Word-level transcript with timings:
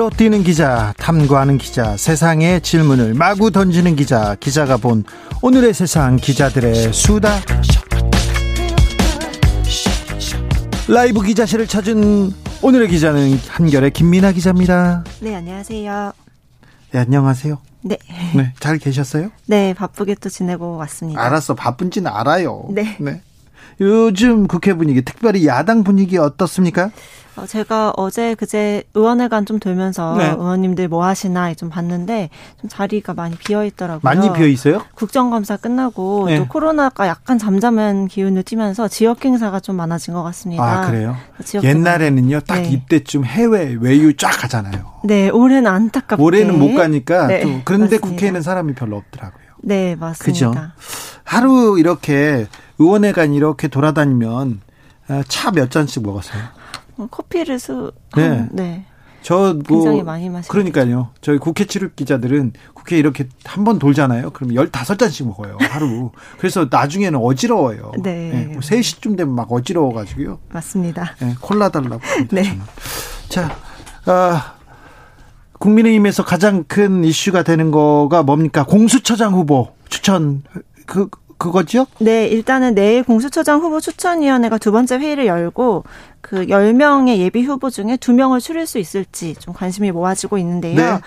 발로 0.00 0.08
뛰는 0.08 0.42
기자, 0.42 0.94
탐구하는 0.96 1.58
기자, 1.58 1.94
세상의 1.94 2.62
질문을 2.62 3.12
마구 3.12 3.50
던지는 3.50 3.96
기자, 3.96 4.34
기자가 4.40 4.78
본 4.78 5.04
오늘의 5.42 5.74
세상 5.74 6.16
기자들의 6.16 6.94
수다. 6.94 7.38
라이브 10.88 11.20
기자실을 11.20 11.66
찾은 11.66 12.32
오늘의 12.62 12.88
기자는 12.88 13.38
한결의 13.46 13.90
김민아 13.90 14.32
기자입니다. 14.32 15.04
네, 15.20 15.34
안녕하세요. 15.34 16.12
네, 16.92 16.98
안녕하세요. 16.98 17.58
네. 17.82 17.98
네, 18.34 18.54
잘 18.58 18.78
계셨어요? 18.78 19.30
네, 19.44 19.74
바쁘게 19.74 20.14
또 20.14 20.30
지내고 20.30 20.76
왔습니다. 20.78 21.22
알았어, 21.22 21.54
바쁜지는 21.54 22.10
알아요. 22.10 22.64
네. 22.70 22.96
네. 22.98 23.20
요즘 23.82 24.46
국회 24.46 24.72
분위기, 24.72 25.02
특별히 25.02 25.46
야당 25.46 25.84
분위기 25.84 26.16
어떻습니까? 26.16 26.90
어, 27.40 27.46
제가 27.46 27.92
어제 27.96 28.34
그제 28.34 28.84
의원회관 28.94 29.46
좀 29.46 29.58
돌면서 29.58 30.14
네. 30.16 30.28
의원님들 30.30 30.88
뭐 30.88 31.04
하시나 31.04 31.52
좀 31.54 31.70
봤는데 31.70 32.28
좀 32.60 32.68
자리가 32.68 33.14
많이 33.14 33.36
비어 33.36 33.64
있더라고요. 33.64 34.00
많이 34.02 34.32
비어 34.32 34.46
있어요? 34.46 34.82
국정감사 34.94 35.56
끝나고 35.56 36.26
네. 36.26 36.38
또 36.38 36.46
코로나가 36.46 37.06
약간 37.06 37.38
잠잠한 37.38 38.08
기운을 38.08 38.42
띠면서 38.42 38.88
지역 38.88 39.24
행사가 39.24 39.60
좀 39.60 39.76
많아진 39.76 40.14
것 40.14 40.22
같습니다. 40.22 40.62
아, 40.62 40.86
그래요? 40.86 41.16
지역 41.44 41.64
옛날에는요, 41.64 42.40
딱 42.40 42.60
네. 42.60 42.70
이때쯤 42.70 43.24
해외 43.24 43.76
외유 43.80 44.16
쫙 44.16 44.30
가잖아요. 44.30 44.84
네, 45.04 45.30
올해는 45.30 45.66
안타깝게 45.70 46.22
올해는 46.22 46.58
못 46.58 46.74
가니까 46.74 47.26
네, 47.26 47.40
또 47.42 47.48
그런데 47.64 47.96
맞습니다. 47.96 48.08
국회에는 48.08 48.42
사람이 48.42 48.74
별로 48.74 48.96
없더라고요. 48.96 49.44
네, 49.62 49.96
그죠? 50.18 50.50
맞습니다. 50.50 50.74
하루 51.24 51.78
이렇게 51.78 52.46
의원회관 52.78 53.32
이렇게 53.32 53.68
돌아다니면 53.68 54.60
아, 55.08 55.22
차몇 55.26 55.70
잔씩 55.70 56.02
먹었어요. 56.02 56.42
어, 57.00 57.06
커피를 57.10 57.58
수 57.58 57.92
네. 58.16 58.28
한- 58.28 58.48
네. 58.52 58.84
저 59.22 59.54
굉장히 59.68 59.96
뭐 59.96 60.04
많이 60.04 60.30
마시고 60.30 60.50
그러니까요. 60.50 61.10
저희 61.20 61.36
국회 61.38 61.64
출입 61.66 61.94
기자들은 61.94 62.54
국회 62.72 62.98
이렇게 62.98 63.28
한 63.44 63.64
번 63.64 63.78
돌잖아요. 63.78 64.30
그럼 64.30 64.52
15잔씩 64.52 65.26
먹어요. 65.26 65.58
하루. 65.60 66.10
그래서 66.38 66.66
나중에는 66.70 67.18
어지러워요. 67.18 67.92
네. 68.02 68.48
뭐 68.52 68.60
3시쯤 68.60 69.18
되면 69.18 69.34
막 69.34 69.52
어지러워 69.52 69.92
가지고요. 69.92 70.38
맞습니다. 70.50 71.14
네, 71.20 71.34
콜라 71.40 71.68
달라고 71.68 72.00
합니다. 72.02 72.34
네. 72.34 72.42
저는. 72.44 72.60
자, 73.28 73.56
아, 74.06 74.54
국민의힘에서 75.58 76.24
가장 76.24 76.64
큰 76.64 77.04
이슈가 77.04 77.42
되는 77.42 77.70
거가 77.70 78.22
뭡니까? 78.22 78.64
공수처장 78.64 79.34
후보 79.34 79.68
추천 79.90 80.42
그 80.86 81.08
그거죠? 81.40 81.86
네, 81.98 82.26
일단은 82.28 82.74
내일 82.74 83.02
공수처장 83.02 83.60
후보 83.60 83.80
추천위원회가 83.80 84.58
두 84.58 84.70
번째 84.72 84.98
회의를 84.98 85.26
열고 85.26 85.84
그 86.20 86.46
10명의 86.46 87.16
예비 87.16 87.42
후보 87.42 87.70
중에 87.70 87.96
2명을 87.96 88.40
추릴 88.40 88.66
수 88.66 88.78
있을지 88.78 89.34
좀 89.38 89.54
관심이 89.54 89.90
모아지고 89.90 90.36
있는데요. 90.38 90.76
네. 90.76 91.00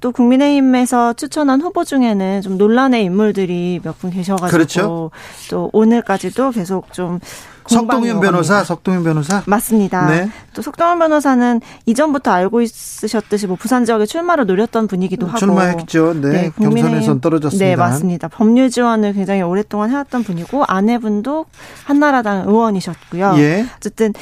또 0.00 0.10
국민의힘에서 0.12 1.12
추천한 1.14 1.60
후보 1.62 1.84
중에는 1.84 2.42
좀 2.42 2.58
논란의 2.58 3.04
인물들이 3.04 3.80
몇 3.82 3.96
분 3.98 4.10
계셔가지고 4.10 4.50
그렇죠. 4.50 5.10
또 5.50 5.70
오늘까지도 5.72 6.50
계속 6.50 6.92
좀 6.92 7.20
석동현 7.68 8.14
공방이 8.14 8.20
변호사. 8.20 8.64
석동현 8.64 9.04
변호사. 9.04 9.42
맞습니다. 9.46 10.06
네. 10.08 10.30
또 10.54 10.62
석동현 10.62 10.98
변호사는 10.98 11.60
이전부터 11.86 12.30
알고 12.30 12.62
있으셨듯이 12.62 13.46
뭐 13.46 13.56
부산 13.56 13.84
지역에 13.84 14.06
출마를 14.06 14.46
노렸던 14.46 14.86
분이기도 14.86 15.26
하고 15.26 15.38
출마했죠. 15.38 16.14
네. 16.20 16.50
경선에선 16.56 17.20
떨어졌습니다. 17.20 17.64
네, 17.64 17.76
맞습니다. 17.76 18.28
법률 18.28 18.70
지원을 18.70 19.12
굉장히 19.12 19.42
오랫동안 19.42 19.90
해왔던 19.90 20.22
분이고 20.24 20.64
아내분도 20.66 21.46
한나라당 21.84 22.48
의원이셨고요. 22.48 23.34
예. 23.38 23.66
어쨌든 23.76 24.12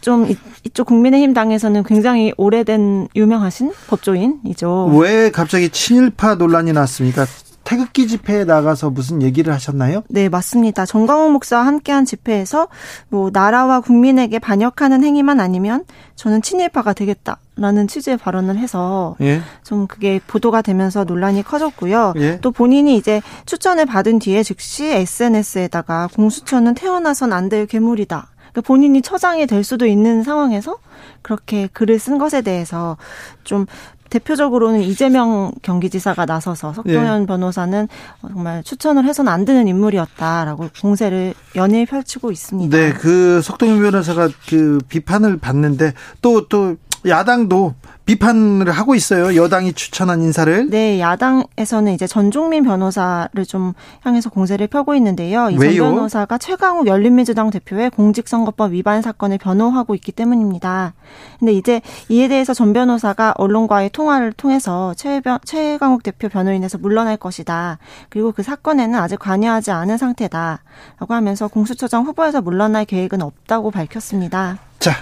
좀 0.00 0.30
이- 0.30 0.36
이쪽 0.64 0.86
국민의힘 0.86 1.32
당에서는 1.32 1.82
굉장히 1.84 2.32
오래된 2.36 3.08
유명하신 3.16 3.72
법조인이죠. 3.88 4.86
왜 4.98 5.30
갑자기 5.30 5.70
친일파 5.70 6.34
논란이 6.34 6.72
났습니까? 6.74 7.24
태극기 7.64 8.06
집회에 8.06 8.44
나가서 8.44 8.90
무슨 8.90 9.22
얘기를 9.22 9.52
하셨나요? 9.52 10.02
네, 10.08 10.28
맞습니다. 10.28 10.84
정광훈 10.86 11.32
목사와 11.32 11.66
함께한 11.66 12.04
집회에서 12.04 12.68
뭐 13.08 13.30
나라와 13.32 13.80
국민에게 13.80 14.38
반역하는 14.38 15.02
행위만 15.02 15.40
아니면 15.40 15.84
저는 16.14 16.42
친일파가 16.42 16.92
되겠다 16.92 17.38
라는 17.56 17.86
취지의 17.88 18.16
발언을 18.18 18.56
해서 18.58 19.16
예. 19.20 19.40
좀 19.62 19.86
그게 19.86 20.20
보도가 20.26 20.60
되면서 20.62 21.04
논란이 21.04 21.42
커졌고요. 21.44 22.14
예. 22.16 22.38
또 22.40 22.50
본인이 22.50 22.96
이제 22.96 23.22
추천을 23.46 23.86
받은 23.86 24.18
뒤에 24.18 24.42
즉시 24.42 24.86
SNS에다가 24.86 26.08
공수처는 26.14 26.74
태어나선 26.74 27.32
안 27.32 27.48
될 27.48 27.66
괴물이다. 27.66 28.28
그러니까 28.52 28.60
본인이 28.66 29.02
처장이 29.02 29.46
될 29.46 29.64
수도 29.64 29.84
있는 29.86 30.22
상황에서 30.22 30.78
그렇게 31.22 31.66
글을 31.72 31.98
쓴 31.98 32.18
것에 32.18 32.40
대해서 32.40 32.96
좀 33.42 33.66
대표적으로는 34.14 34.82
이재명 34.82 35.50
경기지사가 35.62 36.24
나서서 36.24 36.72
석동현 36.72 37.22
예. 37.22 37.26
변호사는 37.26 37.88
정말 38.20 38.62
추천을 38.62 39.04
해서는 39.04 39.32
안 39.32 39.44
되는 39.44 39.66
인물이었다라고 39.66 40.70
공세를 40.80 41.34
연일 41.56 41.86
펼치고 41.86 42.30
있습니다. 42.30 42.76
네, 42.76 42.92
그 42.92 43.42
석동현 43.42 43.80
변호사가 43.80 44.28
그 44.48 44.78
비판을 44.88 45.38
받는데 45.38 45.94
또 46.22 46.44
또 46.48 46.76
야당도 47.06 47.74
비판을 48.06 48.70
하고 48.70 48.94
있어요. 48.94 49.34
여당이 49.34 49.72
추천한 49.72 50.20
인사를. 50.22 50.68
네, 50.68 51.00
야당에서는 51.00 51.92
이제 51.92 52.06
전종민 52.06 52.62
변호사를 52.62 53.44
좀 53.46 53.72
향해서 54.02 54.28
공세를 54.28 54.66
펴고 54.66 54.94
있는데요. 54.96 55.48
이전 55.48 55.60
왜요? 55.62 55.84
변호사가 55.84 56.36
최강욱 56.36 56.86
열린민주당 56.86 57.50
대표의 57.50 57.90
공직선거법 57.90 58.72
위반 58.72 59.00
사건을 59.00 59.38
변호하고 59.38 59.94
있기 59.94 60.12
때문입니다. 60.12 60.92
근데 61.38 61.52
이제 61.52 61.80
이에 62.10 62.28
대해서 62.28 62.52
전 62.52 62.74
변호사가 62.74 63.34
언론과의 63.38 63.90
통화를 63.90 64.32
통해서 64.32 64.92
최 64.94 65.20
변, 65.20 65.38
최강욱 65.44 66.02
대표 66.02 66.28
변호인에서 66.28 66.76
물러날 66.78 67.16
것이다. 67.16 67.78
그리고 68.10 68.32
그 68.32 68.42
사건에는 68.42 68.98
아직 68.98 69.18
관여하지 69.18 69.70
않은 69.70 69.96
상태다. 69.96 70.62
라고 70.98 71.14
하면서 71.14 71.48
공수처장 71.48 72.04
후보에서 72.04 72.42
물러날 72.42 72.84
계획은 72.84 73.22
없다고 73.22 73.70
밝혔습니다. 73.70 74.58
자, 74.78 74.92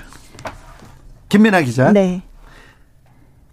김민아 1.33 1.63
기자. 1.63 1.91
네. 1.93 2.21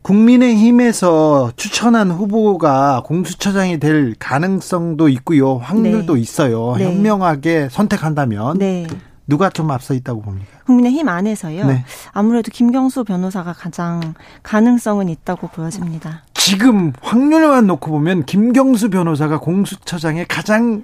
국민의힘에서 0.01 1.53
추천한 1.55 2.11
후보가 2.11 3.03
공수처장이 3.05 3.79
될 3.79 4.15
가능성도 4.19 5.07
있고요. 5.07 5.55
확률도 5.55 6.15
네. 6.15 6.19
있어요. 6.19 6.75
네. 6.77 6.83
현명하게 6.83 7.69
선택한다면 7.71 8.57
네. 8.57 8.85
누가 9.27 9.49
좀 9.49 9.71
앞서 9.71 9.93
있다고 9.93 10.23
봅니까? 10.23 10.45
국민의힘 10.65 11.07
안에서요. 11.07 11.67
네. 11.67 11.85
아무래도 12.11 12.51
김경수 12.51 13.05
변호사가 13.05 13.53
가장 13.53 14.13
가능성은 14.43 15.07
있다고 15.07 15.47
보여집니다. 15.47 16.23
지금 16.33 16.91
확률만 17.01 17.65
놓고 17.67 17.91
보면 17.91 18.25
김경수 18.25 18.89
변호사가 18.89 19.39
공수처장에 19.39 20.25
가장 20.27 20.83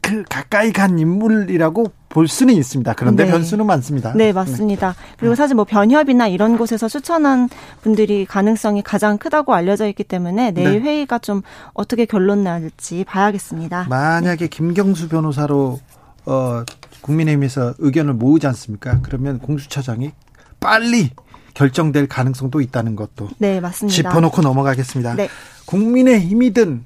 그 0.00 0.24
가까이 0.28 0.72
간 0.72 0.98
인물이라고 0.98 1.92
볼 2.08 2.26
수는 2.26 2.54
있습니다. 2.54 2.92
그런데 2.94 3.24
네. 3.24 3.30
변수는 3.30 3.66
많습니다. 3.66 4.12
네, 4.14 4.32
맞습니다. 4.32 4.94
그리고 5.16 5.34
사실 5.34 5.54
뭐 5.54 5.64
변협이나 5.64 6.26
이런 6.26 6.58
곳에서 6.58 6.88
추천한 6.88 7.48
분들이 7.82 8.26
가능성이 8.26 8.82
가장 8.82 9.18
크다고 9.18 9.54
알려져 9.54 9.86
있기 9.88 10.04
때문에 10.04 10.50
내일 10.50 10.72
네. 10.72 10.80
회의가 10.80 11.18
좀 11.20 11.42
어떻게 11.72 12.06
결론 12.06 12.42
날지 12.42 13.04
봐야겠습니다. 13.04 13.86
만약에 13.88 14.48
김경수 14.48 15.08
변호사로 15.08 15.78
어, 16.26 16.64
국민의힘에서 17.02 17.74
의견을 17.78 18.14
모으지 18.14 18.46
않습니까? 18.48 18.98
그러면 19.02 19.38
공수처장이 19.38 20.10
빨리 20.58 21.10
결정될 21.54 22.08
가능성도 22.08 22.60
있다는 22.60 22.96
것도 22.96 23.28
네, 23.38 23.60
맞습니다. 23.60 23.94
짚어놓고 23.94 24.42
넘어가겠습니다. 24.42 25.14
네. 25.14 25.28
국민의힘이든 25.66 26.84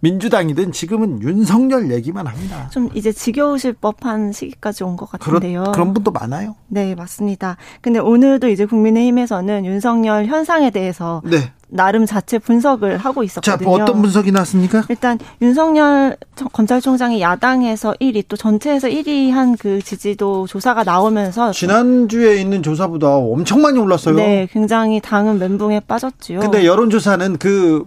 민주당이든 0.00 0.72
지금은 0.72 1.22
윤석열 1.22 1.90
얘기만 1.90 2.26
합니다. 2.26 2.68
좀 2.70 2.88
이제 2.94 3.10
지겨우실 3.12 3.74
법한 3.74 4.32
시기까지 4.32 4.84
온것 4.84 5.10
그런 5.10 5.34
같은데요. 5.40 5.64
그런 5.72 5.92
분도 5.92 6.10
많아요. 6.12 6.54
네, 6.68 6.94
맞습니다. 6.94 7.56
근데 7.80 7.98
오늘도 7.98 8.48
이제 8.48 8.64
국민의힘에서는 8.64 9.64
윤석열 9.64 10.26
현상에 10.26 10.70
대해서 10.70 11.20
네. 11.24 11.52
나름 11.70 12.06
자체 12.06 12.38
분석을 12.38 12.96
하고 12.96 13.22
자, 13.22 13.40
있었거든요. 13.54 13.68
뭐 13.68 13.82
어떤 13.82 14.00
분석이 14.00 14.32
나왔습니까? 14.32 14.84
일단 14.88 15.18
윤석열 15.42 16.16
청- 16.34 16.48
검찰총장이 16.52 17.20
야당에서 17.20 17.92
1위 18.00 18.24
또 18.28 18.36
전체에서 18.36 18.88
1위 18.88 19.30
한 19.32 19.56
그 19.58 19.82
지지도 19.82 20.46
조사가 20.46 20.84
나오면서 20.84 21.52
지난주에 21.52 22.36
있는 22.40 22.62
조사보다 22.62 23.16
엄청 23.16 23.60
많이 23.62 23.78
올랐어요. 23.78 24.14
네, 24.14 24.46
굉장히 24.52 25.00
당은 25.00 25.38
멘붕에 25.38 25.80
빠졌지요. 25.80 26.40
근데 26.40 26.64
여론조사는 26.64 27.38
그 27.38 27.84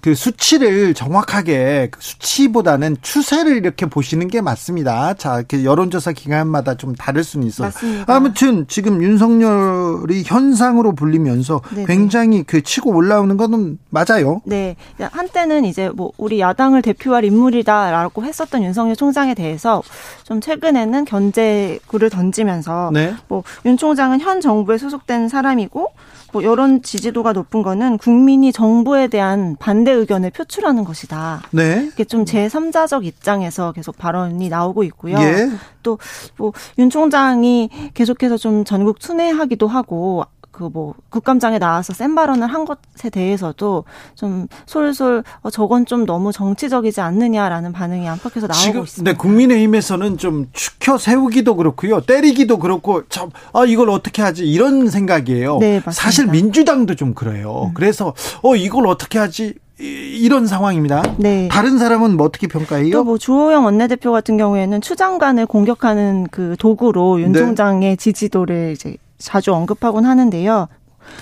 그 0.00 0.14
수치를 0.14 0.94
정확하게 0.94 1.88
그 1.90 2.00
수치보다는 2.00 2.96
추세를 3.02 3.56
이렇게 3.56 3.86
보시는 3.86 4.28
게 4.28 4.40
맞습니다. 4.40 5.14
자, 5.14 5.38
이렇게 5.38 5.64
여론조사 5.64 6.12
기간마다 6.12 6.76
좀 6.76 6.94
다를 6.94 7.24
수는 7.24 7.46
있어요. 7.46 7.68
맞습니다. 7.68 8.14
아무튼 8.14 8.66
지금 8.68 9.02
윤석열이 9.02 10.24
현상으로 10.24 10.94
불리면서 10.94 11.60
네네. 11.74 11.86
굉장히 11.86 12.42
그 12.42 12.62
치고 12.62 12.94
올라오는 12.94 13.36
거는 13.36 13.78
맞아요. 13.90 14.40
네. 14.44 14.76
한때는 14.98 15.64
이제 15.64 15.88
뭐 15.90 16.12
우리 16.16 16.40
야당을 16.40 16.82
대표할 16.82 17.24
인물이다라고 17.24 18.24
했었던 18.24 18.62
윤석열 18.62 18.96
총장에 18.96 19.34
대해서 19.34 19.82
좀 20.24 20.40
최근에는 20.40 21.04
견제구를 21.04 22.10
던지면서 22.10 22.90
네. 22.92 23.14
뭐윤 23.28 23.76
총장은 23.76 24.20
현 24.20 24.40
정부에 24.40 24.78
소속된 24.78 25.28
사람이고 25.28 25.92
뭐 26.32 26.42
여론 26.42 26.82
지지도가 26.82 27.32
높은 27.32 27.62
거는 27.62 27.98
국민이 27.98 28.52
정부에 28.52 29.08
대한 29.08 29.56
반대 29.58 29.92
의견을 29.92 30.30
표출하는 30.30 30.84
것이다. 30.84 31.42
네. 31.52 31.88
이게 31.92 32.04
좀 32.04 32.24
제3자적 32.24 33.04
입장에서 33.04 33.72
계속 33.72 33.96
발언이 33.96 34.48
나오고 34.48 34.82
있고요. 34.84 35.16
예. 35.18 35.48
또뭐 35.82 36.52
윤 36.78 36.90
총장이 36.90 37.70
계속해서 37.94 38.36
좀 38.36 38.64
전국 38.64 38.98
순회하기도 39.00 39.66
하고 39.66 40.24
그 40.58 40.68
뭐 40.72 40.94
국감장에 41.08 41.58
나와서 41.58 41.92
센 41.94 42.14
발언을 42.14 42.46
한 42.48 42.64
것에 42.66 43.08
대해서도 43.10 43.84
좀 44.16 44.46
솔솔 44.66 45.22
어, 45.42 45.50
저건 45.50 45.86
좀 45.86 46.04
너무 46.04 46.32
정치적이지 46.32 47.00
않느냐라는 47.00 47.72
반응이 47.72 48.06
안팎에서 48.08 48.46
나오고 48.48 48.60
지금 48.62 48.82
있습니다. 48.82 49.12
네, 49.12 49.16
국민의힘에서는 49.16 50.18
좀 50.18 50.48
추켜 50.52 50.98
세우기도 50.98 51.56
그렇고요. 51.56 52.00
때리기도 52.00 52.58
그렇고 52.58 53.02
참 53.08 53.30
아, 53.54 53.64
이걸 53.64 53.88
어떻게 53.90 54.20
하지 54.20 54.46
이런 54.46 54.88
생각이에요. 54.90 55.58
네, 55.58 55.74
맞습니다. 55.76 55.92
사실 55.92 56.26
민주당도 56.26 56.96
좀 56.96 57.14
그래요. 57.14 57.70
그래서 57.74 58.12
어 58.42 58.56
이걸 58.56 58.86
어떻게 58.88 59.18
하지 59.18 59.54
이- 59.80 60.18
이런 60.20 60.46
상황입니다. 60.48 61.02
네. 61.18 61.46
다른 61.48 61.78
사람은 61.78 62.16
뭐 62.16 62.26
어떻게 62.26 62.46
평가해요? 62.48 62.90
또 62.90 63.04
뭐 63.04 63.16
주호영 63.16 63.64
원내대표 63.64 64.10
같은 64.12 64.36
경우에는 64.36 64.80
추 64.80 64.96
장관을 64.96 65.46
공격하는 65.46 66.26
그 66.32 66.56
도구로 66.58 67.20
윤 67.20 67.30
네. 67.32 67.38
총장의 67.38 67.96
지지도를 67.96 68.72
이제 68.72 68.96
자주 69.18 69.52
언급하곤 69.52 70.04
하는데요. 70.04 70.68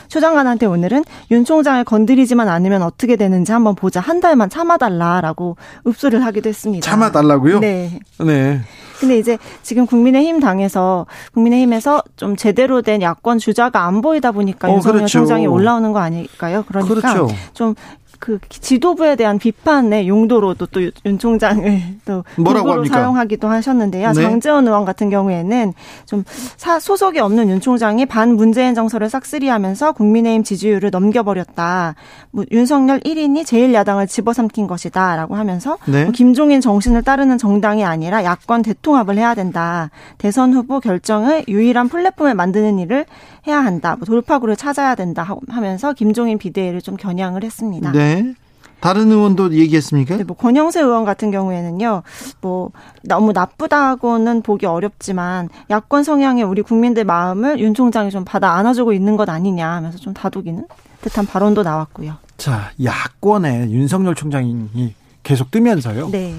추 0.08 0.20
장관한테 0.20 0.66
오늘은 0.66 1.04
윤 1.31 1.44
총장을 1.44 1.82
건드리지만 1.84 2.48
않으면 2.48 2.82
어떻게 2.82 3.16
되는지 3.16 3.52
한번 3.52 3.75
보자. 3.75 4.00
한 4.00 4.20
달만 4.20 4.50
참아달라라고 4.50 5.56
읍소를 5.87 6.25
하기도 6.25 6.48
했습니다. 6.48 6.88
참아달라고요? 6.88 7.60
네. 7.60 8.00
네. 8.19 8.60
근데 8.98 9.19
이제 9.19 9.38
지금 9.62 9.87
국민의힘 9.87 10.40
당에서 10.40 11.06
국민의힘에서 11.34 12.02
좀 12.16 12.34
제대로 12.34 12.81
된 12.82 13.02
야권 13.02 13.38
주자가 13.38 13.84
안 13.84 14.00
보이다 14.00 14.32
보니까 14.32 14.69
어, 14.69 14.75
윤석열 14.75 15.00
그렇죠. 15.00 15.19
총장이 15.19 15.46
올라오는 15.46 15.93
거 15.93 15.98
아닐까요? 15.98 16.64
그러니까 16.66 16.94
그렇죠. 16.94 17.28
좀 17.52 17.75
그 18.19 18.39
지도부에 18.49 19.17
대한 19.17 19.39
비판의 19.39 20.09
용도로도 20.09 20.67
또 20.67 20.81
윤 21.05 21.19
총장을 21.19 21.83
또 22.05 22.25
뭐라고 22.37 22.73
합니까? 22.73 22.99
사용하기도 22.99 23.49
하셨는데요. 23.49 24.13
네. 24.13 24.23
장재원 24.23 24.67
의원 24.67 24.85
같은 24.85 25.11
경우에는 25.11 25.73
좀 26.07 26.25
사- 26.57 26.79
소속이 26.81 27.19
없는 27.21 27.49
윤 27.49 27.61
총장이 27.61 28.07
반 28.07 28.35
문재인 28.37 28.75
정서를 28.75 29.09
싹쓸이하면서 29.11 29.93
국민의힘 29.93 30.43
지지율을 30.45 30.91
넘겨버렸다. 30.91 31.95
뭐 32.31 32.45
윤석열 32.53 33.01
1인이 33.01 33.43
제1야당을 33.45 34.09
집어삼킨 34.09 34.67
것이다라고 34.67 35.35
하면서 35.37 35.79
네. 35.87 36.05
뭐 36.05 36.13
김종인 36.13 36.61
정신을 36.61 37.03
따르는 37.03 37.39
정당이 37.39 37.85
아니라 37.85 38.25
야권 38.25 38.63
대통합을 38.63 39.17
해야 39.19 39.35
된다. 39.35 39.91
대선 40.19 40.53
후보 40.55 40.81
결정의 40.81 41.45
유일한 41.49 41.89
플랫폼을 41.89 42.35
만드는 42.35 42.79
일을 42.79 43.05
해야 43.46 43.64
한다. 43.64 43.96
뭐 43.96 44.04
돌파구를 44.04 44.56
찾아야 44.56 44.94
된다 44.94 45.22
하- 45.22 45.37
하면서 45.48 45.93
김종인 45.93 46.38
비대위를 46.38 46.82
좀 46.82 46.96
겨냥을 46.96 47.44
했습니다. 47.44 47.93
네. 47.93 48.34
다른 48.81 49.10
의원도 49.10 49.54
얘기했습니까? 49.54 50.19
네, 50.19 50.25
뭐 50.25 50.37
권영세 50.37 50.81
의원 50.82 51.06
같은 51.06 51.31
경우에는요, 51.31 52.02
뭐 52.43 52.70
너무 53.04 53.32
나쁘다고는 53.32 54.43
보기 54.43 54.66
어렵지만 54.66 55.48
야권 55.70 56.04
성향의 56.04 56.44
우리 56.44 56.60
국민들 56.60 57.04
마음을 57.04 57.58
윤 57.58 57.72
총장이 57.72 58.10
좀 58.10 58.25
받아 58.26 58.52
안아주고 58.52 58.93
있는 58.93 59.16
것 59.16 59.28
아니냐 59.31 59.66
하면서 59.66 59.96
좀 59.96 60.12
다독이는 60.12 60.66
듯한 61.00 61.25
발언도 61.26 61.62
나왔고요. 61.62 62.16
자, 62.37 62.70
야권에 62.84 63.70
윤석열 63.70 64.14
총장이 64.14 64.94
계속 65.22 65.50
뜨면서요. 65.50 66.10
네, 66.10 66.34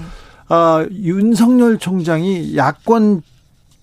아, 0.48 0.86
윤석열 0.92 1.78
총장이 1.78 2.56
야권 2.56 3.22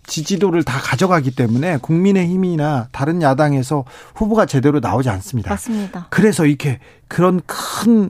지지도를 0.08 0.64
다 0.64 0.80
가져가기 0.80 1.32
때문에 1.32 1.78
국민의힘이나 1.78 2.88
다른 2.92 3.22
야당에서 3.22 3.86
후보가 4.16 4.46
제대로 4.46 4.80
나오지 4.80 5.10
않습니다. 5.10 5.50
맞습니다. 5.50 6.08
그래서 6.10 6.46
이렇게 6.46 6.80
그런 7.08 7.42
큰 7.46 8.10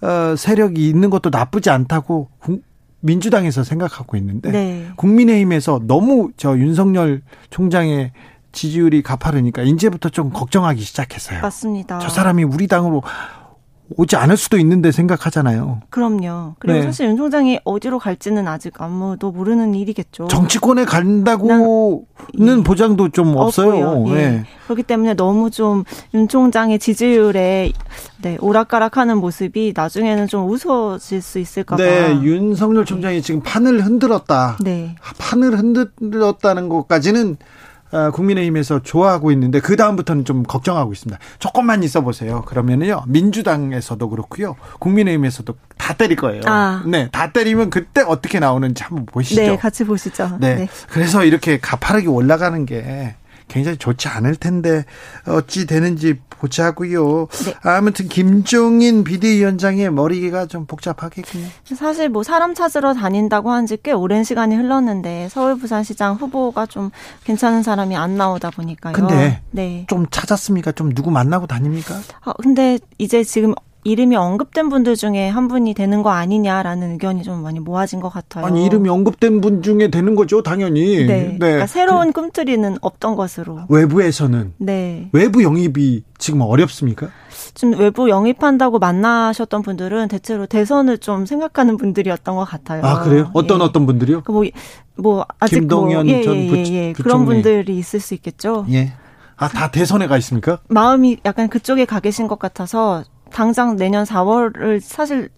어, 0.00 0.34
세력이 0.36 0.88
있는 0.88 1.10
것도 1.10 1.30
나쁘지 1.30 1.70
않다고 1.70 2.28
국- 2.38 2.62
민주당에서 3.04 3.64
생각하고 3.64 4.16
있는데 4.16 4.50
네. 4.52 4.88
국민의힘에서 4.96 5.80
너무 5.86 6.30
저 6.36 6.56
윤석열 6.56 7.22
총장의 7.50 8.12
지지율이 8.52 9.02
가파르니까 9.02 9.62
이제부터 9.62 10.08
좀 10.08 10.30
걱정하기 10.30 10.80
시작했어요. 10.82 11.40
맞습니다. 11.40 11.98
저 11.98 12.08
사람이 12.08 12.44
우리 12.44 12.68
당으로 12.68 13.02
오지 13.96 14.16
않을 14.16 14.38
수도 14.38 14.56
있는데 14.58 14.90
생각하잖아요. 14.90 15.82
그럼요. 15.90 16.54
그리고 16.58 16.78
네. 16.78 16.82
사실 16.84 17.06
윤 17.08 17.16
총장이 17.18 17.60
어디로 17.64 17.98
갈지는 17.98 18.48
아직 18.48 18.80
아무도 18.80 19.32
모르는 19.32 19.74
일이겠죠. 19.74 20.28
정치권에 20.28 20.84
간다고는 20.86 22.00
난- 22.38 22.62
보장도 22.62 23.10
좀 23.10 23.36
없어요. 23.36 24.04
예. 24.08 24.14
네. 24.14 24.44
그렇기 24.64 24.84
때문에 24.84 25.14
너무 25.14 25.50
좀 25.50 25.84
윤 26.14 26.26
총장의 26.28 26.78
지지율에 26.78 27.72
네, 28.22 28.38
오락가락하는 28.40 29.18
모습이 29.18 29.74
나중에는 29.76 30.26
좀 30.28 30.48
우스워질 30.48 31.20
수 31.20 31.38
있을까 31.38 31.76
봐. 31.76 31.82
네, 31.82 32.12
윤석열 32.22 32.84
총장이 32.86 33.20
지금 33.20 33.42
판을 33.42 33.84
흔들었다. 33.84 34.56
네. 34.62 34.94
판을 35.18 35.58
흔들었다는 35.58 36.68
것까지는 36.70 37.32
어, 37.32 37.36
국민의힘에서 38.12 38.82
좋아하고 38.82 39.30
있는데 39.32 39.60
그 39.60 39.76
다음부터는 39.76 40.24
좀 40.24 40.42
걱정하고 40.42 40.92
있습니다. 40.92 41.18
조금만 41.38 41.82
있어 41.82 42.00
보세요. 42.00 42.42
그러면은요 42.42 43.04
민주당에서도 43.06 44.08
그렇고요, 44.08 44.56
국민의힘에서도 44.78 45.54
다 45.76 45.94
때릴 45.94 46.16
거예요. 46.16 46.42
아. 46.46 46.82
네, 46.86 47.08
다 47.12 47.32
때리면 47.32 47.70
그때 47.70 48.02
어떻게 48.02 48.38
나오는지 48.38 48.82
한번 48.82 49.06
보시죠. 49.06 49.40
네, 49.40 49.56
같이 49.56 49.84
보시죠. 49.84 50.38
네. 50.40 50.68
그래서 50.88 51.24
이렇게 51.24 51.58
가파르게 51.58 52.08
올라가는 52.08 52.64
게 52.66 53.16
굉장히 53.52 53.76
좋지 53.76 54.08
않을 54.08 54.34
텐데 54.36 54.84
어찌 55.26 55.66
되는지 55.66 56.18
보자고요. 56.30 57.28
네. 57.44 57.54
아무튼 57.62 58.08
김종인 58.08 59.04
비대위원장의 59.04 59.92
머리가 59.92 60.46
좀 60.46 60.64
복잡하겠군요. 60.66 61.46
사실 61.76 62.08
뭐 62.08 62.22
사람 62.22 62.54
찾으러 62.54 62.94
다닌다고 62.94 63.50
한 63.50 63.66
지 63.66 63.76
꽤 63.82 63.92
오랜 63.92 64.24
시간이 64.24 64.54
흘렀는데 64.56 65.28
서울 65.30 65.58
부산시장 65.58 66.14
후보가 66.16 66.66
좀 66.66 66.90
괜찮은 67.24 67.62
사람이 67.62 67.96
안 67.96 68.16
나오다 68.16 68.50
보니까요. 68.50 68.92
근데 68.94 69.40
네. 69.50 69.86
좀 69.88 70.06
찾았습니까? 70.10 70.72
좀 70.72 70.92
누구 70.94 71.10
만나고 71.10 71.46
다닙니까? 71.46 72.00
아, 72.22 72.32
근데 72.42 72.78
이제 72.98 73.22
지금 73.24 73.54
이름이 73.84 74.14
언급된 74.14 74.68
분들 74.68 74.94
중에 74.94 75.28
한 75.28 75.48
분이 75.48 75.74
되는 75.74 76.02
거 76.02 76.10
아니냐라는 76.10 76.92
의견이 76.92 77.22
좀 77.24 77.42
많이 77.42 77.58
모아진 77.58 78.00
것 78.00 78.10
같아요. 78.10 78.46
아니 78.46 78.64
이름이 78.64 78.88
언급된 78.88 79.40
분 79.40 79.60
중에 79.62 79.88
되는 79.90 80.14
거죠, 80.14 80.42
당연히. 80.42 81.04
네. 81.04 81.36
그러니까 81.38 81.66
새로운 81.66 82.12
꿈틀이는 82.12 82.78
없던 82.80 83.16
것으로. 83.16 83.56
그 83.68 83.74
외부에서는 83.74 84.54
네. 84.58 85.08
외부 85.12 85.42
영입이 85.42 86.04
지금 86.18 86.42
어렵습니까? 86.42 87.08
좀 87.54 87.74
외부 87.78 88.08
영입한다고 88.08 88.78
만나셨던 88.78 89.62
분들은 89.62 90.08
대체로 90.08 90.46
대선을 90.46 90.98
좀 90.98 91.26
생각하는 91.26 91.76
분들이었던 91.76 92.36
것 92.36 92.44
같아요. 92.44 92.82
아 92.84 93.02
그래요? 93.02 93.30
어떤 93.34 93.60
예. 93.60 93.64
어떤 93.64 93.84
분들이요? 93.86 94.22
그 94.22 94.30
뭐, 94.32 94.44
뭐, 94.96 95.26
아직 95.40 95.56
김동연 95.56 96.06
뭐, 96.06 96.14
예, 96.14 96.22
전 96.22 96.36
예, 96.36 96.46
부- 96.48 96.56
예, 96.56 96.60
예. 96.60 96.92
부총리. 96.92 96.94
그런 96.94 97.24
분들이 97.24 97.76
있을 97.76 97.98
수 97.98 98.14
있겠죠. 98.14 98.64
예. 98.70 98.92
아 99.36 99.48
다 99.48 99.72
대선에 99.72 100.06
가 100.06 100.16
있습니까? 100.18 100.60
마음이 100.68 101.16
약간 101.24 101.48
그쪽에 101.48 101.84
가 101.84 101.98
계신 101.98 102.28
것 102.28 102.38
같아서 102.38 103.02
당장 103.32 103.76
내년 103.76 104.04
4월을 104.04 104.80
사실 104.80 105.28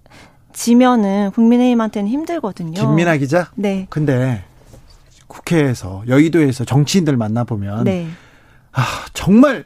지면은 0.53 1.31
국민의힘한테는 1.33 2.09
힘들거든요. 2.09 2.75
김민아 2.81 3.17
기자. 3.17 3.51
네. 3.55 3.87
근데 3.91 4.45
국회에서 5.27 6.05
여의도에서 6.07 6.65
정치인들 6.65 7.17
만나 7.17 7.45
보면 7.45 7.85
네. 7.85 8.07
아 8.73 8.83
정말 9.13 9.65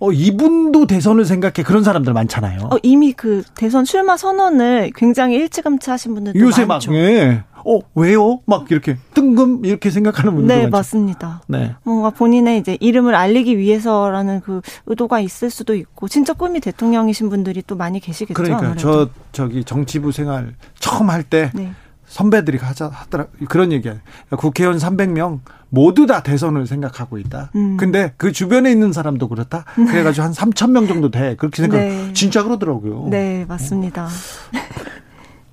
어 0.00 0.10
이분도 0.12 0.86
대선을 0.86 1.26
생각해 1.26 1.62
그런 1.64 1.84
사람들 1.84 2.12
많잖아요. 2.14 2.70
어, 2.72 2.76
이미 2.82 3.12
그 3.12 3.42
대선 3.54 3.84
출마 3.84 4.16
선언을 4.16 4.92
굉장히 4.96 5.36
일찌감치 5.36 5.90
하신 5.90 6.14
분들도 6.14 6.38
요새 6.38 6.64
많죠. 6.64 6.90
막 6.90 6.96
예. 6.96 7.44
어 7.66 7.78
왜요? 7.94 8.40
막 8.46 8.70
이렇게 8.70 8.96
뜬금 9.12 9.66
이렇게 9.66 9.90
생각하는 9.90 10.34
분들 10.34 10.48
네, 10.48 10.62
많죠. 10.62 10.70
맞습니다. 10.70 11.42
네. 11.46 11.74
뭔가 11.84 12.08
본인의 12.08 12.58
이제 12.58 12.78
이름을 12.80 13.14
알리기 13.14 13.58
위해서라는 13.58 14.40
그 14.40 14.62
의도가 14.86 15.20
있을 15.20 15.50
수도 15.50 15.74
있고 15.74 16.08
진짜 16.08 16.32
꿈이 16.32 16.60
대통령이신 16.60 17.28
분들이 17.28 17.62
또 17.66 17.76
많이 17.76 18.00
계시겠죠. 18.00 18.32
그러니까. 18.42 18.76
저 18.76 19.10
저기 19.32 19.64
정치부 19.64 20.12
생활 20.12 20.54
처음 20.78 21.10
할때 21.10 21.50
네. 21.54 21.72
선배들이 22.10 22.58
하자 22.58 22.88
하더라 22.92 23.26
그런 23.48 23.70
얘기야. 23.70 23.94
국회의원 24.36 24.78
300명 24.78 25.38
모두 25.68 26.06
다 26.06 26.24
대선을 26.24 26.66
생각하고 26.66 27.18
있다. 27.18 27.52
음. 27.54 27.76
근데 27.76 28.12
그 28.16 28.32
주변에 28.32 28.70
있는 28.72 28.92
사람도 28.92 29.28
그렇다. 29.28 29.64
그래가지고 29.76 30.24
한 30.24 30.32
3천 30.32 30.72
명 30.72 30.88
정도 30.88 31.12
돼. 31.12 31.36
그렇게 31.36 31.62
생각. 31.62 31.78
네. 31.78 32.12
진짜 32.12 32.42
그러더라고요. 32.42 33.06
네, 33.10 33.44
맞습니다. 33.48 34.08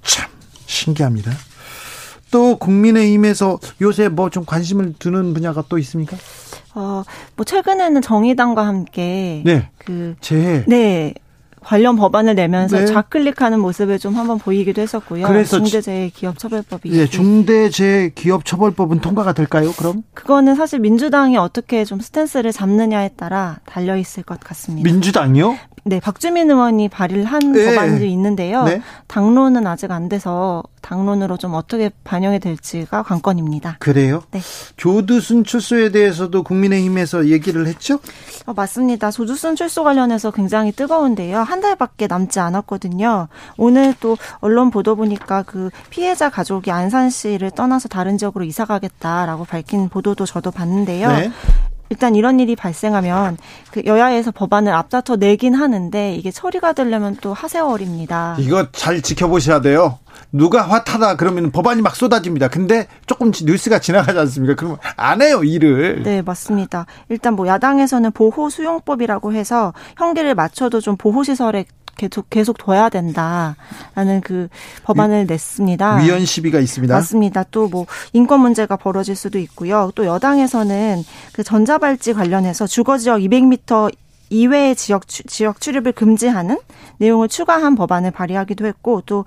참 0.01 0.29
신기합니다. 0.65 1.31
또 2.31 2.57
국민의힘에서 2.57 3.59
요새 3.81 4.09
뭐 4.09 4.29
좀 4.29 4.43
관심을 4.43 4.93
두는 4.97 5.33
분야가 5.35 5.63
또 5.69 5.77
있습니까? 5.77 6.17
어, 6.73 7.03
뭐 7.35 7.45
최근에는 7.45 8.01
정의당과 8.01 8.65
함께 8.65 9.43
네. 9.45 9.69
그 9.77 10.15
재해 10.21 10.63
네. 10.67 11.13
관련 11.67 11.97
법안을 11.97 12.35
내면서 12.35 12.79
네. 12.79 12.85
좌클릭하는 12.85 13.59
모습을 13.59 13.99
좀 13.99 14.15
한번 14.15 14.39
보이기도 14.39 14.81
했었고요. 14.81 15.27
그래서 15.27 15.57
중대재해기업처벌법이 15.57 16.93
예, 16.93 17.07
중대재해기업처벌법은 17.07 19.01
통과가 19.01 19.33
될까요? 19.33 19.73
그럼? 19.77 20.03
그거는 20.13 20.55
사실 20.55 20.79
민주당이 20.79 21.35
어떻게 21.35 21.83
좀 21.83 21.99
스탠스를 21.99 22.53
잡느냐에 22.53 23.09
따라 23.17 23.57
달려 23.65 23.97
있을 23.97 24.23
것 24.23 24.39
같습니다. 24.39 24.89
민주당이요? 24.89 25.57
네, 25.87 25.99
박주민 26.01 26.51
의원이 26.51 26.89
발의한 26.89 27.53
네. 27.53 27.65
법안이 27.65 28.11
있는데요. 28.11 28.63
네. 28.63 28.81
당론은 29.07 29.65
아직 29.67 29.91
안 29.91 30.09
돼서 30.09 30.63
당론으로 30.81 31.37
좀 31.37 31.53
어떻게 31.53 31.89
반영이 32.03 32.39
될지가 32.39 33.03
관건입니다. 33.03 33.77
그래요? 33.79 34.23
네. 34.31 34.39
조두순 34.75 35.43
출소에 35.43 35.91
대해서도 35.91 36.43
국민의힘에서 36.43 37.27
얘기를 37.27 37.67
했죠? 37.67 37.99
어, 38.45 38.53
맞습니다. 38.53 39.11
조두순 39.11 39.55
출소 39.55 39.83
관련해서 39.83 40.31
굉장히 40.31 40.71
뜨거운데요. 40.71 41.39
한 41.39 41.56
달밖에 41.61 42.07
남지 42.07 42.39
않았거든요. 42.39 43.27
오늘 43.57 43.93
또 43.99 44.17
언론 44.39 44.71
보도 44.71 44.95
보니까 44.95 45.43
그 45.43 45.69
피해자 45.89 46.29
가족이 46.29 46.71
안산시를 46.71 47.51
떠나서 47.51 47.87
다른 47.87 48.17
지역으로 48.17 48.45
이사 48.45 48.65
가겠다라고 48.65 49.45
밝힌 49.45 49.89
보도도 49.89 50.25
저도 50.25 50.51
봤는데요. 50.51 51.11
네. 51.11 51.31
일단 51.89 52.15
이런 52.15 52.39
일이 52.39 52.55
발생하면 52.55 53.37
그 53.71 53.81
여야에서 53.85 54.31
법안을 54.31 54.73
앞다퉈 54.73 55.17
내긴 55.17 55.55
하는데 55.55 56.15
이게 56.15 56.31
처리가 56.31 56.73
되려면 56.73 57.15
또 57.21 57.33
하세월입니다. 57.33 58.35
이거 58.39 58.69
잘 58.71 59.01
지켜보셔야 59.01 59.61
돼요. 59.61 59.99
누가 60.31 60.61
화타다 60.61 61.15
그러면 61.15 61.51
법안이 61.51 61.81
막 61.81 61.95
쏟아집니다. 61.95 62.47
근데 62.47 62.87
조금 63.05 63.31
뉴스가 63.31 63.79
지나가지 63.79 64.17
않습니까? 64.19 64.55
그러면 64.55 64.77
안 64.95 65.21
해요, 65.21 65.43
일을. 65.43 66.03
네, 66.03 66.21
맞습니다. 66.21 66.85
일단 67.09 67.35
뭐 67.35 67.47
야당에서는 67.47 68.11
보호 68.11 68.49
수용법이라고 68.49 69.33
해서 69.33 69.73
형기를 69.97 70.35
맞춰도 70.35 70.81
좀 70.81 70.95
보호 70.97 71.23
시설에 71.23 71.65
계속 71.97 72.29
계속 72.29 72.57
둬야 72.59 72.89
된다라는 72.89 74.21
그 74.23 74.47
법안을 74.83 75.21
위, 75.23 75.25
냈습니다. 75.25 75.95
위헌 75.97 76.25
시비가 76.25 76.59
있습니다. 76.59 76.93
맞습니다. 76.93 77.43
또 77.49 77.67
뭐 77.67 77.85
인권 78.13 78.39
문제가 78.41 78.75
벌어질 78.77 79.15
수도 79.15 79.39
있고요. 79.39 79.91
또 79.95 80.05
여당에서는 80.05 81.03
그 81.33 81.43
전자발찌 81.43 82.13
관련해서 82.13 82.67
주거 82.67 82.97
지역 82.97 83.17
200m 83.17 83.91
이외의 84.29 84.75
지역 84.75 85.07
지역 85.07 85.59
출입을 85.59 85.91
금지하는 85.93 86.57
내용을 86.97 87.29
추가한 87.29 87.75
법안을 87.75 88.11
발의하기도 88.11 88.65
했고 88.67 89.01
또 89.05 89.25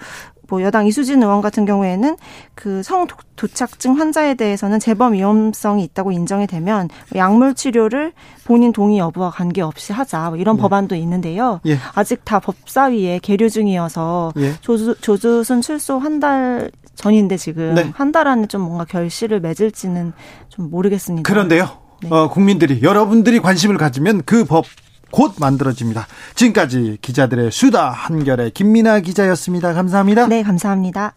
뭐 0.50 0.62
여당 0.62 0.86
이수진 0.86 1.22
의원 1.22 1.40
같은 1.40 1.64
경우에는 1.64 2.16
그 2.54 2.82
성 2.82 3.06
도착증 3.36 3.98
환자에 3.98 4.34
대해서는 4.34 4.78
재범 4.80 5.14
위험성이 5.14 5.84
있다고 5.84 6.12
인정이 6.12 6.46
되면 6.46 6.88
약물 7.14 7.54
치료를 7.54 8.12
본인 8.44 8.72
동의 8.72 8.98
여부와 8.98 9.30
관계없이 9.30 9.92
하자 9.94 10.30
뭐 10.30 10.36
이런 10.36 10.58
예. 10.58 10.60
법안도 10.60 10.94
있는데요. 10.96 11.60
예. 11.66 11.78
아직 11.94 12.24
다 12.24 12.38
법사위에 12.40 13.20
계류 13.22 13.48
중이어서 13.48 14.32
예. 14.36 14.54
조주, 14.60 14.96
조주순 15.00 15.62
출소 15.62 15.98
한 15.98 16.20
달 16.20 16.70
전인데 16.96 17.38
지금 17.38 17.74
네. 17.74 17.90
한달 17.94 18.28
안에 18.28 18.46
좀 18.46 18.60
뭔가 18.60 18.84
결실을 18.84 19.40
맺을지는 19.40 20.12
좀 20.50 20.70
모르겠습니다. 20.70 21.26
그런데요. 21.26 21.66
네. 22.02 22.08
어, 22.10 22.28
국민들이 22.28 22.82
여러분들이 22.82 23.40
관심을 23.40 23.78
가지면 23.78 24.22
그 24.26 24.44
법 24.44 24.66
곧 25.10 25.34
만들어집니다. 25.38 26.06
지금까지 26.34 26.98
기자들의 27.00 27.50
수다 27.50 27.90
한결의 27.90 28.50
김민아 28.52 29.00
기자였습니다. 29.00 29.72
감사합니다. 29.72 30.26
네, 30.26 30.42
감사합니다. 30.42 31.14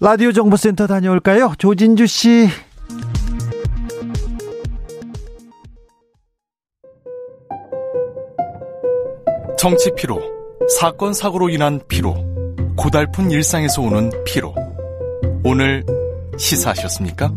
라디오 0.00 0.32
정보센터 0.32 0.86
다녀올까요? 0.86 1.52
조진주 1.58 2.06
씨. 2.06 2.48
정치 9.58 9.90
피로, 9.94 10.22
사건 10.78 11.12
사고로 11.12 11.50
인한 11.50 11.80
피로, 11.86 12.14
고달픈 12.76 13.30
일상에서 13.30 13.82
오는 13.82 14.10
피로. 14.24 14.54
오늘 15.44 15.84
시사하셨습니까? 16.38 17.30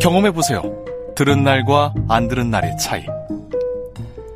경험해 0.00 0.30
보세요. 0.30 0.83
들은 1.14 1.44
날과 1.44 1.94
안 2.08 2.28
들은 2.28 2.50
날의 2.50 2.76
차이. 2.78 3.04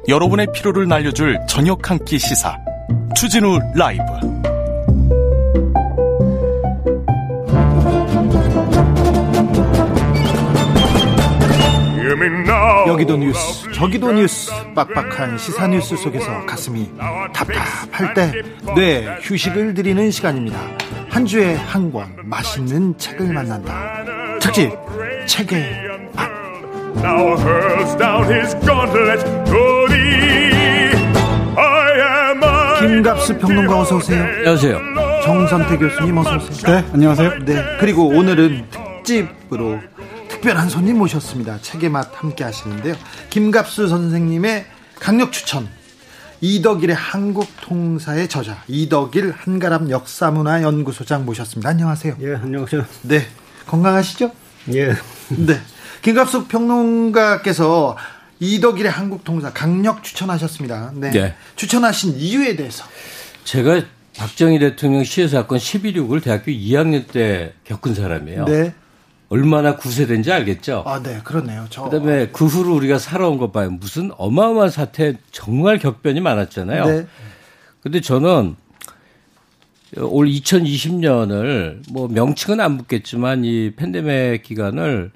여러분의 0.09 0.47
피로를 0.55 0.89
날려줄 0.89 1.39
저녁 1.49 1.91
한 1.91 1.99
끼 2.05 2.19
시사. 2.19 2.57
추진우 3.15 3.59
라이브. 3.75 4.03
여기도 12.87 13.17
뉴스, 13.17 13.71
저기도 13.73 14.13
뉴스, 14.13 14.51
빡빡한 14.75 15.39
시사 15.39 15.67
뉴스 15.69 15.97
속에서 15.97 16.47
가슴이 16.47 16.91
답답할 17.33 18.15
때, 18.15 18.33
네, 18.75 19.19
휴식을 19.21 19.75
드리는 19.75 20.11
시간입니다. 20.11 20.59
한 21.11 21.27
주에 21.27 21.55
한 21.55 21.93
권, 21.93 22.07
맛있는 22.25 22.97
책을 22.97 23.33
만난다. 23.33 24.05
특집, 24.41 24.71
책의 25.27 25.88
now 27.03 27.37
hurls 27.37 27.97
down 27.97 28.25
his 28.31 28.55
gauntlet 28.67 29.21
to 29.47 29.87
thee. 29.89 30.93
I 31.57 32.31
am 32.31 32.43
a 32.43 32.81
김갑수 32.81 33.39
평론가 33.39 33.81
어서 33.81 33.97
오세요. 33.97 34.23
안녕하세요. 34.25 34.79
정선태 35.25 35.77
교수님 35.79 36.17
어서 36.19 36.37
오세요. 36.37 36.81
네, 36.81 36.85
안녕하세요. 36.93 37.45
네, 37.45 37.63
그리고 37.81 38.09
오늘은 38.09 38.67
특집으로 38.71 39.81
특별한 40.29 40.69
손님 40.69 40.99
모셨습니다. 40.99 41.59
책의 41.61 41.91
맛 41.91 42.09
함께 42.15 42.45
하시는데요. 42.45 42.95
김갑수 43.31 43.89
선생님의 43.89 44.67
강력 45.01 45.33
추천. 45.33 45.69
이덕일의 46.41 46.95
한국 46.95 47.49
통사의 47.61 48.29
저자 48.29 48.63
이덕일 48.69 49.35
한가람 49.37 49.91
역사문화 49.91 50.63
연구소장 50.63 51.25
모셨습니다. 51.27 51.69
안녕하세요. 51.71 52.15
예, 52.21 52.35
안녕하세요. 52.37 52.85
네, 53.03 53.27
건강하시죠? 53.67 54.31
예. 54.75 54.95
네. 55.31 55.61
김갑숙 56.03 56.49
평론가께서 56.49 57.97
이덕일의 58.41 58.91
한국 58.91 59.25
통사 59.25 59.53
강력 59.53 60.03
추천하셨습니다. 60.03 60.93
네. 60.95 61.11
네. 61.11 61.35
추천하신 61.57 62.15
이유에 62.17 62.57
대해서. 62.57 62.85
제가 63.45 63.83
박정희 64.17 64.59
대통령 64.59 65.05
시해 65.05 65.29
사건 65.29 65.59
11.6을 65.59 66.23
대학교 66.23 66.51
2학년 66.51 67.07
때 67.11 67.55
겪은 67.65 67.95
사람이에요. 67.95 68.45
네. 68.45 68.75
얼마나 69.29 69.77
구세된지 69.77 70.33
알겠죠? 70.33 70.85
아, 70.87 71.03
네, 71.03 71.21
그렇네요. 71.23 71.67
저... 71.69 71.83
그다음에 71.85 72.29
그 72.33 72.47
후로 72.47 72.75
우리가 72.77 72.99
살아온 72.99 73.37
것 73.39 73.53
봐요. 73.53 73.71
무슨 73.71 74.11
어마어마한 74.17 74.71
사태 74.71 75.15
정말 75.33 75.79
격변이 75.79 76.21
많았잖아요. 76.21 76.87
네. 76.87 77.07
근데 77.83 78.01
저는 78.01 78.57
올 79.99 80.27
2020년을 80.27 81.83
뭐 81.91 82.09
명칭은 82.09 82.61
안 82.61 82.73
묻겠지만 82.73 83.45
이 83.45 83.73
팬데믹 83.77 84.43
기간을 84.43 85.11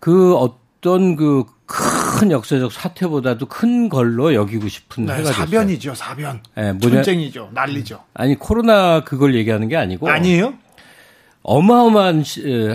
그 0.00 0.34
어떤 0.36 1.16
그 1.16 1.44
큰 1.68 2.30
역사적 2.30 2.72
사태보다도 2.72 3.46
큰 3.46 3.90
걸로 3.90 4.32
여기고 4.34 4.68
싶은 4.68 5.04
네, 5.04 5.16
해가 5.16 5.32
사변이죠, 5.32 5.94
사변. 5.94 6.42
네, 6.56 6.72
뭐냐, 6.72 6.96
전쟁이죠, 6.96 7.50
난리죠. 7.52 8.02
아니 8.14 8.36
코로나 8.36 9.04
그걸 9.04 9.34
얘기하는 9.34 9.68
게 9.68 9.76
아니고 9.76 10.08
아니에요? 10.08 10.54
어마어마한 11.42 12.24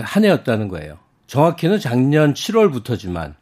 한 0.04 0.24
해였다는 0.24 0.68
거예요. 0.68 0.98
정확히는 1.26 1.80
작년 1.80 2.34
7월부터지만 2.34 3.34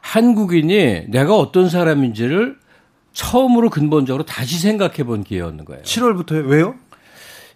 한국인이 0.00 1.04
내가 1.08 1.36
어떤 1.36 1.68
사람인지를 1.68 2.58
처음으로 3.12 3.70
근본적으로 3.70 4.24
다시 4.24 4.58
생각해 4.58 5.04
본 5.04 5.22
기회였는 5.22 5.64
거예요. 5.64 5.82
7월부터요? 5.84 6.46
왜요? 6.46 6.74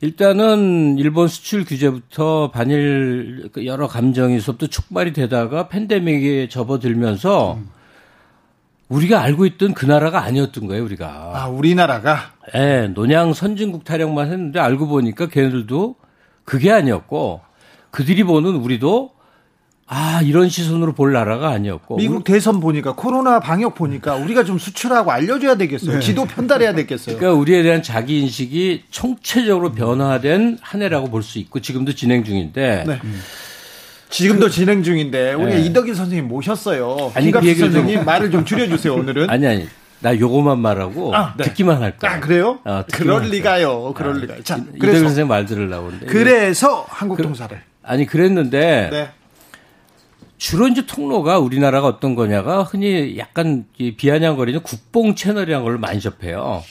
일단은 0.01 0.99
일본 0.99 1.29
수출 1.29 1.65
규제부터 1.65 2.51
반일 2.51 3.49
그 3.53 3.65
여러 3.67 3.87
감정에서부터 3.87 4.67
촉발이 4.67 5.13
되다가 5.13 5.69
팬데믹에 5.69 6.49
접어들면서 6.49 7.59
우리가 8.89 9.21
알고 9.21 9.47
있던 9.47 9.75
그 9.75 9.85
나라가 9.87 10.23
아니었던 10.23 10.67
거예요, 10.67 10.85
우리가. 10.85 11.33
아, 11.35 11.49
우리나라가? 11.49 12.35
예, 12.55 12.59
네, 12.59 12.89
논양 12.89 13.33
선진국 13.33 13.85
타령만 13.85 14.31
했는데 14.31 14.61
알고 14.61 14.87
보니까 14.87 15.27
걔네들도 15.27 15.97
그게 16.45 16.71
아니었고 16.71 17.41
그들이 17.91 18.23
보는 18.23 18.55
우리도 18.57 19.16
아 19.89 20.21
이런 20.25 20.49
시선으로 20.49 20.95
볼 20.95 21.13
나라가 21.13 21.51
아니었고 21.51 21.97
미국 21.97 22.25
대선 22.25 22.59
보니까 22.61 22.95
코로나 22.97 23.39
방역 23.39 23.77
보니까 23.77 24.17
우리가 24.17 24.43
좀 24.43 24.59
수출하고 24.59 25.13
알려줘야 25.13 25.55
되겠어요. 25.55 25.93
네. 25.93 26.01
지도 26.01 26.25
편달해야 26.25 26.75
되겠어요. 26.75 27.17
그러니까 27.17 27.39
우리에 27.41 27.63
대한 27.63 27.83
자기 27.85 28.21
인식이 28.21 28.85
총체적으로 28.91 29.73
변화된 29.73 30.59
한 30.61 30.83
해라고 30.83 31.09
볼 31.11 31.23
수 31.23 31.39
있고 31.39 31.61
지금도 31.61 31.95
진행 31.95 32.25
중인데. 32.25 32.85
네. 32.87 33.01
지금도 34.11 34.47
그, 34.47 34.51
진행 34.51 34.83
중인데 34.83 35.35
우리 35.35 35.55
네. 35.55 35.61
이덕일 35.63 35.95
선생님 35.95 36.29
모셨어요. 36.29 37.13
아니 37.15 37.31
그 37.31 37.55
선생님 37.55 38.05
말을 38.05 38.31
좀 38.31 38.45
줄여주세요 38.45 38.95
오늘은. 38.95 39.31
아니 39.31 39.47
아니 39.47 39.69
나 40.01 40.17
요거만 40.19 40.59
말하고 40.61 41.15
아, 41.15 41.35
네. 41.37 41.45
듣기만 41.45 41.81
할 41.83 41.97
거야. 41.97 42.13
아 42.13 42.21
그래요? 42.21 42.59
어, 42.65 42.83
그럴 42.93 43.23
리가요. 43.29 43.93
그럴 43.95 44.17
아, 44.17 44.19
리가. 44.19 44.35
자, 44.45 44.57
이덕일 44.77 44.99
선생님 45.01 45.29
말 45.29 45.47
들으려고 45.47 45.87
하는데. 45.87 46.07
그래서 46.07 46.87
한국 46.89 47.21
통사를. 47.23 47.57
아니 47.83 48.05
그랬는데 48.07 48.89
네. 48.93 49.09
주로 50.39 50.69
이제 50.69 50.87
통로가 50.87 51.39
우리나라가 51.39 51.87
어떤 51.87 52.15
거냐가 52.15 52.63
흔히 52.63 53.17
약간 53.19 53.67
비아냥거리는 53.97 54.63
국뽕 54.63 55.15
채널이라는 55.15 55.65
걸 55.65 55.79
많이 55.79 56.01
접해요. 56.01 56.63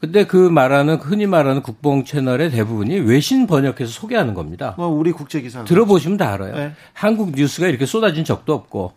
근데 0.00 0.26
그 0.26 0.36
말하는 0.36 0.96
흔히 0.96 1.26
말하는 1.26 1.62
국뽕 1.62 2.04
채널의 2.04 2.50
대부분이 2.50 2.98
외신 3.00 3.46
번역해서 3.46 3.92
소개하는 3.92 4.34
겁니다. 4.34 4.74
뭐 4.76 4.88
우리 4.88 5.12
국제 5.12 5.40
기사 5.40 5.62
들어보시면 5.62 6.18
다 6.18 6.32
알아요. 6.32 6.56
네. 6.56 6.72
한국 6.92 7.30
뉴스가 7.36 7.68
이렇게 7.68 7.86
쏟아진 7.86 8.24
적도 8.24 8.52
없고. 8.52 8.94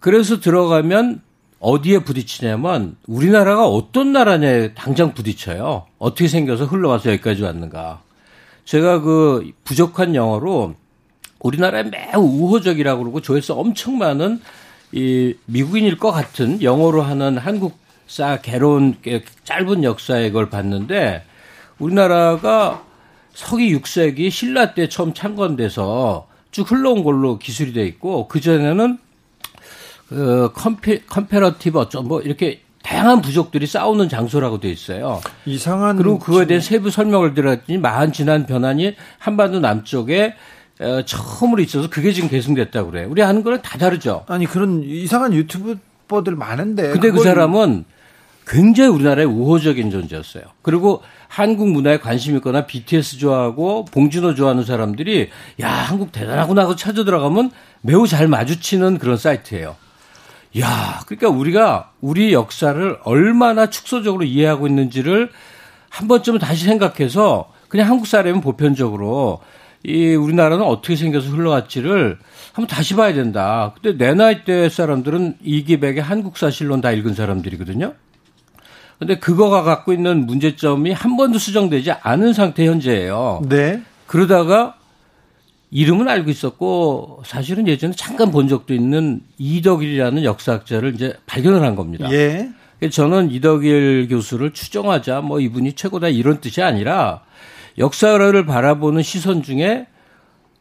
그래서 0.00 0.40
들어가면 0.40 1.20
어디에 1.60 2.00
부딪히냐면 2.00 2.96
우리나라가 3.06 3.68
어떤 3.68 4.12
나라냐에 4.12 4.74
당장 4.74 5.14
부딪혀요. 5.14 5.86
어떻게 5.98 6.26
생겨서 6.26 6.64
흘러와서 6.64 7.10
여기까지 7.12 7.44
왔는가. 7.44 8.02
제가 8.64 9.00
그 9.00 9.52
부족한 9.62 10.16
영어로 10.16 10.74
우리나라에 11.40 11.84
매우 11.84 12.20
우호적이라고 12.20 13.02
그러고 13.02 13.20
조회수 13.20 13.54
엄청 13.54 13.98
많은 13.98 14.40
이 14.92 15.34
미국인일 15.46 15.98
것 15.98 16.10
같은 16.10 16.62
영어로 16.62 17.02
하는 17.02 17.38
한국사 17.38 18.40
개론 18.40 18.96
짧은 19.44 19.84
역사의 19.84 20.32
걸 20.32 20.50
봤는데 20.50 21.24
우리나라가 21.78 22.84
서기 23.34 23.72
6세기 23.78 24.30
신라 24.30 24.74
때 24.74 24.88
처음 24.88 25.14
창건돼서 25.14 26.26
쭉 26.50 26.70
흘러온 26.70 27.04
걸로 27.04 27.38
기술이 27.38 27.72
돼 27.72 27.84
있고 27.86 28.26
그 28.26 28.40
전에는 28.40 28.98
그 30.08 30.50
compa 30.54 31.02
comparative 31.06 31.78
어쩌 31.78 32.02
뭐 32.02 32.20
이렇게 32.22 32.62
다양한 32.82 33.20
부족들이 33.20 33.66
싸우는 33.66 34.08
장소라고 34.08 34.60
돼 34.60 34.70
있어요. 34.70 35.20
이상한 35.44 35.96
그리고 35.96 36.18
그거에 36.18 36.46
대해 36.46 36.58
세부 36.58 36.90
설명을 36.90 37.34
드렸더니 37.34 37.78
마한 37.78 38.12
진한 38.12 38.46
변한이 38.46 38.96
한반도 39.18 39.60
남쪽에 39.60 40.34
어, 40.80 41.02
처음으로 41.04 41.62
있어서 41.62 41.88
그게 41.90 42.12
지금 42.12 42.28
계승됐다고 42.28 42.90
그래요. 42.90 43.08
우리 43.10 43.22
하는 43.22 43.42
거는 43.42 43.62
다 43.62 43.78
다르죠. 43.78 44.24
아니 44.28 44.46
그런 44.46 44.82
이상한 44.84 45.32
유튜버들 45.32 46.36
많은데. 46.36 46.90
근데 46.90 47.10
그 47.10 47.22
사람은 47.22 47.84
굉장히 48.46 48.88
우리나라의 48.90 49.26
우호적인 49.26 49.90
존재였어요. 49.90 50.44
그리고 50.62 51.02
한국 51.26 51.68
문화에 51.68 51.98
관심 51.98 52.36
있거나 52.36 52.66
BTS 52.66 53.18
좋아하고 53.18 53.84
봉준호 53.86 54.34
좋아하는 54.34 54.64
사람들이 54.64 55.28
야 55.60 55.68
한국 55.68 56.12
대단하구나 56.12 56.62
하고 56.62 56.74
찾아 56.74 57.04
들어가면 57.04 57.50
매우 57.82 58.06
잘 58.06 58.26
마주치는 58.28 58.98
그런 58.98 59.16
사이트예요. 59.18 59.76
야 60.60 61.00
그러니까 61.06 61.28
우리가 61.28 61.90
우리 62.00 62.32
역사를 62.32 62.98
얼마나 63.04 63.68
축소적으로 63.68 64.24
이해하고 64.24 64.66
있는지를 64.66 65.30
한 65.90 66.08
번쯤은 66.08 66.38
다시 66.38 66.64
생각해서 66.64 67.52
그냥 67.68 67.88
한국 67.88 68.06
사람은 68.06 68.40
보편적으로 68.40 69.40
이 69.84 70.14
우리나라는 70.14 70.64
어떻게 70.64 70.96
생겨서 70.96 71.30
흘러갔지를 71.30 72.18
한번 72.52 72.66
다시 72.66 72.94
봐야 72.94 73.12
된다. 73.14 73.74
근데 73.80 73.96
내 73.96 74.14
나이 74.14 74.44
때 74.44 74.68
사람들은 74.68 75.36
이기백의 75.42 76.02
한국사실론 76.02 76.80
다 76.80 76.90
읽은 76.90 77.14
사람들이거든요. 77.14 77.94
근데 78.98 79.18
그거가 79.18 79.62
갖고 79.62 79.92
있는 79.92 80.26
문제점이 80.26 80.92
한 80.92 81.16
번도 81.16 81.38
수정되지 81.38 81.92
않은 81.92 82.32
상태 82.32 82.66
현재예요. 82.66 83.42
네. 83.48 83.80
그러다가 84.06 84.74
이름은 85.70 86.08
알고 86.08 86.30
있었고 86.30 87.22
사실은 87.24 87.68
예전에 87.68 87.92
잠깐 87.96 88.30
본 88.32 88.48
적도 88.48 88.74
있는 88.74 89.20
이덕일이라는 89.38 90.24
역사학자를 90.24 90.94
이제 90.94 91.14
발견을 91.26 91.62
한 91.62 91.76
겁니다. 91.76 92.10
예. 92.12 92.50
저는 92.90 93.30
이덕일 93.30 94.08
교수를 94.08 94.52
추정하자 94.52 95.20
뭐 95.20 95.40
이분이 95.40 95.74
최고다 95.74 96.08
이런 96.08 96.40
뜻이 96.40 96.62
아니라 96.62 97.22
역사를 97.78 98.46
바라보는 98.46 99.02
시선 99.02 99.42
중에 99.42 99.86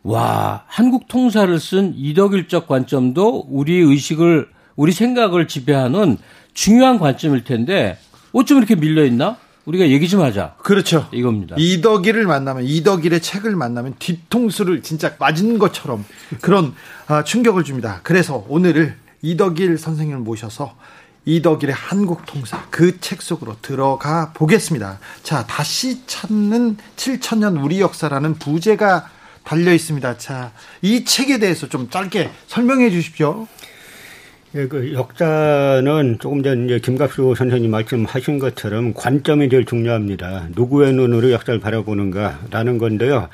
와 0.03 0.63
한국 0.67 1.07
통사를 1.07 1.59
쓴 1.59 1.93
이덕일적 1.95 2.67
관점도 2.67 3.47
우리 3.49 3.75
의식을 3.77 4.47
우리 4.75 4.91
생각을 4.91 5.47
지배하는 5.47 6.17
중요한 6.53 6.99
관점일 6.99 7.43
텐데 7.43 7.97
어쩜 8.31 8.59
이렇게 8.59 8.75
밀려 8.75 9.03
있나? 9.03 9.37
우리가 9.65 9.89
얘기 9.89 10.07
좀 10.07 10.21
하자. 10.21 10.55
그렇죠. 10.59 11.09
이겁니다. 11.11 11.55
이덕일을 11.59 12.25
만나면 12.25 12.63
이덕일의 12.63 13.21
책을 13.21 13.55
만나면 13.55 13.95
뒤통수를 13.99 14.81
진짜 14.81 15.15
맞은 15.19 15.57
것처럼 15.57 16.05
그런 16.39 16.73
아, 17.07 17.23
충격을 17.23 17.65
줍니다. 17.65 17.99
그래서 18.03 18.45
오늘을 18.47 18.95
이덕일 19.21 19.77
선생님을 19.77 20.21
모셔서 20.21 20.75
이덕일의 21.27 21.75
한국 21.75 22.25
통사 22.25 22.65
그 22.69 22.99
책 23.01 23.21
속으로 23.21 23.57
들어가 23.61 24.31
보겠습니다. 24.33 24.99
자, 25.23 25.45
다시 25.45 26.05
찾는 26.07 26.77
7천년 26.95 27.61
우리 27.63 27.81
역사라는 27.81 28.35
부제가 28.35 29.09
달려 29.43 29.73
있습니다. 29.73 30.17
자, 30.17 30.51
이 30.81 31.03
책에 31.03 31.37
대해서 31.37 31.67
좀 31.67 31.89
짧게 31.89 32.31
설명해 32.47 32.89
주십시오. 32.91 33.47
예, 34.57 34.67
그 34.67 34.91
역사는 34.91 36.17
조금 36.19 36.41
전 36.41 36.65
이제 36.65 36.79
김갑수 36.79 37.35
선생님 37.37 37.69
말씀하신 37.69 38.39
것처럼 38.39 38.91
관점이 38.95 39.49
제일 39.49 39.65
중요합니다. 39.65 40.47
누구의 40.55 40.93
눈으로 40.93 41.29
역사를 41.31 41.59
바라보는가라는 41.59 42.79
건데요. 42.79 43.29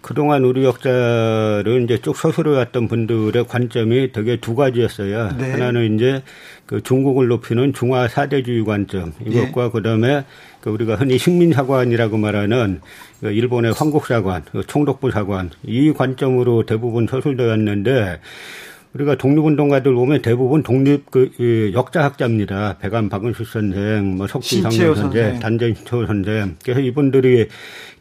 그동안 0.00 0.44
우리 0.44 0.64
역사를 0.64 1.64
이제 1.82 1.98
쭉 2.00 2.16
서술해왔던 2.16 2.86
분들의 2.86 3.48
관점이 3.48 4.12
되게 4.12 4.36
두 4.36 4.54
가지였어요. 4.54 5.32
네. 5.36 5.50
하나는 5.50 5.96
이제 5.96 6.22
그 6.64 6.80
중국을 6.80 7.26
높이는 7.26 7.72
중화 7.72 8.06
사대주의 8.06 8.64
관점 8.64 9.12
이것과 9.26 9.64
네. 9.64 9.70
그다음에 9.72 10.24
그 10.60 10.70
우리가 10.70 10.94
흔히 10.94 11.18
식민사관이라고 11.18 12.18
말하는 12.18 12.82
그 13.20 13.32
일본의 13.32 13.72
황국사관, 13.72 14.44
그 14.52 14.64
총독부 14.64 15.10
사관 15.10 15.50
이 15.64 15.92
관점으로 15.92 16.66
대부분 16.66 17.08
서술되었는데 17.08 18.20
우리가 18.94 19.16
독립운동가들 19.16 19.92
보면 19.92 20.22
대부분 20.22 20.62
독립 20.62 21.10
그 21.10 21.70
역사학자입니다. 21.74 22.78
백안 22.78 23.08
박은수 23.08 23.44
선생, 23.44 24.16
뭐 24.16 24.26
석진상 24.26 24.70
선생, 24.94 25.38
단전 25.38 25.74
신채호 25.74 26.06
선생. 26.06 26.56
그래서 26.62 26.80
이분들이 26.80 27.48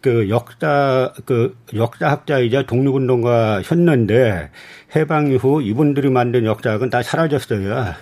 그 0.01 0.29
역사 0.29 1.11
그 1.25 1.55
역사학자이자 1.75 2.63
독립운동가였는데 2.63 4.49
해방 4.95 5.31
이후 5.31 5.61
이분들이 5.61 6.09
만든 6.09 6.45
역사학은 6.45 6.89
다 6.89 7.03
사라졌어요. 7.03 7.93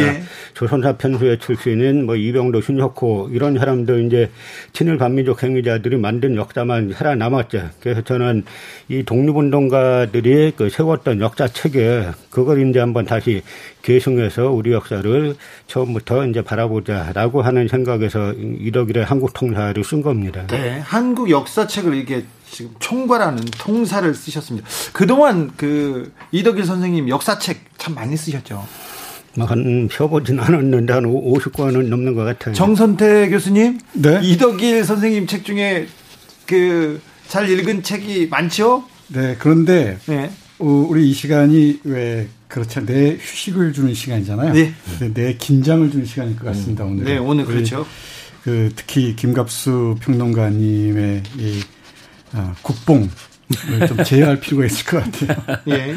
예. 0.00 0.22
조선사 0.54 0.96
편수의 0.96 1.38
출신인 1.38 2.06
뭐 2.06 2.16
이병도 2.16 2.60
신혁호 2.60 3.30
이런 3.32 3.58
사람들 3.58 4.06
이제 4.06 4.30
친일 4.72 4.98
반민족 4.98 5.42
행위자들이 5.42 5.96
만든 5.96 6.36
역사만 6.36 6.92
살아남았죠. 6.92 7.70
그래서 7.80 8.02
저는 8.02 8.44
이 8.88 9.02
독립운동가들이 9.02 10.52
그 10.56 10.70
세웠던 10.70 11.20
역사 11.20 11.48
체계 11.48 12.10
그걸 12.30 12.68
이제 12.68 12.78
한번 12.78 13.04
다시 13.04 13.42
계승해서 13.82 14.50
우리 14.50 14.72
역사를 14.72 15.34
처음부터 15.66 16.26
이제 16.26 16.42
바라보자라고 16.42 17.42
하는 17.42 17.68
생각에서 17.68 18.32
이덕일의 18.32 19.04
한국 19.04 19.32
통사를 19.34 19.82
쓴 19.84 20.02
겁니다. 20.02 20.46
네, 20.46 20.78
한국 20.78 21.30
역사책을 21.30 21.94
이게 21.94 22.24
지금 22.50 22.72
총괄하는 22.78 23.44
통사를 23.58 24.14
쓰셨습니다. 24.14 24.66
그동안 24.92 25.50
그 25.56 26.12
이덕일 26.30 26.64
선생님 26.64 27.08
역사책 27.08 27.58
참 27.78 27.94
많이 27.94 28.16
쓰셨죠. 28.16 28.64
한 29.38 29.88
펴보진 29.90 30.38
않았는데 30.40 30.92
한 30.92 31.04
50권은 31.04 31.88
넘는 31.88 32.14
것 32.14 32.24
같아요. 32.24 32.54
정선태 32.54 33.28
교수님, 33.30 33.78
네. 33.94 34.20
이덕일 34.22 34.84
선생님 34.84 35.26
책 35.26 35.44
중에 35.44 35.86
그 36.46 37.00
잘 37.28 37.48
읽은 37.48 37.82
책이 37.82 38.28
많죠? 38.28 38.84
네, 39.08 39.36
그런데 39.38 39.98
네. 40.06 40.30
어, 40.58 40.66
우리 40.66 41.10
이 41.10 41.12
시간이 41.12 41.80
왜 41.84 42.28
그렇죠. 42.48 42.84
내 42.84 43.16
휴식을 43.20 43.72
주는 43.72 43.92
시간이잖아요. 43.92 44.52
네. 44.52 44.72
내 45.12 45.34
긴장을 45.34 45.90
주는 45.90 46.06
시간일 46.06 46.36
것 46.36 46.44
같습니다. 46.46 46.84
오늘. 46.84 47.04
네, 47.04 47.18
오늘 47.18 47.44
그렇죠. 47.44 47.86
그 48.42 48.70
특히 48.76 49.16
김갑수 49.16 49.96
평론가님의 50.00 51.22
이 51.38 51.60
아, 52.32 52.54
국뽕을 52.62 53.08
좀 53.88 54.04
제어할 54.04 54.38
필요가 54.40 54.66
있을 54.66 54.84
것 54.84 55.02
같아요. 55.02 55.60
예. 55.68 55.96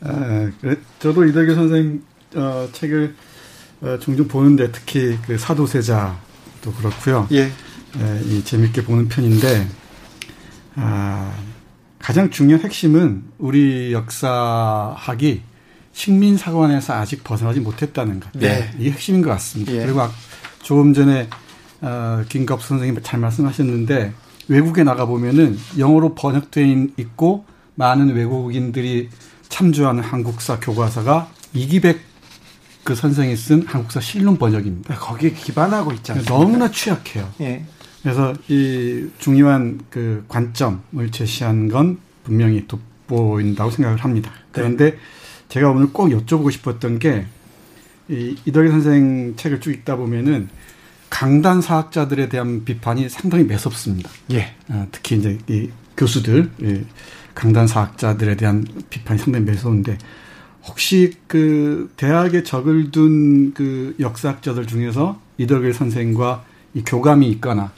아, 0.00 0.50
그래, 0.60 0.76
저도 0.98 1.24
이덕일 1.24 1.54
선생님 1.54 2.02
어, 2.34 2.68
책을 2.72 3.14
어, 3.80 3.98
종종 4.00 4.28
보는데 4.28 4.70
특히 4.72 5.18
그 5.26 5.38
사도세자도 5.38 6.72
그렇고요. 6.78 7.28
예. 7.32 7.50
예, 7.96 8.20
이 8.26 8.42
재밌게 8.42 8.84
보는 8.84 9.08
편인데 9.08 9.68
아, 10.76 11.32
가장 11.98 12.30
중요한 12.30 12.64
핵심은 12.64 13.24
우리 13.38 13.92
역사학이 13.92 15.42
식민 15.92 16.36
사관에서 16.36 16.94
아직 16.94 17.22
벗어나지 17.22 17.60
못했다는 17.60 18.20
것. 18.20 18.32
네. 18.32 18.74
이게 18.78 18.90
핵심인 18.90 19.22
것 19.22 19.30
같습니다. 19.30 19.72
예. 19.72 19.84
그리고 19.84 20.02
조금 20.62 20.92
전에 20.92 21.28
어, 21.80 22.24
김갑 22.28 22.62
선생님 22.62 23.00
잘 23.02 23.20
말씀하셨는데 23.20 24.12
외국에 24.48 24.82
나가 24.82 25.06
보면은 25.06 25.58
영어로 25.78 26.14
번역돼 26.14 26.88
있고 26.98 27.44
많은 27.76 28.14
외국인들이 28.14 29.08
참조하는 29.48 30.02
한국사 30.02 30.58
교과서가 30.58 31.28
이기백 31.52 32.00
그 32.84 32.94
선생이 32.94 33.34
쓴 33.36 33.66
한국사 33.66 34.00
실론 34.00 34.36
번역입니다. 34.36 34.94
거기에 34.96 35.30
기반하고 35.30 35.92
있잖아요. 35.94 36.24
너무나 36.26 36.70
취약해요. 36.70 37.32
예. 37.40 37.64
그래서 38.02 38.34
이 38.48 39.08
중요한 39.18 39.80
그 39.88 40.24
관점을 40.28 41.10
제시한 41.10 41.68
건 41.68 41.98
분명히 42.22 42.66
돋보인다고 42.68 43.70
생각을 43.70 43.98
합니다. 43.98 44.30
그런데 44.52 44.90
네. 44.92 44.98
제가 45.48 45.70
오늘 45.70 45.92
꼭 45.92 46.08
여쭤보고 46.08 46.52
싶었던 46.52 46.98
게 46.98 47.26
이, 48.08 48.36
이덕일 48.44 48.70
선생 48.70 49.34
책을 49.36 49.60
쭉 49.60 49.70
읽다 49.70 49.96
보면은 49.96 50.50
강단 51.08 51.62
사학자들에 51.62 52.28
대한 52.28 52.64
비판이 52.64 53.08
상당히 53.08 53.44
매섭습니다. 53.44 54.10
예. 54.32 54.54
어, 54.68 54.86
특히 54.92 55.16
이제 55.16 55.38
이 55.48 55.70
교수들, 55.96 56.50
예, 56.62 56.84
강단 57.34 57.66
사학자들에 57.66 58.36
대한 58.36 58.66
비판이 58.90 59.18
상당히 59.18 59.46
매서운데 59.46 59.96
혹시 60.66 61.14
그 61.26 61.92
대학에 61.96 62.42
적을 62.42 62.90
둔 62.90 63.52
그 63.54 63.94
역사학자들 64.00 64.66
중에서 64.66 65.20
이덕일 65.38 65.74
선생과 65.74 66.44
이 66.74 66.82
교감이 66.84 67.28
있거나 67.32 67.72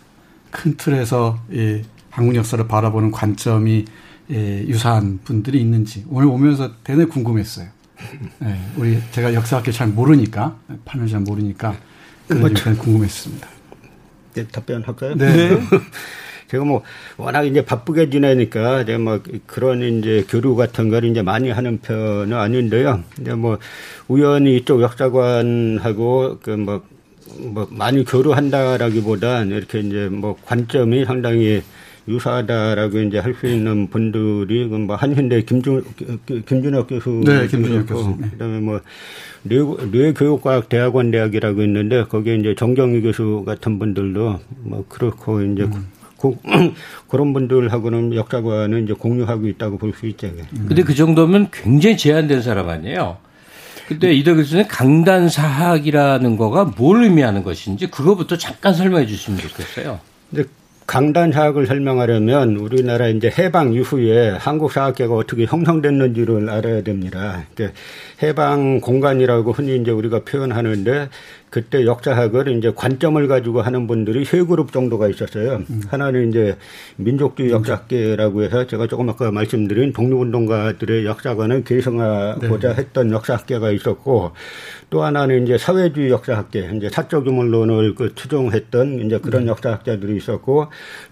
큰 0.51 0.77
틀에서 0.77 1.38
이 1.51 1.83
한국 2.11 2.35
역사를 2.35 2.66
바라보는 2.66 3.11
관점이 3.11 3.85
예, 4.31 4.64
유사한 4.66 5.20
분들이 5.22 5.61
있는지 5.61 6.05
오늘 6.09 6.29
오면서 6.29 6.72
대단히 6.83 7.09
궁금했어요. 7.09 7.68
예, 8.42 8.61
우리 8.77 8.99
제가 9.12 9.35
역사학교 9.35 9.70
잘 9.70 9.88
모르니까 9.88 10.57
판을 10.85 11.09
잘 11.09 11.20
모르니까 11.20 11.77
그런 12.27 12.55
점 12.55 12.75
뭐, 12.75 12.83
궁금했습니다. 12.83 13.49
네, 14.35 14.46
답변할까요? 14.49 15.16
네. 15.16 15.61
제가 16.48 16.64
뭐 16.64 16.82
워낙 17.16 17.42
이제 17.44 17.64
바쁘게 17.64 18.11
지내니까 18.11 18.85
제가 18.85 18.98
뭐 18.98 19.20
그런 19.46 19.82
이제 19.82 20.24
교류 20.28 20.54
같은 20.56 20.88
걸 20.88 21.04
이제 21.04 21.22
많이 21.22 21.50
하는 21.50 21.78
편은 21.80 22.32
아닌데요. 22.32 23.02
이제 23.20 23.35
뭐 23.35 23.59
우연히 24.09 24.56
이쪽 24.56 24.80
역사관하고 24.82 26.38
그뭐 26.42 26.82
뭐 27.38 27.66
많이 27.70 28.04
교류한다라기보다 28.04 29.42
이렇게 29.42 29.80
이제 29.80 30.09
뭐 30.11 30.37
관점이 30.46 31.04
상당히 31.04 31.62
유사하다라고 32.09 33.00
이제 33.00 33.18
할 33.18 33.35
수 33.35 33.48
있는 33.48 33.88
분들이 33.88 34.68
그뭐 34.68 34.94
한현대 34.94 35.42
김준 35.42 35.82
김준혁 36.46 36.87
교수 36.87 37.20
네, 37.26 37.48
김준혁 37.48 37.87
교수. 37.88 38.16
네. 38.20 38.30
그다음에 38.30 38.61
뭐 38.61 38.80
뇌, 39.42 39.56
뇌교육과학 39.90 40.68
대학원 40.68 41.11
대학이라고 41.11 41.62
있는데 41.62 42.04
거기에 42.04 42.37
이제 42.37 42.54
정경희 42.54 43.02
교수 43.02 43.42
같은 43.44 43.80
분들도 43.80 44.38
뭐 44.61 44.85
그렇고 44.88 45.42
이제 45.42 45.64
음. 45.64 45.88
그, 46.20 46.35
그런 47.09 47.33
분들하고는 47.33 48.14
역사관은 48.14 48.85
이제 48.85 48.92
공유하고 48.94 49.46
있다고 49.48 49.79
볼 49.79 49.92
수 49.92 50.07
있죠. 50.07 50.26
음. 50.29 50.66
근데 50.68 50.83
그 50.83 50.94
정도면 50.94 51.48
굉장히 51.52 51.96
제한된 51.96 52.42
사람 52.42 52.68
아니에요? 52.68 53.18
근데 53.88 54.12
이덕 54.14 54.35
교수님 54.37 54.66
강단 54.68 55.29
사학이라는 55.29 56.37
거가 56.37 56.64
뭘 56.76 57.05
의미하는 57.05 57.44
것인지 57.44 57.87
그거부터 57.88 58.37
잠깐 58.37 58.74
설명해 58.74 59.07
주시면 59.07 59.38
좋겠어요. 59.40 60.00
근데 60.31 60.48
강단 60.88 61.33
사학을 61.33 61.66
설명하려면 61.66 62.57
우리나라 62.57 63.09
이제 63.09 63.33
해방 63.38 63.72
이후에 63.72 64.31
한국 64.31 64.72
사학계가 64.72 65.14
어떻게 65.14 65.44
형성됐는지를 65.44 66.48
알아야 66.48 66.83
됩니다. 66.83 67.44
해방 68.22 68.81
공간이라고 68.81 69.52
흔히 69.52 69.76
이제 69.76 69.90
우리가 69.90 70.20
표현하는데 70.24 71.09
그때 71.57 71.87
역사학을 71.87 72.49
이제 72.59 72.71
관점을 72.77 73.27
가지고 73.29 73.62
하는 73.62 73.87
분들이 73.87 74.27
세 74.27 74.42
그룹 74.42 74.73
정도가 74.73 75.09
있었어요. 75.09 75.62
음. 75.71 75.81
하나는 75.88 76.29
이제 76.29 76.59
민족주의 76.97 77.51
역사학계라고 77.51 78.42
해서 78.42 78.66
제가 78.66 78.87
조금 78.88 79.09
아까 79.09 79.31
말씀드린 79.31 79.95
독립운동가들의 79.95 81.07
역사관을 81.07 81.64
계승하고자 81.64 82.75
네. 82.75 82.75
했던 82.75 83.11
역사학계가 83.11 83.71
있었고 83.71 84.33
또 84.90 85.03
하나는 85.03 85.45
이제 85.45 85.57
사회주의 85.57 86.11
역사학계, 86.11 86.73
이제 86.77 86.90
사적 86.90 87.27
유물론을 87.27 87.95
그 87.95 88.14
추종했던 88.14 89.07
이제 89.07 89.19
그런 89.19 89.45
네. 89.45 89.51
역사학자들이 89.51 90.14
있었고 90.14 90.66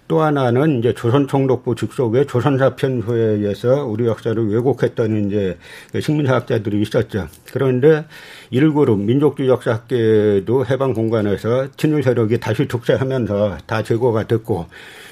또 0.07 0.21
하나는 0.21 0.79
이제 0.79 0.93
조선총독부 0.93 1.75
직속의 1.75 2.27
조선사 2.27 2.75
편소에 2.75 3.19
의해서 3.19 3.85
우리 3.85 4.05
역사를 4.05 4.35
왜곡했던 4.47 5.27
이제 5.27 5.57
그 5.91 5.99
식민사학자들이 5.99 6.79
있었죠. 6.81 7.27
그런데 7.51 8.05
일그룹 8.51 8.99
민족주의 8.99 9.49
역사학계도 9.49 10.65
해방 10.67 10.93
공간에서 10.93 11.69
친일 11.75 12.03
세력이 12.03 12.39
다시 12.39 12.67
독재하면서 12.67 13.57
다 13.65 13.81
제거가 13.81 14.27
됐고 14.27 14.67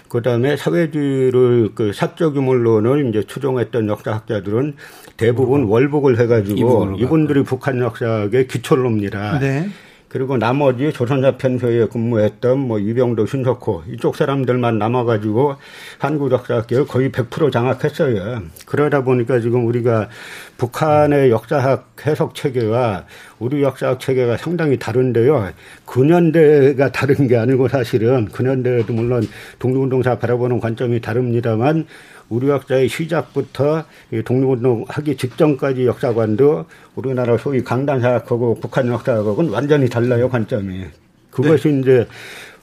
그 0.10 0.22
다음에 0.22 0.56
사회주의를 0.58 1.72
그 1.74 1.92
사적 1.92 2.36
유물론을 2.36 3.10
이제 3.10 3.24
추종했던 3.24 3.90
역사학자들은 3.90 4.76
대부분 5.18 5.64
월북을 5.64 6.20
해가지고 6.20 6.98
이분들이 7.00 7.44
북한 7.44 7.80
역사학의 7.80 8.48
기초로입니다. 8.48 9.40
네. 9.40 9.70
그리고 10.14 10.38
나머지 10.38 10.94
조선사 10.94 11.38
편서에 11.38 11.88
근무했던 11.88 12.60
뭐 12.60 12.78
이병도, 12.78 13.26
신석호 13.26 13.82
이쪽 13.90 14.16
사람들만 14.16 14.78
남아가지고 14.78 15.56
한국 15.98 16.32
역사학계를 16.32 16.86
거의 16.86 17.10
100% 17.10 17.52
장악했어요. 17.52 18.44
그러다 18.68 19.04
보니까 19.04 19.40
지금 19.40 19.66
우리가 19.66 20.10
북한의 20.58 21.32
역사학 21.32 21.96
해석 22.06 22.36
체계와 22.36 23.06
우리 23.40 23.64
역사학 23.64 24.00
체계가 24.00 24.38
상당히 24.38 24.78
다른데요. 24.78 25.50
근현대가 25.88 26.92
다른 26.92 27.28
게 27.28 27.36
아니고 27.36 27.68
사실은 27.68 28.26
근현대에도 28.26 28.94
물론 28.94 29.28
독립운동사 29.58 30.20
바라보는 30.20 30.60
관점이 30.60 31.02
다릅니다만 31.02 31.88
우리 32.34 32.50
역사의 32.50 32.90
시작부터 32.90 33.84
독립운동 34.26 34.86
하기 34.88 35.16
직전까지 35.18 35.86
역사관도 35.86 36.66
우리나라 36.96 37.38
소위 37.38 37.64
강단 37.64 38.02
사학하고 38.02 38.56
북한 38.60 38.88
역사학하고는 38.88 39.52
완전히 39.52 39.88
달라요 39.88 40.28
관점이. 40.30 40.86
그것이 41.30 41.70
네. 41.70 41.80
이제 41.80 42.08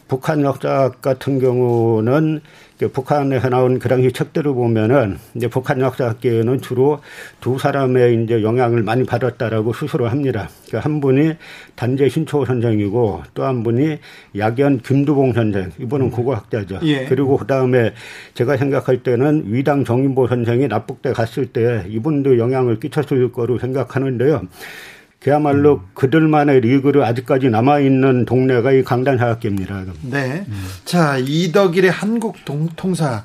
북한 0.08 0.42
역사학 0.42 1.00
같은 1.00 1.38
경우는 1.38 2.40
북한에서 2.88 3.50
나온 3.50 3.78
그 3.78 3.88
당시 3.88 4.10
책들을 4.12 4.54
보면은 4.54 5.18
이제 5.34 5.48
북한 5.48 5.80
역사학계는 5.80 6.60
주로 6.62 7.00
두 7.40 7.58
사람의 7.58 8.24
이제 8.24 8.42
영향을 8.42 8.82
많이 8.82 9.04
받았다라고 9.04 9.72
스스로 9.74 10.08
합니다. 10.08 10.48
그러니까 10.66 10.88
한 10.88 11.00
분이 11.00 11.34
단재 11.76 12.08
신초 12.08 12.44
선생이고 12.46 13.22
또 13.34 13.50
한 13.50 13.62
분이 13.62 13.98
약연 14.38 14.78
김두봉 14.78 15.32
선생. 15.32 15.70
이분은 15.80 16.06
음. 16.06 16.10
국어학자죠. 16.10 16.78
예. 16.82 17.04
그리고 17.06 17.36
그 17.36 17.46
다음에 17.46 17.92
제가 18.34 18.56
생각할 18.56 19.02
때는 19.02 19.44
위당 19.46 19.84
정인보 19.84 20.28
선생이 20.28 20.68
납북대 20.68 21.12
갔을 21.12 21.46
때 21.46 21.84
이분도 21.88 22.38
영향을 22.38 22.78
끼쳤을 22.78 23.32
거로 23.32 23.58
생각하는데요. 23.58 24.42
그야말로 25.20 25.74
음. 25.74 25.88
그들만의 25.94 26.62
리그를 26.62 27.04
아직까지 27.04 27.50
남아있는 27.50 28.24
동네가 28.24 28.72
이 28.72 28.82
강단사학계입니다. 28.82 29.84
네. 30.02 30.46
음. 30.48 30.68
자, 30.84 31.18
이덕일의 31.18 31.90
한국 31.90 32.44
동통사. 32.44 33.24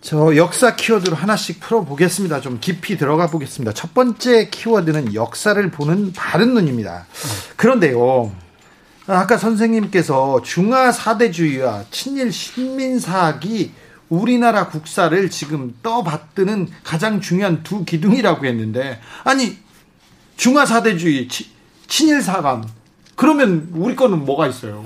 저 0.00 0.34
역사 0.34 0.74
키워드로 0.74 1.14
하나씩 1.14 1.60
풀어보겠습니다. 1.60 2.40
좀 2.40 2.58
깊이 2.60 2.96
들어가 2.96 3.28
보겠습니다. 3.28 3.72
첫 3.74 3.94
번째 3.94 4.48
키워드는 4.48 5.14
역사를 5.14 5.70
보는 5.70 6.14
바른 6.14 6.54
눈입니다. 6.54 7.06
그런데요. 7.56 8.32
아까 9.06 9.36
선생님께서 9.36 10.42
중화 10.42 10.90
사대주의와 10.90 11.84
친일 11.90 12.32
신민사학이 12.32 13.72
우리나라 14.08 14.68
국사를 14.68 15.30
지금 15.30 15.74
떠받드는 15.82 16.68
가장 16.82 17.20
중요한 17.20 17.62
두 17.62 17.84
기둥이라고 17.84 18.46
했는데 18.46 19.00
아니 19.22 19.58
중화 20.40 20.64
사대주의, 20.64 21.28
친일 21.86 22.22
사관. 22.22 22.66
그러면 23.14 23.68
우리 23.74 23.94
거는 23.94 24.24
뭐가 24.24 24.46
있어요? 24.46 24.82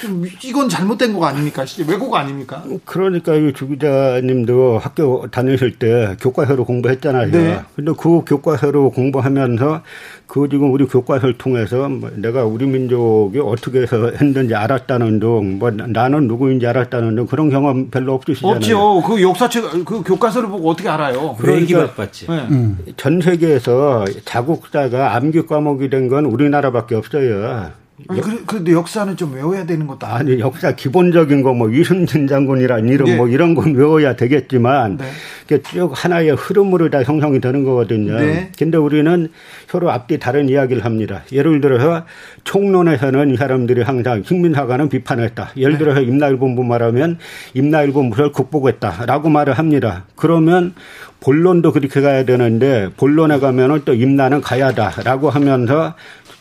좀 0.00 0.24
이건 0.44 0.68
잘못된 0.68 1.14
거 1.14 1.24
아닙니까? 1.26 1.64
왜곡 1.86 2.14
아닙니까? 2.14 2.64
그러니까 2.84 3.32
주 3.54 3.68
기자님도 3.68 4.78
학교 4.78 5.26
다니실 5.30 5.78
때 5.78 6.16
교과서로 6.20 6.64
공부했잖아요. 6.64 7.30
네. 7.30 7.60
근데 7.76 7.92
그 7.96 8.22
교과서로 8.26 8.90
공부하면서 8.90 9.82
그 10.26 10.48
지금 10.50 10.72
우리 10.72 10.84
교과서를 10.84 11.38
통해서 11.38 11.88
뭐 11.88 12.10
내가 12.14 12.44
우리 12.44 12.66
민족이 12.66 13.38
어떻게 13.38 13.80
해서 13.80 14.10
했는지 14.10 14.54
알았다는 14.54 15.20
등, 15.20 15.58
뭐 15.58 15.70
나는 15.70 16.28
누구인지 16.28 16.66
알았다는 16.66 17.16
등 17.16 17.26
그런 17.26 17.48
경험 17.48 17.88
별로 17.90 18.14
없으시잖아요. 18.14 18.56
없죠. 18.56 19.02
그 19.06 19.22
역사책, 19.22 19.84
그 19.84 20.02
교과서를 20.02 20.48
보고 20.50 20.68
어떻게 20.70 20.88
알아요? 20.88 21.34
그러니까 21.38 21.92
받지. 21.94 22.26
네. 22.26 22.46
음. 22.50 22.78
전 22.96 23.20
세계에서 23.20 24.04
자국사가 24.24 25.14
암기 25.14 25.46
과목이 25.46 25.88
된 25.90 26.08
건 26.08 26.24
우리나라밖에 26.24 26.94
없어요. 26.94 27.70
아니, 28.06 28.20
그런데 28.46 28.72
역사는 28.72 29.16
좀 29.16 29.34
외워야 29.34 29.66
되는 29.66 29.86
것도 29.86 30.06
아니 30.06 30.38
역사 30.38 30.72
기본적인 30.72 31.42
거뭐 31.42 31.70
이순신 31.70 32.28
장군이란 32.28 32.88
이름 32.88 33.06
네. 33.06 33.16
뭐 33.16 33.28
이런 33.28 33.56
건 33.56 33.74
외워야 33.74 34.14
되겠지만 34.14 34.98
네. 34.98 35.62
쭉 35.62 35.90
하나의 35.92 36.30
흐름으로 36.30 36.90
다 36.90 37.02
형성이 37.02 37.40
되는 37.40 37.64
거거든요. 37.64 38.14
네. 38.16 38.52
근데 38.56 38.78
우리는 38.78 39.28
서로 39.66 39.90
앞뒤 39.90 40.18
다른 40.18 40.48
이야기를 40.48 40.84
합니다. 40.84 41.22
예를 41.32 41.60
들어서 41.60 42.06
총론에서는 42.44 43.30
이 43.30 43.36
사람들이 43.36 43.82
항상 43.82 44.22
식민사관은 44.22 44.88
비판했다. 44.88 45.52
예를 45.56 45.72
네. 45.72 45.78
들어서 45.78 46.00
임나일본부 46.00 46.62
말하면 46.62 47.18
임나일본부를 47.54 48.30
극복했다라고 48.30 49.28
말을 49.28 49.54
합니다. 49.54 50.04
그러면 50.14 50.74
본론도 51.20 51.72
그렇게 51.72 52.00
가야 52.00 52.24
되는데 52.24 52.90
본론에 52.96 53.40
가면은 53.40 53.82
또 53.84 53.92
임나는 53.92 54.40
가야다라고 54.40 55.30
하면서 55.30 55.94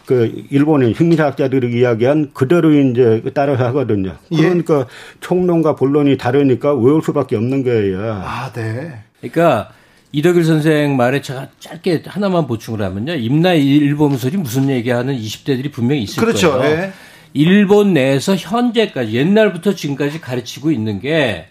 그 0.08 0.46
일본의 0.50 0.94
식민사학자들이 0.94 1.78
이야기한 1.78 2.32
그대로 2.34 2.74
이제 2.74 3.22
따라서 3.34 3.66
하거든요. 3.66 4.16
예. 4.32 4.38
그러니까 4.38 4.80
예. 4.80 4.86
총론과 5.20 5.76
본론이 5.76 6.18
다르니까 6.18 6.74
외울 6.74 7.02
수밖에 7.04 7.36
없는 7.36 7.64
거예요. 7.64 8.22
아, 8.24 8.50
네. 8.54 9.04
그러니까 9.20 9.70
이덕일 10.14 10.46
선생 10.46 10.96
말에 10.96 11.22
제가 11.22 11.50
짧게 11.60 12.04
하나만 12.08 12.48
보충을 12.48 12.82
하면요. 12.84 13.16
임나 13.16 13.54
일본설이 13.56 14.38
무슨 14.38 14.70
얘기하는 14.70 15.14
20대들이 15.14 15.74
분명히 15.74 16.04
있을 16.04 16.24
그렇죠. 16.24 16.54
거예요. 16.54 16.84
예. 16.84 16.92
일본 17.34 17.94
내에서 17.94 18.34
현재까지 18.38 19.12
옛날부터 19.12 19.76
지금까지 19.76 20.22
가르치고 20.22 20.72
있는 20.72 21.02
게 21.02 21.48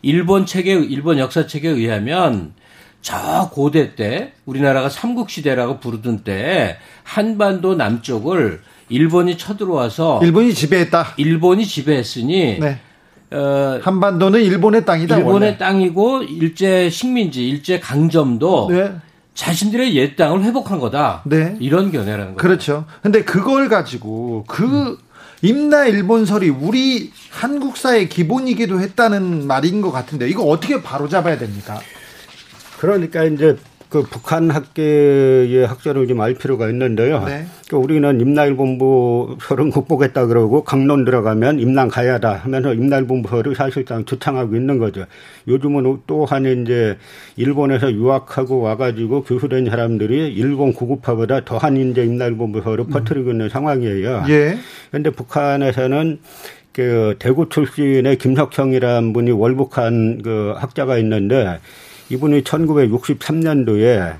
일본 0.00 0.46
책에 0.46 0.72
일본 0.72 1.18
역사 1.18 1.46
책에 1.46 1.68
의하면 1.68 2.54
저 3.02 3.48
고대 3.52 3.94
때 3.94 4.32
우리나라가 4.44 4.88
삼국시대라고 4.88 5.80
부르던 5.80 6.24
때 6.24 6.78
한반도 7.04 7.74
남쪽을 7.74 8.60
일본이 8.88 9.36
쳐들어와서 9.38 10.20
일본이 10.22 10.52
지배했다. 10.54 11.14
일본이 11.16 11.66
지배했으니 11.66 12.58
네. 12.60 12.80
어, 13.30 13.78
한반도는 13.82 14.40
일본의 14.42 14.84
땅이다. 14.84 15.18
일본의 15.18 15.34
원래. 15.34 15.58
땅이고 15.58 16.22
일제 16.22 16.88
식민지, 16.88 17.46
일제 17.46 17.78
강점도 17.78 18.68
네. 18.70 18.92
자신들의 19.34 19.94
옛 19.96 20.16
땅을 20.16 20.42
회복한 20.42 20.78
거다. 20.80 21.22
네. 21.24 21.56
이런 21.60 21.92
견해라는 21.92 22.34
거죠. 22.34 22.36
그렇죠. 22.36 22.84
근데 23.02 23.22
그걸 23.24 23.68
가지고 23.68 24.44
그 24.48 24.64
음. 24.64 24.96
임나 25.42 25.86
일본설이 25.86 26.48
우리 26.48 27.12
한국사의 27.30 28.08
기본이기도 28.08 28.80
했다는 28.80 29.46
말인 29.46 29.82
것 29.82 29.92
같은데 29.92 30.28
이거 30.28 30.42
어떻게 30.42 30.82
바로 30.82 31.08
잡아야 31.08 31.38
됩니까? 31.38 31.78
그러니까 32.78 33.24
이제 33.24 33.56
그 33.88 34.02
북한 34.02 34.50
학계의 34.50 35.66
학자를 35.66 36.06
좀 36.06 36.20
알 36.20 36.34
필요가 36.34 36.68
있는데요. 36.68 37.24
네. 37.24 37.46
그러니까 37.66 37.78
우리는 37.78 38.20
임날본부설은 38.20 39.70
극복했다 39.70 40.26
그러고 40.26 40.62
강론 40.62 41.04
들어가면 41.04 41.58
임난 41.60 41.88
가야다 41.88 42.34
하면서 42.34 42.74
임날본부설을 42.74 43.54
사실상 43.54 44.04
주창하고 44.04 44.56
있는 44.56 44.78
거죠. 44.78 45.06
요즘은 45.46 46.00
또한 46.06 46.44
이제 46.44 46.98
일본에서 47.36 47.92
유학하고 47.92 48.60
와가지고 48.60 49.22
교수된 49.22 49.70
사람들이 49.70 50.34
일본 50.34 50.74
구급파보다 50.74 51.44
더한 51.44 51.76
이제 51.76 52.04
임날본부설을 52.04 52.80
음. 52.80 52.90
퍼뜨리고 52.90 53.30
있는 53.30 53.48
상황이에요. 53.48 54.24
예. 54.28 54.58
그런데 54.90 55.10
북한에서는 55.10 56.18
그 56.72 57.16
대구 57.18 57.48
출신의 57.48 58.18
김석형이라는 58.18 59.12
분이 59.12 59.30
월북한 59.30 60.20
그 60.22 60.54
학자가 60.56 60.98
있는데 60.98 61.58
이분이 62.10 62.42
1963년도에 62.42 64.16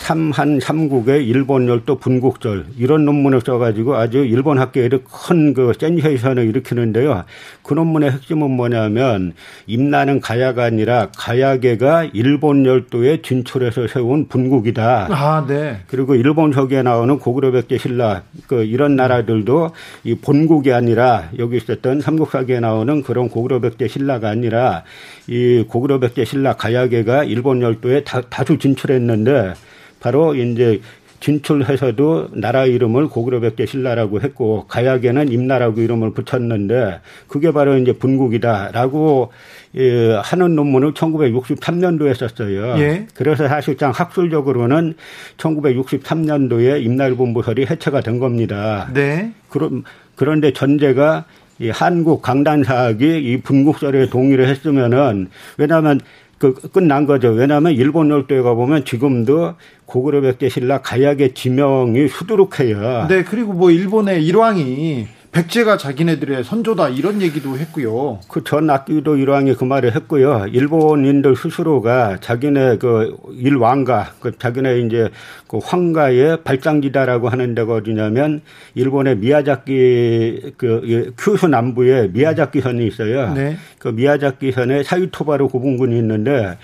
삼한 0.00 0.60
삼국의 0.60 1.26
일본 1.26 1.68
열도 1.68 1.98
분국절 1.98 2.64
이런 2.78 3.04
논문을 3.04 3.42
써가지고 3.42 3.96
아주 3.96 4.24
일본 4.24 4.58
학계에 4.58 4.88
큰그 4.88 5.74
센세이션을 5.78 6.46
일으키는데요. 6.48 7.24
그 7.62 7.74
논문의 7.74 8.10
핵심은 8.10 8.50
뭐냐면 8.50 9.34
임나는 9.66 10.20
가야가 10.20 10.64
아니라 10.64 11.08
가야계가 11.16 12.08
일본 12.14 12.64
열도에 12.64 13.20
진출해서 13.22 13.86
세운 13.88 14.26
분국이다. 14.26 15.08
아, 15.10 15.46
네. 15.46 15.80
그리고 15.86 16.14
일본 16.14 16.52
서기에 16.52 16.82
나오는 16.82 17.18
고구려백제 17.18 17.76
신라 17.78 18.22
그 18.46 18.64
이런 18.64 18.96
나라들도 18.96 19.70
이 20.04 20.14
본국이 20.16 20.72
아니라 20.72 21.28
여기 21.38 21.58
있었던 21.58 22.00
삼국사기에 22.00 22.60
나오는 22.60 23.02
그런 23.02 23.28
고구려백제 23.28 23.86
신라가 23.86 24.30
아니라 24.30 24.82
이 25.28 25.62
고구려백제 25.68 26.24
신라 26.24 26.54
가야계가 26.54 27.24
일본 27.24 27.60
열도에 27.60 28.02
다, 28.04 28.22
다수 28.22 28.58
진출했는데 28.58 29.54
바로 30.00 30.34
이제 30.34 30.80
진출해서도 31.20 32.28
나라 32.32 32.64
이름을 32.64 33.08
고구려백제 33.08 33.66
신라라고 33.66 34.22
했고 34.22 34.64
가야계는 34.66 35.30
임나라고 35.30 35.80
이름을 35.80 36.12
붙였는데 36.12 37.00
그게 37.28 37.52
바로 37.52 37.76
이제 37.76 37.92
분국이다라고 37.92 39.30
예, 39.76 40.14
하는 40.14 40.56
논문을 40.56 40.94
1963년도에 40.94 42.14
썼어요. 42.14 42.78
예. 42.78 43.06
그래서 43.14 43.46
사실상 43.46 43.92
학술적으로는 43.92 44.94
1963년도에 45.36 46.82
임날본부설이 46.84 47.66
해체가 47.66 48.00
된 48.00 48.18
겁니다. 48.18 48.90
네. 48.92 49.32
그런 49.48 49.84
그런데 50.16 50.52
전제가 50.52 51.26
이 51.60 51.68
한국 51.68 52.22
강단사학이 52.22 53.20
이 53.20 53.40
분국설에 53.42 54.08
동의를 54.08 54.48
했으면은 54.48 55.28
왜냐하면 55.58 56.00
그 56.40 56.54
끝난 56.54 57.04
거죠. 57.04 57.28
왜냐하면 57.28 57.72
일본 57.72 58.08
열도에 58.08 58.40
가보면 58.40 58.86
지금도 58.86 59.56
고구려 59.84 60.22
백제 60.22 60.48
신라 60.48 60.80
가야의 60.80 61.34
지명이 61.34 62.08
수두룩해요. 62.08 63.08
네, 63.08 63.22
그리고 63.24 63.52
뭐 63.52 63.70
일본의 63.70 64.24
일왕이 64.24 65.06
백제가 65.32 65.76
자기네들의 65.76 66.42
선조다 66.42 66.88
이런 66.88 67.22
얘기도 67.22 67.56
했고요. 67.56 68.18
그전 68.26 68.68
악기도 68.68 69.16
일왕이 69.16 69.54
그 69.54 69.62
말을 69.64 69.94
했고요. 69.94 70.46
일본인들 70.50 71.36
스스로가 71.36 72.18
자기네 72.20 72.78
그 72.78 73.16
일왕가, 73.34 74.14
그 74.18 74.36
자기네 74.36 74.80
이제 74.80 75.08
그 75.46 75.58
황가의 75.62 76.42
발장지다라고 76.42 77.28
하는 77.28 77.54
데가 77.54 77.74
어디냐면 77.74 78.40
일본의 78.74 79.18
미야자키 79.18 80.54
그 80.56 81.12
큐슈 81.16 81.46
남부에 81.46 82.08
미야자키선이 82.08 82.84
있어요. 82.88 83.32
네. 83.32 83.56
그 83.78 83.88
미야자키선에 83.88 84.82
사유토바로 84.82 85.46
고분군이 85.48 85.96
있는데 85.98 86.58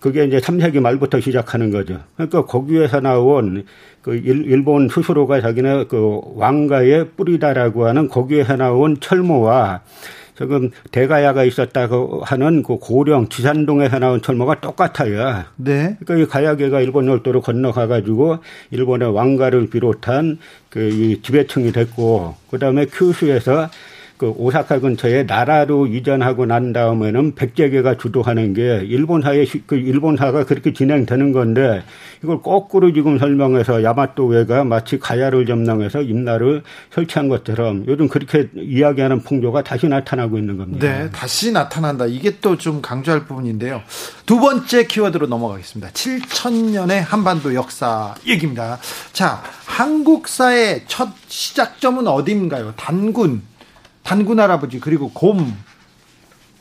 그게 0.00 0.24
이제 0.24 0.38
3세기 0.38 0.80
말부터 0.80 1.20
시작하는 1.20 1.70
거죠. 1.70 2.00
그러니까 2.14 2.46
거기에서 2.46 3.00
나온 3.00 3.64
그 4.08 4.14
일본 4.14 4.88
스스로가 4.88 5.42
자기네 5.42 5.84
그 5.84 6.18
왕가의 6.36 7.10
뿌리다라고 7.14 7.86
하는 7.86 8.08
거기에서 8.08 8.56
나온 8.56 8.98
철모와 9.00 9.82
지금 10.34 10.70
대가야가 10.92 11.44
있었다고 11.44 12.22
하는 12.24 12.62
그 12.62 12.78
고령 12.78 13.28
지산동에서 13.28 13.98
나온 13.98 14.22
철모가 14.22 14.62
똑같아요. 14.62 15.44
네. 15.56 15.98
그러니까 16.00 16.16
이 16.16 16.24
가야계가 16.26 16.80
일본 16.80 17.06
열도로 17.06 17.42
건너가 17.42 17.86
가지고 17.86 18.38
일본의 18.70 19.12
왕가를 19.12 19.68
비롯한 19.68 20.38
그 20.70 21.20
지배층이 21.20 21.72
됐고 21.72 22.34
그다음에 22.50 22.86
큐슈에서 22.86 23.68
그 24.18 24.30
오사카 24.36 24.80
근처에 24.80 25.22
나라로 25.22 25.86
이전하고 25.86 26.44
난 26.44 26.72
다음에는 26.72 27.36
백제계가 27.36 27.96
주도하는 27.98 28.52
게 28.52 28.82
일본사의 28.84 29.46
그 29.66 29.76
일본사가 29.76 30.44
그렇게 30.44 30.72
진행되는 30.72 31.32
건데 31.32 31.82
이걸 32.22 32.42
거꾸로 32.42 32.92
지금 32.92 33.18
설명해서 33.18 33.82
야마토웨가 33.82 34.64
마치 34.64 34.98
가야를 34.98 35.46
점령해서 35.46 36.02
임나를 36.02 36.62
설치한 36.92 37.28
것처럼 37.28 37.84
요즘 37.86 38.08
그렇게 38.08 38.48
이야기하는 38.56 39.20
풍조가 39.22 39.62
다시 39.62 39.88
나타나고 39.88 40.36
있는 40.38 40.56
겁니다. 40.56 40.86
네, 40.86 41.10
다시 41.10 41.50
나타난다. 41.52 42.06
이게 42.06 42.38
또 42.40 42.58
좀 42.58 42.82
강조할 42.82 43.24
부분인데요. 43.24 43.82
두 44.26 44.40
번째 44.40 44.86
키워드로 44.86 45.28
넘어가겠습니다. 45.28 45.90
7천년의 45.92 47.00
한반도 47.00 47.54
역사 47.54 48.14
얘기입니다. 48.26 48.78
자, 49.12 49.42
한국사의 49.64 50.82
첫 50.88 51.08
시작점은 51.28 52.06
어디인가요? 52.08 52.74
단군, 52.76 53.42
단군 54.02 54.40
할아버지 54.40 54.80
그리고 54.80 55.10
곰 55.12 55.54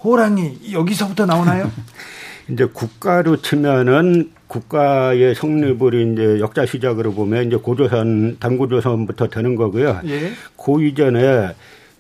호랑이 0.04 0.72
여기서부터 0.72 1.26
나오나요? 1.26 1.72
이제 2.50 2.65
국가로 2.65 3.41
치면은 3.41 4.32
국가의 4.47 5.36
성립을 5.36 6.13
이제 6.13 6.39
역사 6.39 6.65
시작으로 6.65 7.13
보면 7.13 7.47
이제 7.47 7.57
고조선 7.57 8.38
당고조선부터 8.39 9.27
되는 9.27 9.55
거고요. 9.55 10.01
예. 10.05 10.31
그 10.57 10.83
이전에 10.83 11.53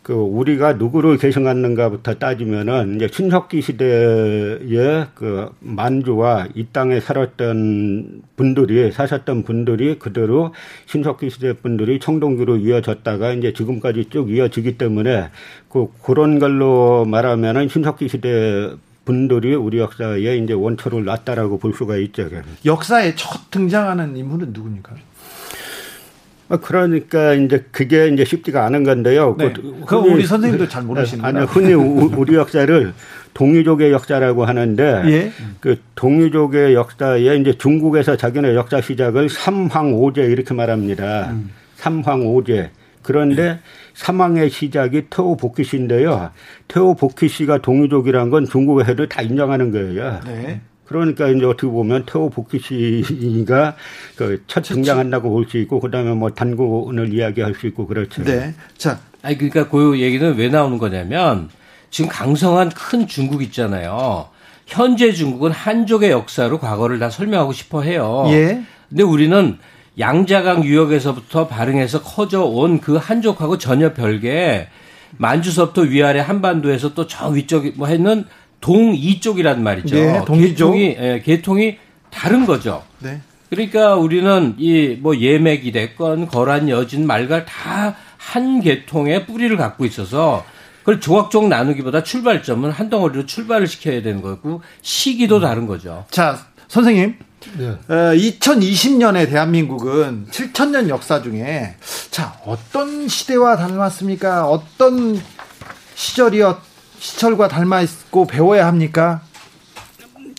그 0.07 0.13
우리가 0.13 0.71
누구를 0.73 1.17
계승하는가부터 1.17 2.13
따지면은 2.13 2.95
이제 2.95 3.09
신석기 3.11 3.61
시대에 3.61 5.05
그 5.13 5.49
만주와 5.59 6.47
이 6.55 6.67
땅에 6.71 7.01
살았던 7.01 8.21
분들이 8.37 8.89
사셨던 8.93 9.43
분들이 9.43 9.99
그대로 9.99 10.53
신석기 10.85 11.29
시대 11.29 11.51
분들이 11.51 11.99
청동기로 11.99 12.55
이어졌다가 12.55 13.33
이제 13.33 13.51
지금까지 13.51 14.05
쭉 14.09 14.31
이어지기 14.31 14.77
때문에 14.77 15.27
그 15.67 15.87
그런 16.01 16.39
걸로 16.39 17.03
말하면은 17.03 17.67
신석기 17.67 18.07
시대 18.07 18.69
분들이 19.07 19.55
우리 19.55 19.79
역사에 19.79 20.37
이제 20.37 20.51
원초를 20.51 21.05
놨다라고 21.05 21.59
볼 21.59 21.73
수가 21.73 21.95
있죠. 21.95 22.29
역사에 22.65 23.15
첫 23.15 23.49
등장하는 23.49 24.17
인물은 24.17 24.51
누굽니까? 24.51 24.95
아, 26.49 26.57
그러니까 26.57 27.33
이제 27.33 27.65
그게 27.71 28.09
이제 28.09 28.25
쉽지가 28.25 28.65
않은 28.65 28.83
건데요. 28.83 29.35
네. 29.37 29.53
그 29.85 29.95
우리 29.95 30.25
선생님도 30.25 30.67
잘 30.67 30.83
모르시는 30.83 31.23
아니 31.23 31.39
흔히 31.45 31.73
우리 32.19 32.35
역사를 32.35 32.93
동유족의 33.33 33.91
역사라고 33.93 34.45
하는데 34.45 35.03
예? 35.05 35.31
그 35.61 35.79
동유족의 35.95 36.73
역사에 36.73 37.37
이제 37.37 37.57
중국에서 37.57 38.17
자기네 38.17 38.55
역사 38.55 38.81
시작을 38.81 39.29
삼황오제 39.29 40.23
이렇게 40.23 40.53
말합니다. 40.53 41.31
음. 41.31 41.51
삼황오제. 41.77 42.71
그런데 43.03 43.59
사망의 43.97 44.51
시작이 44.51 45.07
태오복귀씨인데요. 45.09 46.29
태오복귀씨가 46.67 47.63
동유족이란 47.63 48.29
건 48.29 48.45
중국에서도 48.45 49.07
다 49.07 49.23
인정하는 49.23 49.71
거예요. 49.71 50.19
네. 50.23 50.61
그러니까 50.85 51.27
이제 51.29 51.43
어떻게 51.45 51.67
보면 51.67 52.05
태호 52.05 52.29
복귀 52.29 52.59
씨가 52.59 53.75
그 54.15 54.43
첫 54.47 54.61
등장한다고 54.61 55.31
볼 55.31 55.49
수 55.49 55.57
있고 55.57 55.79
그다음에 55.79 56.13
뭐 56.13 56.29
단군을 56.29 57.11
이야기할 57.11 57.55
수 57.55 57.65
있고 57.67 57.87
그렇죠. 57.87 58.23
네. 58.23 58.53
자, 58.77 58.99
아니 59.23 59.35
그러니까 59.35 59.67
그 59.67 59.99
얘기는 59.99 60.35
왜 60.37 60.47
나오는 60.47 60.77
거냐면 60.77 61.49
지금 61.89 62.09
강성한 62.09 62.69
큰 62.69 63.07
중국 63.07 63.41
있잖아요. 63.43 64.27
현재 64.67 65.11
중국은 65.11 65.51
한족의 65.51 66.11
역사로 66.11 66.59
과거를 66.59 66.99
다 66.99 67.09
설명하고 67.09 67.51
싶어 67.51 67.81
해요. 67.81 68.25
예. 68.27 68.61
근데 68.89 69.03
우리는 69.03 69.57
양자강 69.99 70.63
유역에서부터 70.63 71.47
발흥해서 71.47 72.03
커져 72.03 72.43
온 72.43 72.79
그 72.79 72.95
한족하고 72.95 73.57
전혀 73.57 73.93
별개 73.93 74.67
만주서부터 75.17 75.81
위아래 75.83 76.19
한반도에서 76.19 76.93
또 76.93 77.07
저 77.07 77.29
위쪽 77.29 77.65
뭐 77.75 77.87
했는 77.87 78.25
동이쪽이란 78.61 79.63
말이죠. 79.63 79.95
네, 79.95 80.25
동이쪽. 80.25 80.73
계통이, 80.73 80.83
예, 80.99 81.21
계통이 81.23 81.77
다른 82.09 82.45
거죠. 82.45 82.83
네. 82.99 83.21
그러니까 83.49 83.95
우리는 83.95 84.55
이 84.57 84.97
뭐 85.01 85.15
예맥이 85.17 85.71
됐건 85.71 86.27
거란 86.27 86.69
여진 86.69 87.05
말갈 87.07 87.45
다 87.45 87.95
한 88.17 88.59
계통의 88.59 89.25
뿌리를 89.25 89.55
갖고 89.55 89.85
있어서 89.85 90.43
그걸 90.79 90.99
조각종 90.99 91.47
나누기보다 91.47 92.03
출발점은 92.03 92.71
한 92.71 92.89
덩어리로 92.89 93.25
출발을 93.25 93.67
시켜야 93.67 94.01
되는 94.01 94.21
거고 94.21 94.61
시기도 94.81 95.37
음. 95.37 95.41
다른 95.41 95.65
거죠. 95.65 96.03
자, 96.11 96.37
선생님. 96.67 97.15
네. 97.57 97.67
어, 97.69 97.93
2020년에 98.13 99.29
대한민국은 99.29 100.27
7천년 100.31 100.89
역사 100.89 101.21
중에 101.21 101.75
자, 102.11 102.39
어떤 102.45 103.07
시대와 103.07 103.57
닮았습니까? 103.57 104.47
어떤 104.47 105.21
시절이었 105.95 106.59
시철과 106.99 107.47
닮아 107.47 107.81
있고 107.81 108.25
배워야 108.25 108.65
합니까? 108.65 109.21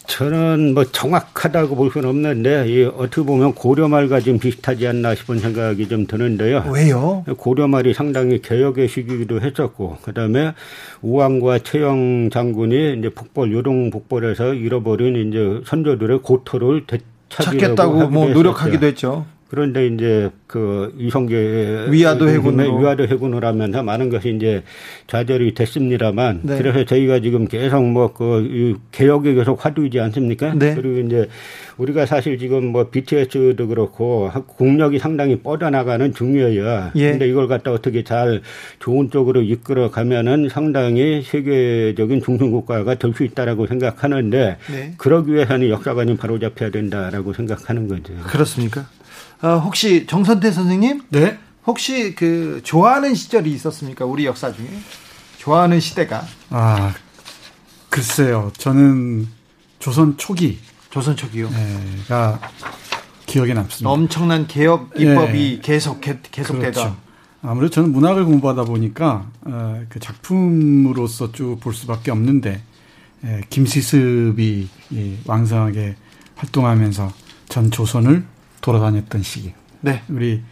저는 0.09 0.73
뭐 0.75 0.85
정확하다고 0.85 1.77
볼 1.77 1.91
수는 1.93 2.09
없는데 2.09 2.67
이 2.67 2.85
어떻게 2.85 3.23
보면 3.23 3.53
고려말과 3.53 4.21
좀 4.21 4.39
비슷하지 4.39 4.89
않나 4.89 5.15
싶은 5.15 5.39
생각이 5.39 5.87
좀 5.87 6.07
드는데요. 6.07 6.65
왜요? 6.73 7.25
고려말이 7.37 7.93
상당히 7.93 8.41
개혁의 8.41 8.89
시기이기도 8.89 9.43
했었고 9.43 9.99
그다음에 10.03 10.55
우왕과 11.03 11.61
최영 11.61 12.31
장군이 12.33 12.97
이제 12.99 13.11
북벌 13.11 13.53
요동 13.53 13.91
북벌에서 13.91 14.55
잃어버린 14.55 15.29
이제 15.29 15.61
선조들의 15.67 16.21
고토를 16.23 16.87
되찾겠다고 16.87 18.09
뭐 18.09 18.29
노력하기도 18.31 18.87
했죠. 18.87 19.27
그런데 19.49 19.87
이제 19.87 20.31
그 20.47 20.95
이성계 20.99 21.87
위화도 21.91 22.29
해군으로 22.29 22.79
위화도 22.79 23.07
해군을 23.07 23.45
하면서 23.45 23.83
많은 23.83 24.11
것이 24.11 24.35
이제 24.37 24.63
좌절이 25.07 25.55
됐습니다만 25.55 26.41
네. 26.43 26.59
그래서 26.59 26.85
저희가 26.85 27.21
지금 27.21 27.47
계속 27.47 27.85
뭐 27.85 28.13
그 28.13 28.79
개혁에 28.91 29.35
계속 29.35 29.65
화두이지 29.65 30.01
않습니까? 30.01 30.55
네. 30.55 30.75
그리고 30.75 30.99
이제 31.07 31.29
우리가 31.77 32.05
사실 32.07 32.39
지금 32.39 32.67
뭐 32.67 32.89
BTS도 32.91 33.69
그렇고 33.69 34.31
국력이 34.47 34.99
상당히 34.99 35.39
뻗어나가는 35.39 36.13
중요해요. 36.13 36.91
예. 36.97 37.11
근데 37.11 37.29
이걸 37.29 37.47
갖다 37.49 37.71
어떻게 37.71 38.03
잘 38.03 38.43
좋은 38.81 39.11
쪽으로 39.11 39.43
이끌어 39.43 39.91
가면은 39.91 40.49
상당히 40.49 41.23
세계적인 41.23 42.23
중심 42.23 42.51
국가가 42.51 42.95
될 42.95 43.09
수 43.15 43.25
있다라고 43.25 43.67
생각하는데 43.67 44.57
네. 44.71 44.95
그러기 44.99 45.33
위해서는 45.33 45.71
역사관이 45.71 46.17
바로 46.19 46.39
잡혀야 46.39 46.71
된다라고 46.71 47.33
생각하는 47.33 47.89
거죠. 47.89 48.13
그렇습니까? 48.27 48.87
어, 49.43 49.59
혹시 49.59 50.07
정선태 50.07 50.51
선생님? 50.51 51.03
네. 51.11 51.39
혹시 51.67 52.15
그 52.15 52.61
좋아하는 52.65 53.15
시절이 53.15 53.51
있었습니까? 53.53 54.05
우리 54.05 54.25
역사 54.27 54.53
중에 54.53 54.69
좋아하는 55.39 55.81
시대가? 55.81 56.25
아 56.51 56.95
글쎄요. 57.91 58.51
저는 58.57 59.29
조선 59.79 60.17
초기. 60.17 60.59
조선 60.91 61.15
초기요. 61.17 61.51
가 62.09 62.41
기억에 63.27 63.53
남습니다. 63.53 63.91
엄청난 63.91 64.47
개혁 64.47 64.91
입법이 64.99 65.57
네. 65.57 65.61
계속 65.63 66.01
계속되던. 66.01 66.61
그렇죠. 66.73 66.97
아무래도 67.43 67.71
저는 67.71 67.93
문학을 67.93 68.25
공부하다 68.25 68.65
보니까 68.65 69.27
어, 69.43 69.83
그 69.91 70.01
작품으로서 70.01 71.31
쭉 71.33 71.61
볼 71.61 71.75
수밖에 71.75 72.11
없는데 72.11 72.61
에, 73.25 73.41
김시습이 73.51 74.69
이, 74.91 75.17
왕성하게 75.27 75.97
활동하면서 76.37 77.13
전 77.49 77.71
조선을 77.71 78.25
돌아다녔던 78.69 79.23
시기. 79.23 79.55
네. 79.81 80.03
우리 80.11 80.43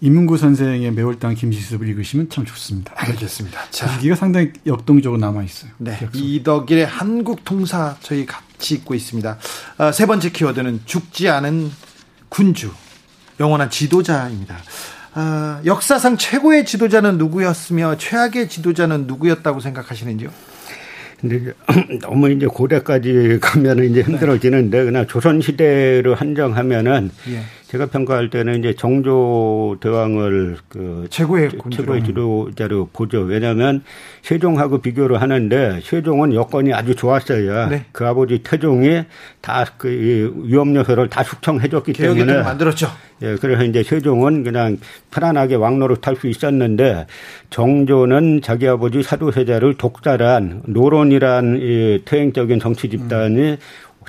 이문구 0.00 0.38
선생의 0.38 0.92
매월당 0.92 1.34
김시습을 1.34 1.86
읽으시면 1.88 2.30
참 2.30 2.46
좋습니다. 2.46 2.92
알겠습니다. 2.96 3.70
자, 3.70 3.86
시기가 3.88 4.16
상당히 4.16 4.52
역동적으로 4.66 5.20
남아 5.20 5.42
있어요. 5.42 5.72
네. 5.76 5.98
이덕일의 6.14 6.86
한국 6.86 7.44
통사 7.44 7.96
저희 8.00 8.24
같이 8.24 8.76
읽고 8.76 8.94
있습니다. 8.94 9.38
아, 9.76 9.92
세 9.92 10.06
번째 10.06 10.30
키워드는 10.30 10.80
죽지 10.86 11.28
않은 11.28 11.70
군주, 12.30 12.72
영원한 13.40 13.68
지도자입니다. 13.68 14.56
아, 15.12 15.60
역사상 15.66 16.16
최고의 16.16 16.64
지도자는 16.64 17.18
누구였으며 17.18 17.96
최악의 17.98 18.48
지도자는 18.48 19.06
누구였다고 19.06 19.60
생각하시는지요? 19.60 20.30
근데 21.20 21.52
너무 22.00 22.30
이제 22.30 22.46
고대까지 22.46 23.38
가면은 23.40 23.90
이제 23.90 24.02
힘들어지는데 24.02 24.84
그냥 24.84 25.06
조선 25.06 25.40
시대로 25.40 26.14
한정하면은 26.14 27.10
예. 27.30 27.42
제가 27.68 27.86
평가할 27.86 28.30
때는 28.30 28.60
이제 28.60 28.74
정조 28.74 29.78
대왕을 29.80 30.56
그 30.68 31.06
최고의 31.10 31.50
최고의 31.70 32.04
지도자로 32.04 32.90
보죠. 32.92 33.20
왜냐하면 33.20 33.82
세종하고 34.22 34.78
비교를 34.78 35.20
하는데 35.20 35.80
세종은 35.82 36.34
여건이 36.34 36.72
아주 36.72 36.94
좋았어요. 36.94 37.68
네. 37.68 37.84
그 37.92 38.06
아버지 38.06 38.38
태종이 38.42 39.02
다 39.40 39.64
그 39.78 40.32
위험 40.44 40.74
요소를 40.74 41.08
다 41.08 41.22
숙청해줬기 41.22 41.92
때문에 41.92 42.42
만들었죠. 42.42 42.88
예, 43.22 43.36
그래서 43.36 43.64
이제 43.64 43.82
세종은 43.82 44.44
그냥 44.44 44.78
편안하게 45.10 45.56
왕로를 45.56 45.96
탈 45.96 46.16
수 46.16 46.28
있었는데 46.28 47.06
정조는 47.50 48.42
자기 48.42 48.68
아버지 48.68 49.02
사도세자를 49.02 49.74
독자란 49.74 50.62
노론이란 50.66 51.58
이 51.60 52.02
퇴행적인 52.04 52.58
정치 52.60 52.88
집단이 52.88 53.40
음. 53.40 53.56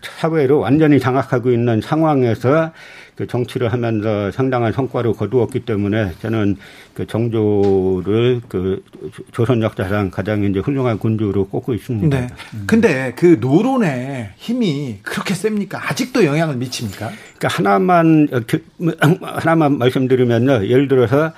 사회로 0.02 0.60
완전히 0.60 1.00
장악하고 1.00 1.52
있는 1.52 1.82
상황에서 1.82 2.72
그 3.18 3.26
정치를 3.26 3.74
하면서 3.74 4.32
상당한 4.32 4.72
성과를 4.72 5.14
거두었기 5.14 5.62
때문에 5.62 6.12
저는 6.22 6.56
그 6.94 7.08
정조를 7.08 8.42
그 8.48 8.84
조선 9.32 9.64
역사상 9.64 10.12
가장 10.12 10.44
이제 10.44 10.60
훌륭한 10.60 11.00
군주로 11.00 11.48
꼽고 11.48 11.74
있습니다. 11.74 12.16
네. 12.16 12.28
음. 12.54 12.64
근데 12.68 13.14
그 13.16 13.38
노론의 13.42 14.34
힘이 14.36 15.00
그렇게 15.02 15.34
셉니까? 15.34 15.90
아직도 15.90 16.26
영향을 16.26 16.58
미칩니까? 16.58 17.10
그러니까 17.38 17.48
하나만 17.48 18.28
하나만 19.22 19.80
말씀드리면요. 19.80 20.68
예를 20.68 20.88
들어서 20.88 21.34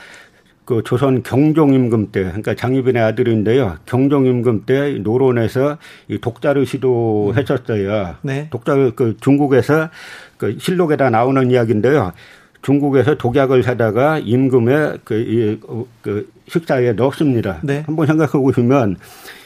그 0.65 0.83
조선 0.85 1.23
경종임금 1.23 2.11
때, 2.11 2.25
그러니까 2.25 2.53
장희빈의 2.53 3.01
아들인데요. 3.01 3.77
경종임금 3.87 4.65
때 4.67 4.99
노론에서 4.99 5.79
이 6.09 6.19
독자를 6.19 6.67
시도했었어요. 6.67 8.17
네. 8.21 8.49
독자를 8.51 8.91
그 8.95 9.17
중국에서 9.19 9.89
그 10.39 10.57
실록에다 10.57 11.11
나오는 11.11 11.51
이야기인데요. 11.51 12.13
중국에서 12.63 13.15
독약을 13.15 13.61
사다가 13.61 14.17
임금의 14.19 14.99
그, 15.03 15.13
이, 15.15 15.59
그 16.01 16.29
식사에 16.47 16.93
넣습니다. 16.93 17.59
네. 17.61 17.83
한번 17.85 18.07
생각해 18.07 18.31
보시면 18.31 18.97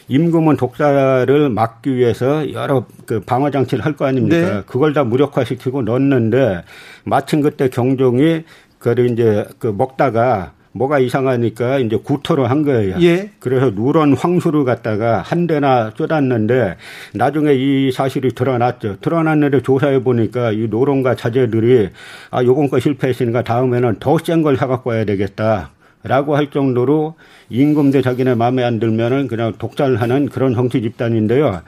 임금은 0.07 0.57
독사를 0.57 1.49
막기 1.49 1.95
위해서 1.95 2.51
여러 2.53 2.85
그 3.05 3.19
방어 3.19 3.51
장치를 3.51 3.83
할 3.85 3.95
거 3.95 4.05
아닙니까? 4.05 4.37
네. 4.37 4.63
그걸 4.65 4.93
다 4.93 5.03
무력화시키고 5.03 5.81
넣었는데 5.81 6.63
마침 7.03 7.41
그때 7.41 7.69
경종이 7.69 8.43
그를 8.79 9.11
이제 9.11 9.45
그 9.59 9.67
먹다가 9.67 10.53
뭐가 10.73 10.99
이상하니까 10.99 11.79
이제 11.79 11.95
구토를 11.95 12.49
한 12.49 12.63
거예요. 12.63 12.97
예. 13.01 13.29
그래서 13.39 13.69
누런 13.69 14.13
황수를 14.13 14.63
갖다가 14.65 15.21
한 15.21 15.45
대나 15.47 15.91
쏟았는데 15.95 16.75
나중에 17.13 17.53
이 17.53 17.91
사실이 17.91 18.33
드러났죠. 18.33 18.97
드러났는데 18.99 19.61
조사해 19.61 20.03
보니까 20.03 20.51
이 20.51 20.67
노론과 20.69 21.15
자제들이 21.15 21.89
아 22.31 22.43
요번 22.43 22.69
거 22.69 22.79
실패했으니까 22.79 23.43
다음에는 23.43 23.97
더 23.99 24.17
센 24.17 24.41
걸 24.43 24.57
사갖고 24.57 24.89
와야 24.89 25.05
되겠다. 25.05 25.69
라고 26.05 26.35
할 26.35 26.49
정도로 26.49 27.15
임금대 27.49 28.01
자기네 28.01 28.35
마음에 28.35 28.61
안 28.63 28.77
들면은 28.79 29.27
그냥 29.29 29.53
독살하는 29.57 30.27
그런 30.29 30.53
정치 30.53 30.81
집단인데요. 30.81 31.61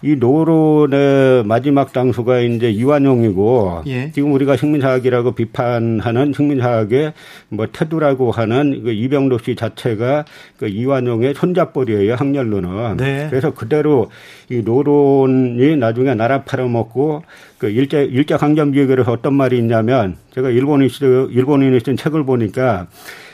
이 0.00 0.14
노론의 0.14 1.44
마지막 1.44 1.92
당수가 1.92 2.40
이제 2.40 2.70
이완용이고 2.70 3.82
예. 3.88 4.12
지금 4.12 4.32
우리가 4.32 4.56
식민사학이라고 4.56 5.32
비판하는 5.32 6.32
식민사학의 6.32 7.14
뭐 7.48 7.66
태두라고 7.72 8.30
하는 8.30 8.82
그 8.84 8.92
이병도 8.92 9.38
씨 9.38 9.56
자체가 9.56 10.24
그 10.56 10.68
이완용의 10.68 11.34
손잡벌이에요 11.34 12.14
학렬로는. 12.14 12.96
네. 12.98 13.26
그래서 13.28 13.52
그대로 13.52 14.10
이 14.48 14.62
노론이 14.64 15.76
나중에 15.76 16.14
나라 16.14 16.42
팔아먹고 16.44 17.24
그 17.58 17.68
일제 17.68 18.04
일제 18.04 18.36
강점 18.36 18.70
기획에서 18.70 19.10
어떤 19.10 19.34
말이 19.34 19.58
있냐면 19.58 20.16
제가 20.32 20.50
일본인 20.50 20.88
일본인이 21.30 21.80
쓴 21.80 21.96
책을 21.96 22.24
보니까 22.24 22.86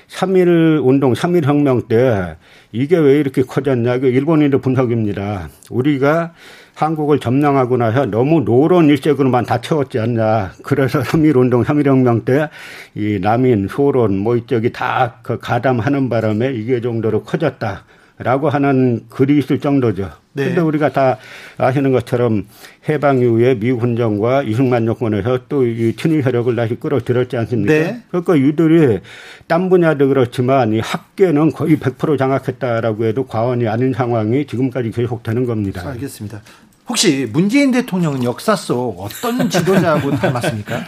3일 0.08 0.84
운동, 0.86 1.12
3일 1.12 1.44
혁명 1.44 1.88
때 1.88 2.36
이게 2.72 2.96
왜 2.96 3.18
이렇게 3.18 3.42
커졌냐. 3.42 3.98
그 3.98 4.08
일본인의 4.08 4.60
분석입니다. 4.60 5.48
우리가 5.70 6.32
한국을 6.74 7.20
점령하고 7.20 7.76
나서 7.76 8.04
너무 8.06 8.40
노론 8.40 8.88
일색으로만 8.88 9.46
다 9.46 9.60
채웠지 9.60 9.98
않냐. 10.00 10.52
그래서 10.64 11.00
3.1 11.02 11.36
운동, 11.36 11.62
3.1 11.62 11.86
혁명 11.86 12.24
때 12.24 12.48
이 12.96 13.18
남인, 13.20 13.68
소론, 13.68 14.18
뭐 14.18 14.36
이쪽이 14.36 14.72
다그 14.72 15.38
가담하는 15.38 16.08
바람에 16.08 16.52
이게 16.52 16.80
정도로 16.80 17.22
커졌다. 17.22 17.84
라고 18.16 18.48
하는 18.48 19.06
글이 19.08 19.38
있을 19.38 19.58
정도죠. 19.58 20.10
네. 20.34 20.44
근데 20.46 20.60
우리가 20.60 20.92
다 20.92 21.18
아시는 21.58 21.90
것처럼 21.90 22.46
해방 22.88 23.18
이후에 23.18 23.54
미국 23.58 23.82
훈정과 23.82 24.42
이승만 24.44 24.86
정권에서 24.86 25.40
또 25.48 25.64
이 25.64 25.94
친일 25.96 26.24
혈력을 26.24 26.54
다시 26.54 26.76
끌어들였지 26.76 27.36
않습니까? 27.36 27.72
네. 27.72 28.02
그러니까 28.10 28.36
이들이 28.36 29.00
딴 29.48 29.68
분야도 29.68 30.06
그렇지만 30.08 30.72
이 30.74 30.78
학계는 30.80 31.50
거의 31.52 31.76
100% 31.76 32.16
장악했다라고 32.18 33.04
해도 33.06 33.26
과언이 33.26 33.66
아닌 33.66 33.92
상황이 33.92 34.46
지금까지 34.46 34.92
계속되는 34.92 35.44
겁니다. 35.46 35.82
알겠습니다. 35.88 36.40
혹시 36.88 37.28
문재인 37.32 37.70
대통령은 37.72 38.22
역사 38.24 38.54
속 38.54 39.00
어떤 39.00 39.48
지도자하고 39.50 40.10
닮았습니까? 40.18 40.84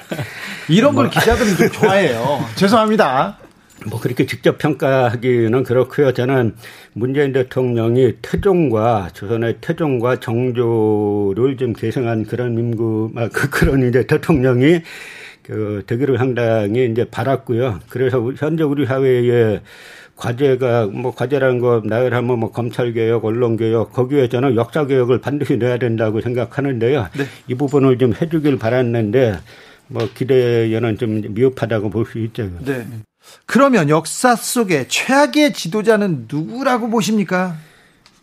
이런 0.69 0.95
걸 0.95 1.07
뭐. 1.07 1.11
기자들이 1.11 1.57
좀 1.57 1.71
좋아해요. 1.71 2.39
죄송합니다. 2.55 3.39
뭐 3.89 4.01
그렇게 4.01 4.27
직접 4.27 4.59
평가하기는 4.59 5.63
그렇고요. 5.65 6.13
저는 6.13 6.55
문재인 6.93 7.33
대통령이 7.33 8.15
태종과 8.23 9.11
조선의 9.13 9.59
태종과 9.61 10.21
정조를 10.21 11.57
좀 11.57 11.73
계승한 11.73 12.25
그런 12.25 12.55
민구 12.55 13.13
아, 13.17 13.29
그 13.33 13.49
그런 13.51 13.89
이제 13.89 14.07
대통령이 14.07 14.81
그 15.43 15.85
되기를 15.87 16.19
상당히 16.19 16.91
이제 16.91 17.05
바랐고요. 17.05 17.81
그래서 17.89 18.21
현재 18.37 18.65
우리 18.65 18.85
사회에 18.87 19.61
과제가 20.17 20.87
뭐 20.87 21.15
과제라는 21.15 21.61
거 21.61 21.83
나열하면 21.85 22.39
뭐 22.39 22.51
검찰 22.51 22.93
개혁, 22.93 23.25
언론 23.25 23.57
개혁 23.57 23.93
거기에 23.93 24.29
저는 24.29 24.57
역사 24.57 24.87
개혁을 24.87 25.21
반드시 25.21 25.57
내야 25.59 25.79
된다고 25.79 26.21
생각하는데요. 26.21 27.09
네. 27.17 27.25
이 27.49 27.55
부분을 27.55 27.99
좀 27.99 28.15
해주길 28.15 28.59
바랐는데 28.59 29.35
뭐 29.89 30.09
기대에는 30.13 30.99
좀 30.99 31.23
미흡하다고 31.29 31.91
볼 31.91 32.07
수 32.07 32.19
있죠. 32.19 32.51
네. 32.65 32.85
그러면 33.47 33.89
역사 33.89 34.35
속에 34.35 34.87
최악의 34.89 35.53
지도자는 35.53 36.27
누구라고 36.31 36.91
보십니까? 36.91 37.57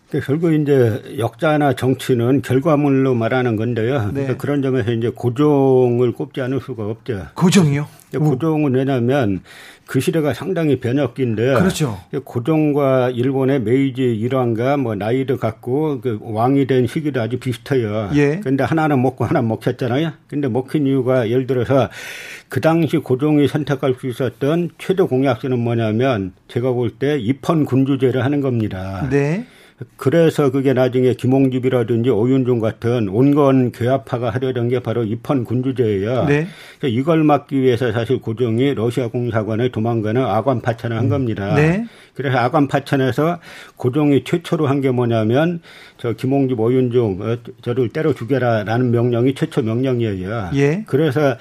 그 0.10 0.20
결국 0.20 0.54
이제 0.54 1.16
역사나 1.18 1.74
정치는 1.74 2.44
결과물로 2.44 3.16
말하는 3.16 3.56
건데요. 3.56 4.12
네. 4.14 4.36
그런 4.38 4.62
점에서 4.62 4.92
이제 4.92 5.10
고종을 5.10 6.12
꼽지 6.12 6.40
않을 6.42 6.62
수가 6.62 6.86
없죠. 6.86 7.28
고종이요? 7.34 7.88
고종은 8.12 8.76
왜냐하면 8.76 9.42
그 9.86 10.00
시대가 10.00 10.34
상당히 10.34 10.80
변혁기인데 10.80 11.56
그렇죠. 11.56 12.00
고종과 12.24 13.10
일본의 13.12 13.62
메이지 13.62 14.02
일왕과 14.02 14.78
뭐 14.78 14.96
나이도 14.96 15.38
같고 15.38 16.00
그 16.02 16.20
왕이 16.22 16.68
된 16.68 16.88
시기도 16.88 17.22
아주 17.22 17.38
비슷해요. 17.38 18.10
예. 18.16 18.40
근데 18.42 18.64
하나는 18.64 19.02
먹고 19.02 19.26
하나 19.26 19.42
먹혔잖아요. 19.42 20.14
근데 20.28 20.48
먹힌 20.48 20.88
이유가 20.88 21.30
예를 21.30 21.48
들어서 21.48 21.90
그 22.48 22.62
당시 22.62 22.98
고종이 22.98 23.48
선택할 23.48 23.96
수 24.00 24.08
있었던 24.08 24.70
최대 24.78 25.04
공약서는 25.04 25.60
뭐냐면 25.60 26.34
제가 26.48 26.72
볼 26.72 26.94
때 26.98 27.18
입헌 27.20 27.66
군주제를 27.66 28.24
하는 28.24 28.40
겁니다. 28.42 29.08
네. 29.10 29.46
그래서 29.98 30.52
그게 30.52 30.74
나중에 30.74 31.14
김홍집이라든지 31.14 32.10
오윤종 32.10 32.60
같은 32.60 33.10
온건 33.10 33.72
괴합파가 33.72 34.30
하려던 34.30 34.70
게 34.70 34.80
바로 34.80 35.04
입헌 35.04 35.44
군주제예요. 35.44 36.26
네. 36.26 36.48
이걸 36.84 37.24
막기 37.24 37.62
위해서 37.62 37.92
사실 37.92 38.20
고종이 38.20 38.74
러시아 38.74 39.08
공사관에 39.08 39.70
도망가는 39.70 40.24
아관 40.24 40.62
파천을 40.62 40.98
한 40.98 41.06
음. 41.06 41.10
겁니다. 41.10 41.56
네. 41.56 41.86
그래서 42.14 42.38
아관 42.38 42.68
파천에서 42.68 43.40
고종이 43.76 44.24
최초로 44.24 44.68
한 44.68 44.82
게 44.82 44.92
뭐냐면 44.92 45.62
저 45.98 46.14
김홍집 46.14 46.60
오윤종 46.60 47.20
어, 47.22 47.38
저를 47.62 47.90
때려 47.90 48.14
죽여라라는 48.14 48.92
명령이 48.92 49.36
최초 49.36 49.62
명령이에요. 49.62 50.52
예. 50.56 50.84
그래서 50.88 51.38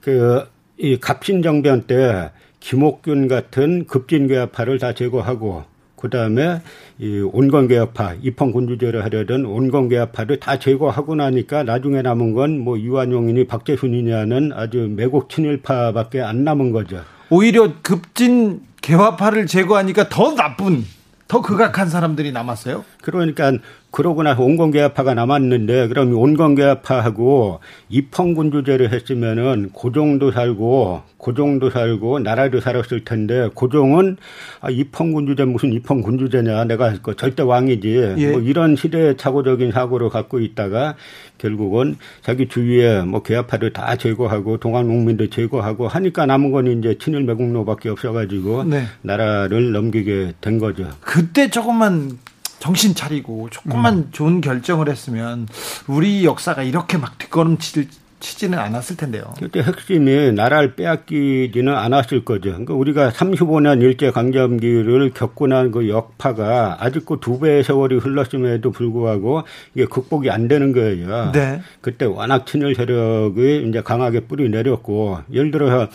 그 0.00 0.46
이 0.78 0.98
갑신정변 1.00 1.82
때 1.82 2.30
김옥균 2.60 3.28
같은 3.28 3.86
급진괴합파를 3.86 4.78
다 4.78 4.92
제거하고 4.92 5.64
그다음에 5.96 6.60
이 6.98 7.20
온건개혁파 7.20 8.14
입헌군주제를 8.22 9.04
하려던 9.04 9.44
온건개혁파를 9.46 10.40
다 10.40 10.58
제거하고 10.58 11.14
나니까 11.14 11.62
나중에 11.64 12.02
남은 12.02 12.34
건 12.34 12.58
뭐 12.58 12.76
이완용이니 12.76 13.46
박재순이냐는 13.46 14.52
아주 14.54 14.88
매국 14.90 15.28
친일파밖에 15.28 16.20
안 16.22 16.44
남은 16.44 16.72
거죠. 16.72 17.02
오히려 17.30 17.72
급진 17.82 18.60
개화파를 18.82 19.46
제거하니까 19.46 20.08
더 20.08 20.34
나쁜 20.34 20.84
더 21.28 21.42
극악한 21.42 21.88
사람들이 21.88 22.30
남았어요? 22.32 22.84
그러니까 23.02 23.52
그러고 23.90 24.22
나서 24.22 24.42
온건개화파가 24.42 25.14
남았는데 25.14 25.88
그럼 25.88 26.12
온건개화파하고 26.12 27.60
입헌군주제를 27.88 28.92
했으면은 28.92 29.70
고종도 29.72 30.32
살고 30.32 31.02
고종도 31.16 31.70
살고 31.70 32.18
나라도 32.18 32.60
살았을 32.60 33.04
텐데 33.04 33.48
고종은 33.54 34.18
아, 34.60 34.70
입헌군주제 34.70 35.44
무슨 35.44 35.72
입헌군주제냐 35.72 36.64
내가 36.64 36.94
그 37.02 37.16
절대 37.16 37.42
왕이지 37.42 38.14
예. 38.18 38.30
뭐 38.32 38.40
이런 38.40 38.76
시대착오적인 38.76 39.72
사고를 39.72 40.10
갖고 40.10 40.40
있다가 40.40 40.94
결국은 41.38 41.96
자기 42.22 42.48
주위에 42.48 43.02
뭐 43.02 43.22
개화파를 43.22 43.72
다 43.72 43.96
제거하고 43.96 44.58
동안농민도 44.58 45.30
제거하고 45.30 45.88
하니까 45.88 46.26
남은 46.26 46.50
건 46.50 46.66
이제 46.66 46.96
친일 46.98 47.24
매국노밖에 47.24 47.88
없어가지고 47.88 48.64
네. 48.64 48.84
나라를 49.02 49.72
넘기게 49.72 50.34
된 50.40 50.58
거죠. 50.58 50.88
그때 51.00 51.48
조금만 51.48 52.18
정신 52.58 52.94
차리고 52.94 53.48
조금만 53.50 53.94
음. 53.94 54.08
좋은 54.12 54.40
결정을 54.40 54.88
했으면 54.88 55.46
우리 55.86 56.24
역사가 56.24 56.62
이렇게 56.62 56.98
막 56.98 57.18
뒷걸음질 57.18 57.88
치지는 58.18 58.58
않았을 58.58 58.96
텐데요. 58.96 59.34
그때 59.38 59.62
핵심이 59.62 60.32
나라를 60.32 60.74
빼앗기지는 60.74 61.74
않았을 61.74 62.24
거죠. 62.24 62.50
그러니까 62.50 62.74
우리가 62.74 63.10
35년 63.10 63.82
일제 63.82 64.10
강점기를 64.10 65.10
겪고 65.10 65.46
난그 65.46 65.88
역파가 65.88 66.78
아직도 66.80 67.20
두 67.20 67.38
배의 67.38 67.62
세월이 67.62 67.98
흘렀음에도 67.98 68.70
불구하고 68.70 69.42
이게 69.74 69.84
극복이 69.84 70.30
안 70.30 70.48
되는 70.48 70.72
거예요. 70.72 71.30
네. 71.32 71.60
그때 71.80 72.06
워낙 72.06 72.46
친일 72.46 72.74
세력이 72.74 73.66
이제 73.68 73.82
강하게 73.82 74.20
뿌리 74.20 74.48
내렸고 74.48 75.18
예를 75.32 75.50
들어서 75.50 75.88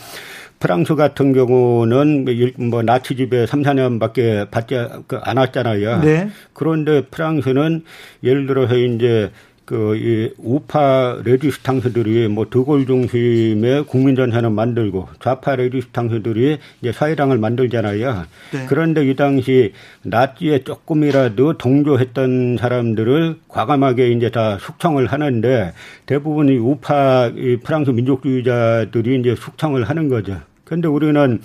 프랑스 0.62 0.94
같은 0.94 1.32
경우는 1.32 2.24
뭐 2.70 2.82
나치 2.82 3.16
집에 3.16 3.46
3, 3.46 3.62
4년밖에 3.62 4.48
받지 4.48 4.76
않았잖아요. 5.10 6.02
네. 6.02 6.28
그런데 6.52 7.04
프랑스는 7.06 7.82
예를 8.22 8.46
들어서 8.46 8.76
이제 8.76 9.32
그이 9.64 10.34
우파 10.38 11.18
레지스탕스들이 11.24 12.28
뭐 12.28 12.46
드골 12.48 12.86
중심의 12.86 13.86
국민전선을 13.86 14.50
만들고 14.50 15.08
좌파 15.18 15.56
레지스탕스들이 15.56 16.58
이제 16.80 16.92
사회당을 16.92 17.38
만들잖아요. 17.38 18.26
네. 18.52 18.66
그런데 18.68 19.04
이 19.04 19.16
당시 19.16 19.72
나치에 20.02 20.62
조금이라도 20.62 21.58
동조했던 21.58 22.58
사람들을 22.58 23.38
과감하게 23.48 24.12
이제 24.12 24.30
다 24.30 24.58
숙청을 24.60 25.06
하는데 25.08 25.72
대부분 26.06 26.48
이 26.50 26.56
우파 26.56 27.32
이 27.34 27.56
프랑스 27.64 27.90
민족주의자들이 27.90 29.18
이제 29.18 29.34
숙청을 29.34 29.82
하는 29.84 30.08
거죠. 30.08 30.40
그런데 30.72 30.88
우리는 30.88 31.38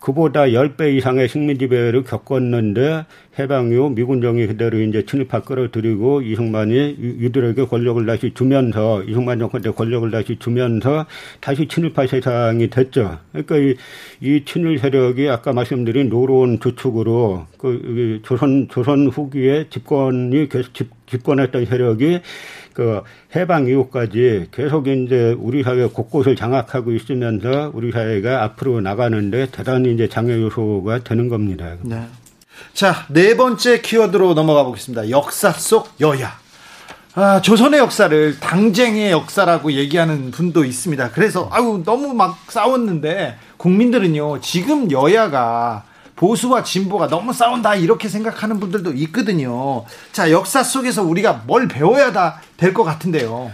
그보다 0.00 0.46
10배 0.46 0.96
이상의 0.96 1.28
식민 1.28 1.56
지배를 1.56 2.02
겪었는데 2.02 3.06
해방 3.38 3.70
이후 3.70 3.90
미군정이 3.90 4.44
그대로 4.48 4.80
이제 4.80 5.06
친일파 5.06 5.42
끌어들이고 5.42 6.22
이승만이 6.22 6.96
이들에게 7.20 7.66
권력을 7.66 8.04
다시 8.04 8.32
주면서 8.34 9.04
이승만 9.04 9.38
정권 9.38 9.62
때 9.62 9.70
권력을 9.70 10.10
다시 10.10 10.36
주면서 10.38 11.06
다시 11.40 11.68
친일파 11.68 12.08
세상이 12.08 12.68
됐죠. 12.68 13.18
그러니까 13.30 13.56
이, 13.56 13.76
이 14.20 14.44
친일 14.44 14.80
세력이 14.80 15.28
아까 15.28 15.52
말씀드린 15.52 16.08
노론 16.08 16.58
주축으로 16.58 17.46
그 17.58 18.20
조선 18.24 18.66
조선 18.68 19.06
후기에 19.06 19.68
집권이 19.70 20.48
계속 20.48 20.74
집, 20.74 20.90
집권했던 21.06 21.66
세력이 21.66 22.20
그 22.76 23.00
해방 23.34 23.68
이후까지 23.68 24.48
계속 24.52 24.86
이제 24.86 25.34
우리 25.38 25.62
사회 25.62 25.86
곳곳을 25.86 26.36
장악하고 26.36 26.92
있으면서 26.92 27.70
우리 27.72 27.90
사회가 27.90 28.44
앞으로 28.44 28.82
나가는데 28.82 29.46
대단히 29.50 29.94
이제 29.94 30.10
장애 30.10 30.38
요소가 30.38 30.98
되는 30.98 31.30
겁니다. 31.30 31.72
네. 31.80 32.06
자, 32.74 33.06
네 33.08 33.34
번째 33.34 33.80
키워드로 33.80 34.34
넘어가 34.34 34.64
보겠습니다. 34.64 35.08
역사 35.08 35.52
속 35.52 35.88
여야. 36.02 36.38
아, 37.14 37.40
조선의 37.40 37.80
역사를 37.80 38.38
당쟁의 38.40 39.10
역사라고 39.10 39.72
얘기하는 39.72 40.30
분도 40.30 40.62
있습니다. 40.62 41.12
그래서 41.12 41.48
아유 41.50 41.82
너무 41.82 42.12
막 42.12 42.36
싸웠는데 42.48 43.38
국민들은요 43.56 44.42
지금 44.42 44.90
여야가 44.90 45.84
보수와 46.16 46.62
진보가 46.62 47.08
너무 47.08 47.32
싸운다 47.32 47.76
이렇게 47.76 48.08
생각하는 48.08 48.58
분들도 48.58 48.92
있거든요. 48.94 49.84
자 50.12 50.30
역사 50.30 50.62
속에서 50.62 51.02
우리가 51.02 51.44
뭘 51.46 51.68
배워야 51.68 52.12
될것 52.56 52.84
같은데요. 52.84 53.52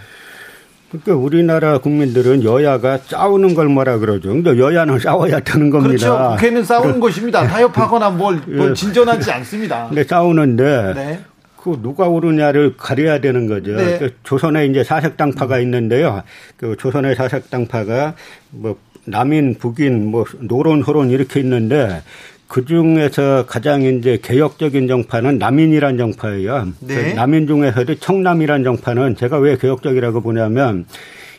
그러니까 0.91 1.15
우리나라 1.15 1.79
국민들은 1.79 2.45
여야가 2.45 2.99
싸우는 2.99 3.55
걸 3.55 3.69
뭐라 3.69 3.99
그러죠. 3.99 4.29
근데 4.29 4.59
여야는 4.59 4.99
싸워야 4.99 5.41
되는 5.41 5.71
겁니다. 5.71 6.07
그렇죠. 6.07 6.37
국회는 6.37 6.65
싸우는 6.65 7.01
것입니다. 7.01 7.47
타협하거나 7.47 8.11
뭘, 8.11 8.43
뭘 8.47 8.71
예. 8.71 8.75
진전하지 8.75 9.31
않습니다. 9.33 9.89
근데 9.89 10.05
싸우는데 10.05 10.93
네. 10.95 11.21
그 11.57 11.79
누가 11.81 12.09
오르냐를 12.09 12.77
가려야 12.77 13.21
되는 13.21 13.47
거죠. 13.47 13.75
네. 13.75 13.99
그 13.99 14.15
조선에 14.23 14.67
이제 14.67 14.85
사색당파가 14.85 15.61
있는데요. 15.61 16.23
그 16.59 16.77
조선의 16.79 17.15
사색당파가 17.17 18.15
뭐 18.51 18.77
남인, 19.05 19.57
북인, 19.59 20.07
뭐 20.07 20.25
노론, 20.41 20.83
호론 20.83 21.11
이렇게 21.11 21.41
있는데 21.41 22.03
그 22.53 22.67
중에서 22.67 23.47
가장 23.47 23.81
이제 23.81 24.19
개혁적인 24.21 24.87
정파는 24.87 25.39
남인이란 25.39 25.97
정파예요. 25.97 26.69
네. 26.81 26.95
그 26.95 27.17
남인 27.17 27.47
중에서도 27.47 27.95
청남이란 27.95 28.63
정파는 28.63 29.17
제가 29.17 29.39
왜 29.39 29.57
개혁적이라고 29.57 30.21
보냐면 30.21 30.85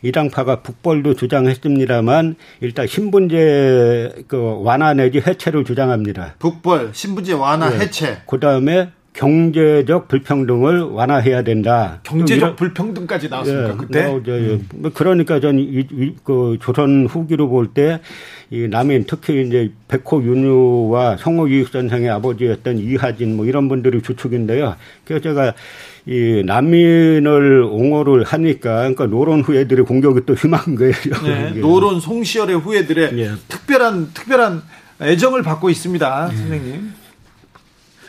이 0.02 0.12
당파가 0.12 0.62
북벌도 0.62 1.14
주장했습니다만 1.14 2.36
일단 2.62 2.88
신분제 2.88 4.24
그 4.28 4.64
완화 4.64 4.96
내지 4.96 5.20
해체를 5.20 5.66
주장합니다. 5.66 6.34
북벌 6.40 6.90
신분제 6.94 7.34
완화 7.34 7.70
네. 7.70 7.82
해체. 7.82 8.18
그 8.26 8.40
다음에 8.40 8.90
경제적 9.14 10.08
불평등을 10.08 10.82
완화해야 10.82 11.44
된다. 11.44 12.00
경제적 12.04 12.56
불평등까지 12.56 13.30
나왔습니까 13.30 13.70
예, 13.74 13.78
그때? 13.78 14.04
어, 14.06 14.22
음. 14.26 14.68
그러니까 14.94 15.40
전그 15.40 16.58
조선 16.60 17.06
후기로 17.06 17.50
볼 17.50 17.74
때 17.74 18.00
이 18.54 18.68
남인 18.68 19.06
특히 19.08 19.48
이제 19.48 19.72
백호 19.88 20.22
윤유와 20.22 21.18
성호 21.18 21.50
유익 21.50 21.70
선생의 21.70 22.12
아버지였던 22.12 22.78
이하진 22.78 23.36
뭐 23.36 23.48
이런 23.48 23.68
분들이 23.68 24.00
주축인데요. 24.04 24.76
그래서 25.06 25.24
제가 25.24 25.56
이 26.06 26.44
난민을 26.46 27.64
옹호를 27.64 28.24
하니까 28.26 28.76
그러니까 28.76 29.08
노론 29.08 29.42
후예들의 29.42 29.86
공격이 29.86 30.28
또 30.28 30.36
심한 30.36 30.76
거예요. 30.76 30.94
네, 31.26 31.50
노론 31.60 32.00
송시열의 32.00 32.60
후예들의 32.60 33.16
네. 33.16 33.32
특별한 33.48 34.12
특별한 34.14 34.62
애정을 35.02 35.42
받고 35.42 35.72
있습니다, 35.72 36.28
네. 36.30 36.38
선생님. 36.38 36.94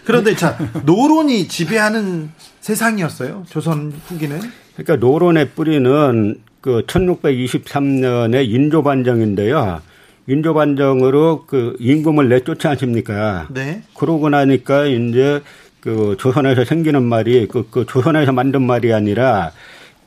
그런데 0.05 0.35
자 0.35 0.57
노론이 0.85 1.49
지배하는 1.49 2.31
세상이었어요. 2.61 3.45
조선 3.49 3.93
후기는. 4.07 4.41
그러니까 4.77 4.97
노론의 4.97 5.51
뿌리는 5.51 6.41
그 6.61 6.83
1623년에 6.87 8.49
인조 8.49 8.83
반정인데요. 8.83 9.83
인조 10.27 10.55
반정으로 10.55 11.45
그 11.47 11.77
임금을 11.79 12.29
내쫓지 12.29 12.67
않습니까? 12.69 13.47
네. 13.51 13.83
그러고 13.95 14.31
나니까 14.31 14.87
이제 14.87 15.43
그 15.81 16.17
조선에서 16.19 16.65
생기는 16.65 17.03
말이 17.03 17.47
그, 17.47 17.69
그 17.71 17.85
조선에서 17.87 18.33
만든 18.33 18.63
말이 18.63 18.93
아니라 18.95 19.53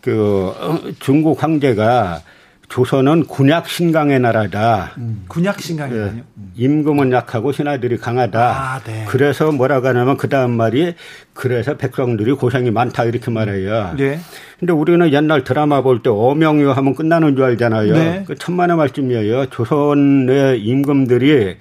그 0.01 0.95
중국 0.99 1.43
황제가 1.43 2.21
조선은 2.70 3.26
군약 3.28 3.70
신강의 3.70 4.20
나라다. 4.20 4.91
음. 4.97 5.24
군약 5.30 5.61
신강이요? 5.61 6.03
예. 6.03 6.24
임금은 6.55 7.11
약하고 7.13 7.53
신하들이 7.53 7.97
강하다. 7.97 8.39
아, 8.41 8.80
네. 8.86 9.05
그래서 9.07 9.51
뭐라고 9.53 9.88
하냐면 9.88 10.18
그 10.18 10.28
다음 10.28 10.51
말이 10.51 10.93
그래서 11.34 11.78
백성들이 11.78 12.34
고생이 12.34 12.72
많다 12.72 13.05
이렇게 13.05 13.32
말해요. 13.32 13.93
네. 13.97 14.20
근데 14.59 14.74
우리는 14.74 15.11
옛날 15.13 15.43
드라마 15.45 15.82
볼 15.82 16.01
때 16.03 16.09
어명유 16.09 16.72
하면 16.72 16.93
끝나는 16.93 17.36
줄 17.38 17.45
알잖아요. 17.45 17.93
네. 17.93 18.24
그 18.28 18.36
천만의 18.36 18.76
말씀이에요. 18.76 19.45
조선의 19.47 20.61
임금들이 20.61 21.55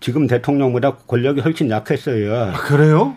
지금 0.00 0.26
대통령보다 0.28 0.92
권력이 1.08 1.40
훨씬 1.40 1.70
약했어요. 1.70 2.34
아, 2.34 2.52
그래요? 2.52 3.16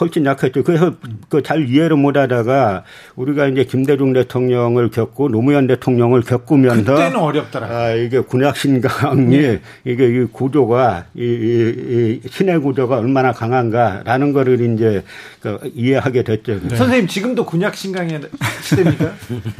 훨씬 0.00 0.26
약했죠. 0.26 0.62
그래서 0.62 0.94
그 1.28 1.42
잘 1.42 1.68
이해를 1.68 1.96
못 1.96 2.16
하다가 2.16 2.84
우리가 3.16 3.48
이제 3.48 3.64
김대중 3.64 4.12
대통령을 4.12 4.90
겪고 4.90 5.28
노무현 5.28 5.66
대통령을 5.66 6.22
겪으면서 6.22 6.94
그때는 6.94 7.16
어렵더라. 7.16 7.66
아, 7.66 7.92
이게 7.92 8.20
군약신강이 8.20 9.36
네. 9.36 9.60
이게 9.84 10.06
이 10.06 10.24
구조가 10.32 11.06
이, 11.14 11.22
이, 11.22 12.20
이 12.24 12.28
신의 12.28 12.60
구조가 12.60 12.98
얼마나 12.98 13.32
강한가라는 13.32 14.32
거를 14.32 14.60
이제 14.60 15.02
그 15.40 15.58
이해하게 15.74 16.22
됐죠. 16.22 16.60
네. 16.62 16.76
선생님 16.76 17.06
지금도 17.06 17.44
군약신강의 17.44 18.20
시대입니까? 18.62 19.12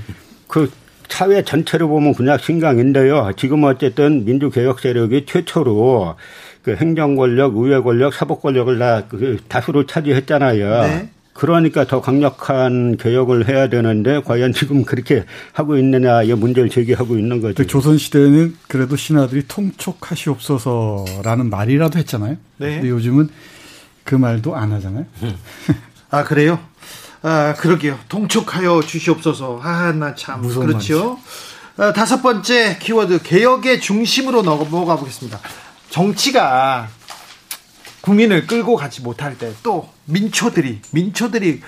그 0.49 0.71
사회 1.09 1.43
전체로 1.43 1.89
보면 1.89 2.15
군약 2.15 2.41
신강인데요. 2.41 3.33
지금 3.37 3.65
어쨌든 3.65 4.25
민주개혁 4.25 4.81
세력이 4.81 5.27
최초로 5.27 6.17
그 6.63 6.77
행정 6.77 7.17
권력, 7.17 7.57
의회 7.57 7.81
권력, 7.81 8.15
사법 8.15 8.43
권력을 8.43 8.79
다 8.79 9.03
그 9.09 9.39
다수로 9.49 9.87
차지했잖아요. 9.87 10.83
네. 10.83 11.09
그러니까 11.35 11.87
더 11.87 12.01
강력한 12.03 12.97
개혁을 12.99 13.49
해야 13.49 13.69
되는데 13.69 14.21
과연 14.23 14.53
지금 14.53 14.85
그렇게 14.85 15.25
하고 15.53 15.79
있느냐 15.79 16.23
이 16.23 16.33
문제를 16.35 16.69
제기하고 16.69 17.17
있는 17.17 17.41
거죠. 17.41 17.55
그 17.55 17.67
조선 17.67 17.97
시대에는 17.97 18.55
그래도 18.69 18.97
신하들이 18.97 19.45
통촉하시옵소서라는 19.49 21.49
말이라도 21.51 21.99
했잖아요. 21.99 22.37
네. 22.59 22.75
근데 22.75 22.91
요즘은 22.91 23.31
그 24.05 24.15
말도 24.15 24.57
안 24.57 24.73
하잖아요. 24.73 25.07
아 26.11 26.25
그래요? 26.25 26.59
아 27.23 27.55
그러게요. 27.57 27.99
통촉하여 28.09 28.83
주시옵소서. 28.83 29.61
아나 29.63 30.15
참 30.15 30.47
그렇죠. 30.47 31.19
아, 31.79 31.95
다섯 31.95 32.21
번째 32.21 32.79
키워드 32.79 33.23
개혁의 33.23 33.81
중심으로 33.81 34.43
넘어가 34.43 34.97
보겠습니다. 34.97 35.41
정치가 35.93 36.89
국민을 38.01 38.47
끌고 38.47 38.75
가지 38.77 39.03
못할 39.03 39.37
때 39.39 39.53
또 39.63 39.89
민초들이 40.07 40.81
민초들이 40.91 41.61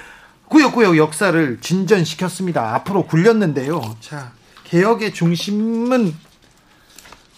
꾸역꾸역 0.48 0.96
역사를 0.96 1.58
진전시켰습니다. 1.60 2.74
앞으로 2.74 3.04
굴렸는데요. 3.06 3.96
자, 4.00 4.32
개혁의 4.64 5.12
중심은 5.14 6.14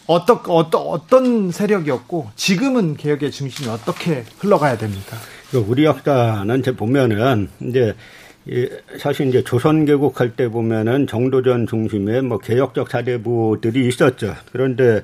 어떤 0.06 0.40
어떤 0.46 0.82
어떤 0.82 1.50
세력이었고 1.50 2.30
지금은 2.36 2.96
개혁의 2.96 3.32
중심이 3.32 3.68
어떻게 3.68 4.24
흘러가야 4.38 4.78
됩니까? 4.78 5.16
그 5.50 5.58
우리 5.58 5.84
역사는 5.84 6.60
이제 6.60 6.72
보면은 6.74 7.48
이제 7.60 7.96
사실 9.00 9.28
이제 9.28 9.42
조선 9.42 9.84
개국할 9.84 10.36
때 10.36 10.48
보면은 10.48 11.06
정도전 11.08 11.66
중심에 11.66 12.20
뭐 12.20 12.38
개혁적 12.38 12.90
사대부들이 12.90 13.88
있었죠. 13.88 14.36
그런데 14.52 15.02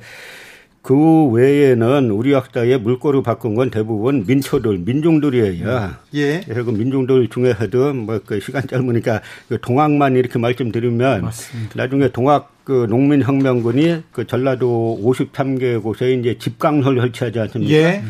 그 0.82 1.26
외에는 1.30 2.10
우리 2.10 2.32
학자의 2.32 2.78
물꼬를 2.80 3.22
바꾼 3.22 3.54
건 3.54 3.70
대부분 3.70 4.24
민초들, 4.26 4.78
민중들이에요. 4.78 5.92
예. 6.14 6.40
그래서 6.44 6.64
그 6.64 6.70
민중들 6.72 7.28
중에서도 7.28 7.94
뭐그 7.94 8.40
시간 8.40 8.66
짧으니까 8.66 9.22
그 9.48 9.60
동학만 9.60 10.16
이렇게 10.16 10.40
말씀드리면 10.40 11.22
맞습니다. 11.22 11.74
나중에 11.76 12.08
동학 12.08 12.50
그 12.64 12.86
농민혁명군이 12.90 14.02
그 14.10 14.26
전라도 14.26 15.00
53개 15.04 15.80
곳에 15.80 16.14
이제 16.14 16.36
집강설 16.38 16.98
설치하지 16.98 17.38
않습니까? 17.38 17.72
예. 17.72 18.02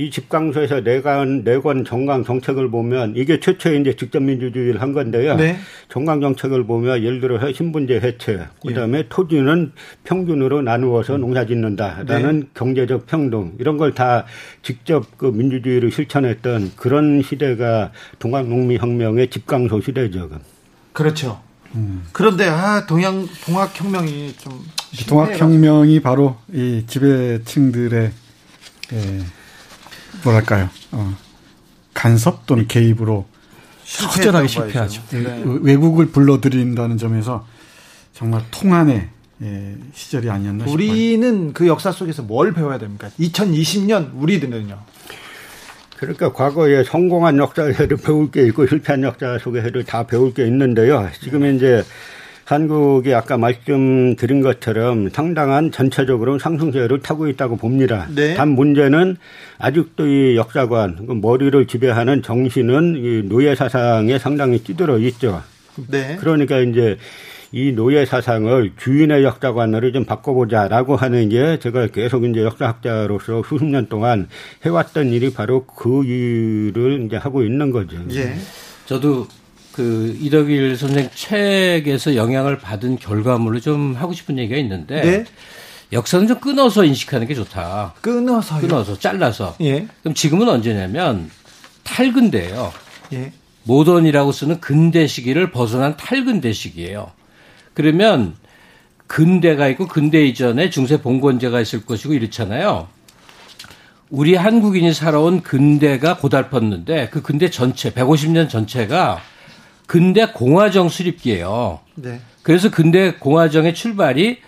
이 0.00 0.10
집강소에서 0.10 0.80
내관 0.80 1.44
내관 1.44 1.84
정강 1.84 2.24
정책을 2.24 2.70
보면 2.70 3.12
이게 3.16 3.38
최초의 3.38 3.82
이제 3.82 3.94
직접 3.96 4.22
민주주의를 4.22 4.80
한 4.80 4.94
건데요. 4.94 5.36
네. 5.36 5.58
정강 5.90 6.22
정책을 6.22 6.64
보면 6.64 7.02
예를 7.02 7.20
들어서 7.20 7.52
신분제 7.52 8.00
해체, 8.00 8.46
그다음에 8.66 8.98
예. 8.98 9.06
토지는 9.10 9.72
평균으로 10.04 10.62
나누어서 10.62 11.18
농사 11.18 11.44
짓는다라는 11.44 12.40
네. 12.40 12.46
경제적 12.54 13.06
평등 13.06 13.52
이런 13.58 13.76
걸 13.76 13.90
다 13.90 14.24
직접 14.62 15.18
그 15.18 15.26
민주주의를 15.26 15.90
실천했던 15.90 16.72
그런 16.76 17.22
시대가 17.22 17.90
동학농민혁명의 18.20 19.28
집강소 19.28 19.80
시대죠. 19.80 20.30
그렇죠. 20.92 21.40
음. 21.74 22.04
그런데 22.12 22.48
아 22.48 22.86
동양 22.86 23.26
동학혁명이 23.44 24.34
좀 24.38 24.52
동학혁명이 25.08 26.00
바로 26.00 26.36
이 26.52 26.84
지배층들의 26.86 28.10
예, 28.92 29.18
뭐랄까요? 30.24 30.68
어, 30.92 31.16
간섭 31.94 32.46
또는 32.46 32.66
개입으로 32.66 33.26
처절하게 33.84 34.46
실패하죠. 34.46 35.02
네. 35.10 35.42
외국을 35.62 36.06
불러들인다는 36.06 36.98
점에서 36.98 37.46
정말 38.14 38.42
통한의 38.50 39.08
예, 39.42 39.74
시절이 39.94 40.28
아니었나 40.28 40.64
싶어요. 40.64 40.74
우리는 40.74 41.52
그 41.54 41.66
역사 41.66 41.90
속에서 41.90 42.22
뭘 42.22 42.52
배워야 42.52 42.78
됩니까? 42.78 43.08
2020년 43.18 44.10
우리들은요. 44.14 44.78
그러니까 45.96 46.32
과거에 46.32 46.84
성공한 46.84 47.38
역사에도 47.38 47.96
배울 47.96 48.30
게 48.30 48.46
있고 48.46 48.66
실패한 48.66 49.02
역사 49.02 49.38
속에서도 49.38 49.82
다 49.84 50.06
배울 50.06 50.32
게 50.34 50.46
있는데요. 50.46 51.08
지금 51.22 51.44
이제 51.54 51.82
한국이 52.50 53.14
아까 53.14 53.38
말씀드린 53.38 54.40
것처럼 54.40 55.08
상당한 55.10 55.70
전체적으로 55.70 56.38
상승세를 56.38 57.00
타고 57.00 57.28
있다고 57.28 57.56
봅니다. 57.56 58.08
네. 58.14 58.34
단 58.34 58.48
문제는 58.48 59.16
아직도 59.58 60.06
이 60.08 60.36
역사관, 60.36 61.06
그 61.06 61.12
머리를 61.12 61.66
지배하는 61.66 62.22
정신은 62.22 62.96
이 62.96 63.28
노예 63.28 63.54
사상에 63.54 64.18
상당히 64.18 64.58
찌들어 64.64 64.98
있죠. 64.98 65.42
네. 65.88 66.16
그러니까 66.18 66.58
이제 66.58 66.96
이 67.52 67.72
노예 67.72 68.04
사상을 68.04 68.72
주인의 68.76 69.22
역사관으로 69.22 69.92
좀 69.92 70.04
바꿔보자라고 70.04 70.96
하는 70.96 71.28
게 71.28 71.58
제가 71.58 71.86
계속 71.88 72.24
이제 72.24 72.42
역사학자로서 72.42 73.42
수십 73.48 73.64
년 73.64 73.88
동안 73.88 74.28
해왔던 74.64 75.08
일이 75.08 75.32
바로 75.32 75.64
그 75.64 76.04
일을 76.04 77.04
이제 77.06 77.16
하고 77.16 77.42
있는 77.42 77.70
거죠. 77.70 77.96
예. 78.12 78.34
저도 78.86 79.26
그 79.80 80.14
이덕일 80.20 80.76
선생 80.76 81.08
책에서 81.14 82.14
영향을 82.14 82.58
받은 82.58 82.98
결과물로 82.98 83.60
좀 83.60 83.94
하고 83.94 84.12
싶은 84.12 84.38
얘기가 84.38 84.58
있는데 84.58 85.00
네? 85.00 85.24
역사는 85.90 86.28
좀 86.28 86.38
끊어서 86.38 86.84
인식하는 86.84 87.26
게 87.26 87.34
좋다. 87.34 87.94
끊어서 88.02 88.60
끊어서 88.60 88.98
잘라서. 88.98 89.56
예. 89.62 89.86
그럼 90.02 90.12
지금은 90.12 90.50
언제냐면 90.50 91.30
탈근대예요. 91.82 92.74
예. 93.14 93.32
모던이라고 93.62 94.32
쓰는 94.32 94.60
근대 94.60 95.06
시기를 95.06 95.50
벗어난 95.50 95.96
탈근대 95.96 96.52
시기예요. 96.52 97.10
그러면 97.72 98.34
근대가 99.06 99.66
있고 99.68 99.88
근대 99.88 100.26
이전에 100.26 100.68
중세 100.68 101.00
봉건제가 101.00 101.58
있을 101.62 101.86
것이고 101.86 102.12
이렇잖아요. 102.12 102.86
우리 104.10 104.34
한국인이 104.34 104.92
살아온 104.92 105.40
근대가 105.40 106.18
고달팠는데 106.18 107.10
그 107.10 107.22
근대 107.22 107.48
전체 107.48 107.90
150년 107.90 108.50
전체가 108.50 109.22
근대 109.90 110.26
공화정 110.26 110.88
수립기예요. 110.88 111.80
네. 111.96 112.20
그래서 112.44 112.70
근대 112.70 113.14
공화정의 113.14 113.74
출발이 113.74 114.38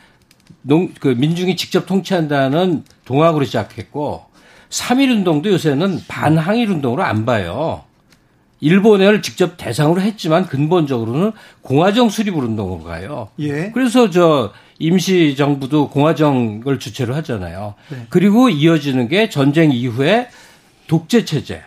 농, 0.63 0.95
그 1.01 1.09
민중이 1.09 1.57
직접 1.57 1.85
통치한다는 1.85 2.85
동학으로 3.05 3.45
시작했고 3.45 4.25
3.1 4.71 5.11
운동도 5.11 5.51
요새는 5.51 6.03
반항일 6.07 6.71
운동으로 6.71 7.03
안 7.03 7.27
봐요. 7.27 7.83
일본을 8.61 9.21
직접 9.23 9.57
대상으로 9.57 10.01
했지만 10.03 10.47
근본적으로는 10.47 11.33
공화정 11.63 12.09
수립 12.09 12.37
운동으로 12.37 12.85
가요. 12.85 13.31
예. 13.41 13.73
그래서 13.75 14.11
저 14.11 14.53
임시 14.79 15.35
정부도 15.35 15.91
공화정을 15.91 16.79
주체로 16.79 17.17
하잖아요. 17.17 17.75
네. 17.89 18.07
그리고 18.11 18.49
이어지는 18.49 19.09
게 19.09 19.29
전쟁 19.29 19.73
이후에 19.73 20.29
독재 20.87 21.25
체제, 21.25 21.63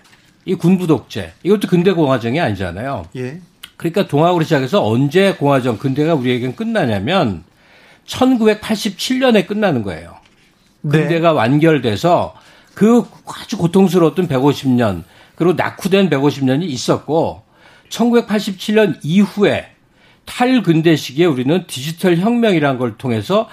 이 0.45 0.55
군부 0.55 0.87
독재. 0.87 1.33
이것도 1.43 1.67
근대 1.67 1.91
공화정이 1.91 2.39
아니잖아요. 2.39 3.07
예. 3.17 3.41
그러니까 3.77 4.07
동학으로 4.07 4.43
시작해서 4.43 4.85
언제 4.85 5.33
공화정 5.33 5.77
근대가 5.77 6.13
우리에겐 6.13 6.55
끝나냐면 6.55 7.43
1987년에 8.07 9.47
끝나는 9.47 9.83
거예요. 9.83 10.17
네. 10.81 10.99
근대가 10.99 11.31
네. 11.31 11.37
완결돼서 11.37 12.35
그 12.73 13.05
아주 13.25 13.57
고통스러웠던 13.57 14.27
150년 14.27 15.03
그리고 15.35 15.53
낙후된 15.53 16.09
150년이 16.09 16.63
있었고 16.63 17.43
1987년 17.89 18.99
이후에 19.03 19.71
탈근대 20.25 20.95
시기에 20.95 21.25
우리는 21.25 21.65
디지털 21.67 22.17
혁명이라는 22.17 22.79
걸 22.79 22.97
통해서 22.97 23.47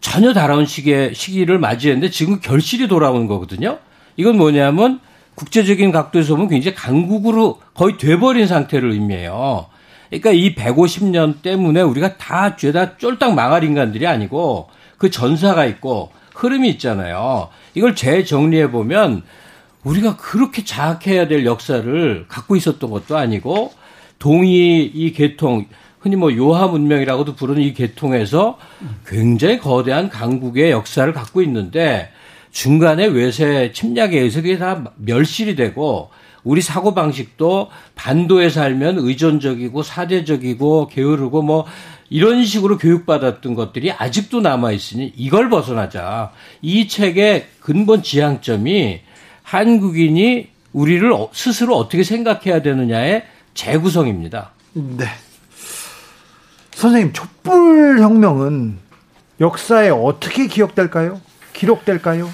전혀 0.00 0.32
다른 0.32 0.66
시기의 0.66 1.14
시기를 1.14 1.58
맞이했는데 1.58 2.10
지금 2.10 2.40
결실이 2.40 2.88
돌아오는 2.88 3.26
거거든요. 3.26 3.78
이건 4.16 4.36
뭐냐면 4.36 5.00
국제적인 5.34 5.90
각도에서 5.90 6.34
보면 6.34 6.48
굉장히 6.48 6.74
강국으로 6.74 7.60
거의 7.74 7.96
돼버린 7.96 8.46
상태를 8.46 8.92
의미해요. 8.92 9.66
그러니까 10.08 10.32
이 10.32 10.54
150년 10.54 11.40
때문에 11.42 11.82
우리가 11.82 12.16
다 12.16 12.56
죄다 12.56 12.96
쫄딱 12.96 13.34
망할 13.34 13.64
인간들이 13.64 14.06
아니고 14.06 14.68
그 14.98 15.10
전사가 15.10 15.64
있고 15.66 16.10
흐름이 16.34 16.68
있잖아요. 16.70 17.48
이걸 17.74 17.94
재정리해 17.94 18.70
보면 18.70 19.22
우리가 19.84 20.16
그렇게 20.16 20.64
자학해야 20.64 21.28
될 21.28 21.46
역사를 21.46 22.26
갖고 22.28 22.56
있었던 22.56 22.90
것도 22.90 23.16
아니고 23.16 23.72
동이 24.18 24.82
이 24.84 25.12
계통 25.12 25.66
흔히 26.00 26.16
뭐 26.16 26.34
요하 26.34 26.66
문명이라고도 26.66 27.34
부르는 27.34 27.62
이 27.62 27.72
계통에서 27.74 28.58
굉장히 29.06 29.58
거대한 29.58 30.08
강국의 30.08 30.70
역사를 30.70 31.10
갖고 31.12 31.42
있는데 31.42 32.10
중간에 32.50 33.06
외세 33.06 33.72
침략에 33.72 34.18
의해서 34.18 34.42
그게 34.42 34.58
다 34.58 34.92
멸실이 34.96 35.56
되고 35.56 36.10
우리 36.42 36.62
사고 36.62 36.94
방식도 36.94 37.68
반도에 37.94 38.48
살면 38.48 38.98
의존적이고 38.98 39.82
사대적이고 39.82 40.88
게으르고 40.88 41.42
뭐 41.42 41.66
이런 42.08 42.44
식으로 42.44 42.76
교육받았던 42.78 43.54
것들이 43.54 43.92
아직도 43.92 44.40
남아 44.40 44.72
있으니 44.72 45.12
이걸 45.16 45.48
벗어나자. 45.48 46.32
이 46.60 46.88
책의 46.88 47.46
근본 47.60 48.02
지향점이 48.02 49.00
한국인이 49.42 50.48
우리를 50.72 51.12
어, 51.12 51.30
스스로 51.32 51.76
어떻게 51.76 52.02
생각해야 52.02 52.62
되느냐의 52.62 53.24
재구성입니다. 53.54 54.52
네. 54.72 55.06
선생님, 56.72 57.12
촛불 57.12 58.00
혁명은 58.00 58.78
역사에 59.40 59.90
어떻게 59.90 60.46
기억될까요? 60.46 61.20
기록될까요? 61.52 62.30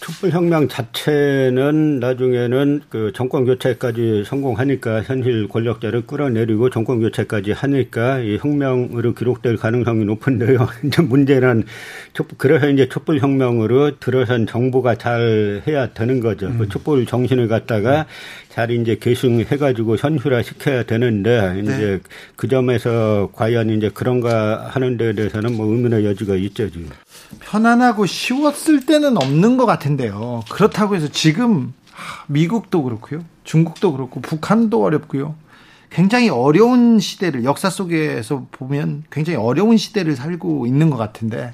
촛불혁명 0.00 0.68
자체는 0.68 2.00
나중에는 2.00 2.82
그 2.88 3.12
정권 3.14 3.44
교체까지 3.46 4.24
성공하니까 4.26 5.02
현실 5.02 5.48
권력자를 5.48 6.06
끌어내리고 6.06 6.70
정권 6.70 7.00
교체까지 7.00 7.52
하니까 7.52 8.18
이 8.18 8.36
혁명으로 8.36 9.14
기록될 9.14 9.56
가능성이 9.56 10.04
높은데요. 10.04 10.68
이제 10.84 11.02
문제는 11.02 11.64
촛불, 12.12 12.38
그래서 12.38 12.68
이제 12.68 12.88
촛불혁명으로 12.88 13.98
들어선 13.98 14.46
정부가 14.46 14.96
잘 14.96 15.62
해야 15.66 15.92
되는 15.92 16.20
거죠. 16.20 16.48
그 16.48 16.52
음. 16.52 16.58
그 16.58 16.68
촛불 16.68 17.06
정신을 17.06 17.48
갖다가 17.48 18.06
잘 18.56 18.70
이제 18.70 18.96
계승해가지고 18.98 19.96
현실화 19.98 20.42
시켜야 20.42 20.82
되는데 20.82 21.52
네. 21.52 21.60
이제 21.60 21.76
네. 21.76 21.98
그 22.36 22.48
점에서 22.48 23.28
과연 23.34 23.68
이제 23.68 23.90
그런가 23.92 24.70
하는 24.70 24.96
데 24.96 25.14
대해서는 25.14 25.58
뭐 25.58 25.66
의문의 25.66 26.06
여지가 26.06 26.36
있죠 26.36 26.70
지금. 26.70 26.88
편안하고 27.40 28.06
쉬웠을 28.06 28.86
때는 28.86 29.18
없는 29.18 29.58
것 29.58 29.66
같은데요. 29.66 30.42
그렇다고 30.50 30.96
해서 30.96 31.06
지금 31.08 31.74
미국도 32.28 32.82
그렇고요, 32.82 33.26
중국도 33.44 33.92
그렇고 33.92 34.22
북한도 34.22 34.82
어렵고요. 34.82 35.34
굉장히 35.90 36.30
어려운 36.30 36.98
시대를 36.98 37.44
역사 37.44 37.68
속에서 37.68 38.46
보면 38.52 39.04
굉장히 39.10 39.38
어려운 39.38 39.76
시대를 39.76 40.16
살고 40.16 40.66
있는 40.66 40.88
것 40.88 40.96
같은데 40.96 41.52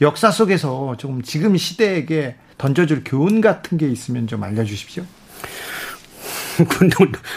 역사 0.00 0.30
속에서 0.30 0.96
조금 0.96 1.20
지금 1.20 1.58
시대에게 1.58 2.36
던져줄 2.56 3.02
교훈 3.04 3.42
같은 3.42 3.76
게 3.76 3.86
있으면 3.86 4.26
좀 4.26 4.42
알려주십시오. 4.42 5.04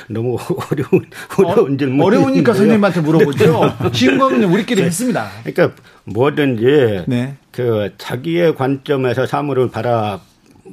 너무 0.08 0.38
어려운 0.72 1.06
어려운 1.38 1.78
질문. 1.78 2.06
어려우니까 2.06 2.54
선생님한테 2.54 3.02
물어보죠. 3.02 3.62
쉬운 3.94 4.18
거는 4.18 4.44
우리끼리 4.46 4.82
네. 4.82 4.88
했습니다. 4.88 5.30
그러니까 5.44 5.82
뭐든지 6.06 7.04
네. 7.08 7.36
그 7.52 7.94
자기의 7.98 8.56
관점에서 8.56 9.26
사물을 9.26 9.70
바라 9.72 10.20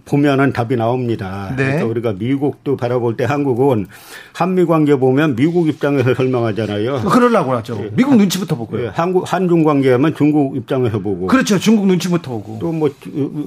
보면은 0.05 0.53
답이 0.53 0.77
나옵니다. 0.77 1.53
네. 1.57 1.65
그러니까 1.65 1.87
우리가 1.87 2.13
미국도 2.13 2.77
바라볼 2.77 3.17
때 3.17 3.25
한국은 3.25 3.87
한미 4.33 4.65
관계 4.65 4.97
보면 4.97 5.35
미국 5.37 5.69
입장에서 5.69 6.15
설명하잖아요. 6.15 7.03
그러려고 7.03 7.53
하죠. 7.57 7.77
네. 7.77 7.91
미국 7.95 8.17
눈치부터 8.17 8.57
보고요. 8.57 8.83
네. 8.85 8.89
한국 8.95 9.31
한중 9.33 9.65
관계하면 9.65 10.15
중국 10.15 10.57
입장에서 10.57 10.99
보고. 10.99 11.27
그렇죠. 11.27 11.59
중국 11.59 11.87
눈치부터 11.87 12.31
보고. 12.31 12.59
또 12.59 12.73
뭐 12.73 12.91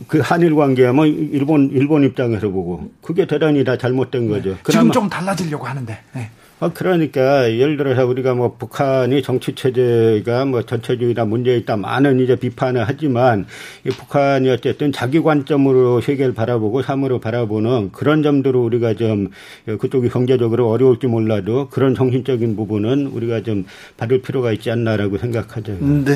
그 0.08 0.20
한일 0.24 0.56
관계하면 0.56 1.08
일본 1.08 1.70
일본 1.72 2.04
입장에서 2.04 2.50
보고. 2.50 2.92
그게 3.02 3.26
대단히 3.26 3.64
다 3.64 3.78
잘못된 3.78 4.28
네. 4.28 4.34
거죠. 4.34 4.58
지금 4.70 4.92
좀 4.92 5.08
달라지려고 5.10 5.66
하는데. 5.66 5.98
네. 6.14 6.30
아, 6.62 6.70
그러니까 6.70 7.52
예를 7.52 7.76
들어서 7.76 8.06
우리가 8.06 8.36
뭐 8.36 8.56
북한이 8.56 9.24
정치 9.24 9.56
체제가 9.56 10.46
뭐 10.46 10.62
전체주의나 10.62 11.26
문제 11.26 11.58
있다 11.58 11.76
많은 11.76 12.20
이제 12.20 12.36
비판을 12.36 12.84
하지만 12.88 13.48
이 13.84 13.90
북한이 13.90 14.48
어쨌든 14.48 14.92
자기 14.92 15.20
관점으로 15.22 16.02
세계를 16.02 16.36
바라보고 16.36 16.84
사물을 16.84 17.20
바라보는 17.20 17.92
그런 17.92 18.22
점들로 18.22 18.64
우리가 18.64 18.94
좀 18.94 19.32
그쪽이 19.66 20.10
경제적으로 20.10 20.70
어려울지 20.70 21.08
몰라도 21.08 21.68
그런 21.70 21.96
정신적인 21.96 22.56
부분은 22.56 23.08
우리가 23.08 23.42
좀 23.42 23.66
받을 23.98 24.22
필요가 24.22 24.52
있지 24.52 24.70
않나라고 24.70 25.18
생각하죠. 25.18 25.76
네. 25.80 26.16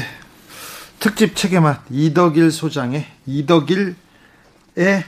특집 0.99 1.35
책에만 1.35 1.79
이덕일 1.89 2.51
소장의 2.51 3.03
이덕일의 3.25 3.95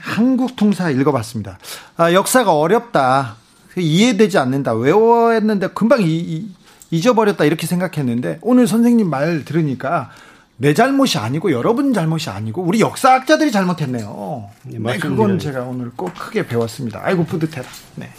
한국 0.00 0.56
통사 0.56 0.90
읽어봤습니다. 0.90 1.60
아, 1.96 2.12
역사가 2.12 2.52
어렵다. 2.56 3.36
이해되지 3.82 4.38
않는다. 4.38 4.74
외워했는데 4.74 5.68
금방 5.68 6.02
이, 6.02 6.06
이, 6.06 6.48
잊어버렸다 6.90 7.44
이렇게 7.44 7.66
생각했는데 7.66 8.38
오늘 8.42 8.66
선생님 8.66 9.08
말 9.08 9.44
들으니까 9.44 10.10
내 10.56 10.74
잘못이 10.74 11.18
아니고 11.18 11.52
여러분 11.52 11.94
잘못이 11.94 12.30
아니고 12.30 12.62
우리 12.62 12.80
역사학자들이 12.80 13.52
잘못했네요. 13.52 14.50
네, 14.64 14.78
네 14.78 14.98
그건 14.98 15.38
제가 15.38 15.62
오늘 15.62 15.90
꼭 15.94 16.12
크게 16.14 16.46
배웠습니다. 16.46 17.00
아이고 17.04 17.24
뿌듯해라. 17.24 17.66
네. 17.96 18.10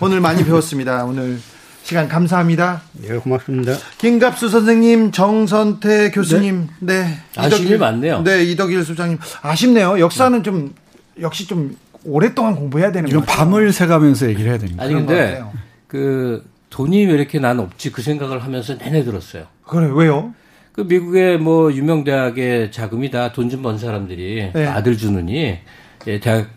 오늘 0.00 0.20
많이 0.20 0.44
배웠습니다. 0.44 1.04
오늘 1.04 1.38
시간 1.82 2.08
감사합니다. 2.08 2.82
네, 2.94 3.16
고맙습니다. 3.16 3.76
김갑수 3.98 4.48
선생님, 4.48 5.12
정선태 5.12 6.10
교수님, 6.10 6.66
네. 6.80 7.04
네. 7.04 7.18
아쉬움이 7.36 7.76
많네요. 7.76 8.22
네, 8.22 8.42
이덕일 8.42 8.84
소장님. 8.84 9.18
아쉽네요. 9.42 10.00
역사는 10.00 10.42
좀, 10.42 10.74
역시 11.20 11.46
좀 11.46 11.76
오랫동안 12.06 12.54
공부해야 12.56 12.92
되는 12.92 13.08
거죠. 13.10 13.24
밤을 13.26 13.72
새가면서 13.72 14.28
얘기를 14.28 14.50
해야 14.50 14.58
되니까. 14.58 14.82
아니 14.82 14.94
근데 14.94 15.42
그 15.86 16.44
돈이 16.70 17.06
왜 17.06 17.12
이렇게 17.14 17.38
난 17.38 17.58
없지 17.60 17.92
그 17.92 18.02
생각을 18.02 18.42
하면서 18.42 18.76
내내 18.76 19.04
들었어요. 19.04 19.44
그래 19.64 19.88
왜요? 19.92 20.34
그 20.72 20.82
미국의 20.82 21.38
뭐 21.38 21.72
유명 21.72 22.04
대학의 22.04 22.70
자금이 22.70 23.10
다 23.10 23.32
돈 23.32 23.48
좀 23.48 23.62
번 23.62 23.78
사람들이 23.78 24.50
네. 24.52 24.66
아들 24.66 24.96
주느니 24.98 25.58
예, 26.06 26.20
대학 26.20 26.48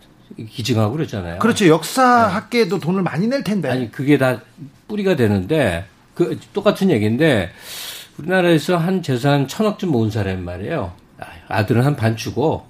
기증하고 0.50 0.92
그랬잖아요. 0.96 1.40
그렇죠. 1.40 1.68
역사학계에도 1.68 2.80
네. 2.80 2.86
돈을 2.86 3.02
많이 3.02 3.28
낼 3.28 3.44
텐데. 3.44 3.70
아니 3.70 3.92
그게 3.92 4.18
다 4.18 4.42
뿌리가 4.88 5.16
되는데 5.16 5.86
그 6.16 6.38
똑같은 6.54 6.90
얘기인데 6.90 7.50
우리나라에서 8.18 8.78
한 8.78 9.02
재산 9.02 9.48
천억쯤 9.48 9.90
모은 9.90 10.12
사람 10.12 10.44
말이에요. 10.44 10.92
아들은 11.48 11.84
한 11.84 11.96
반 11.96 12.16
주고 12.16 12.66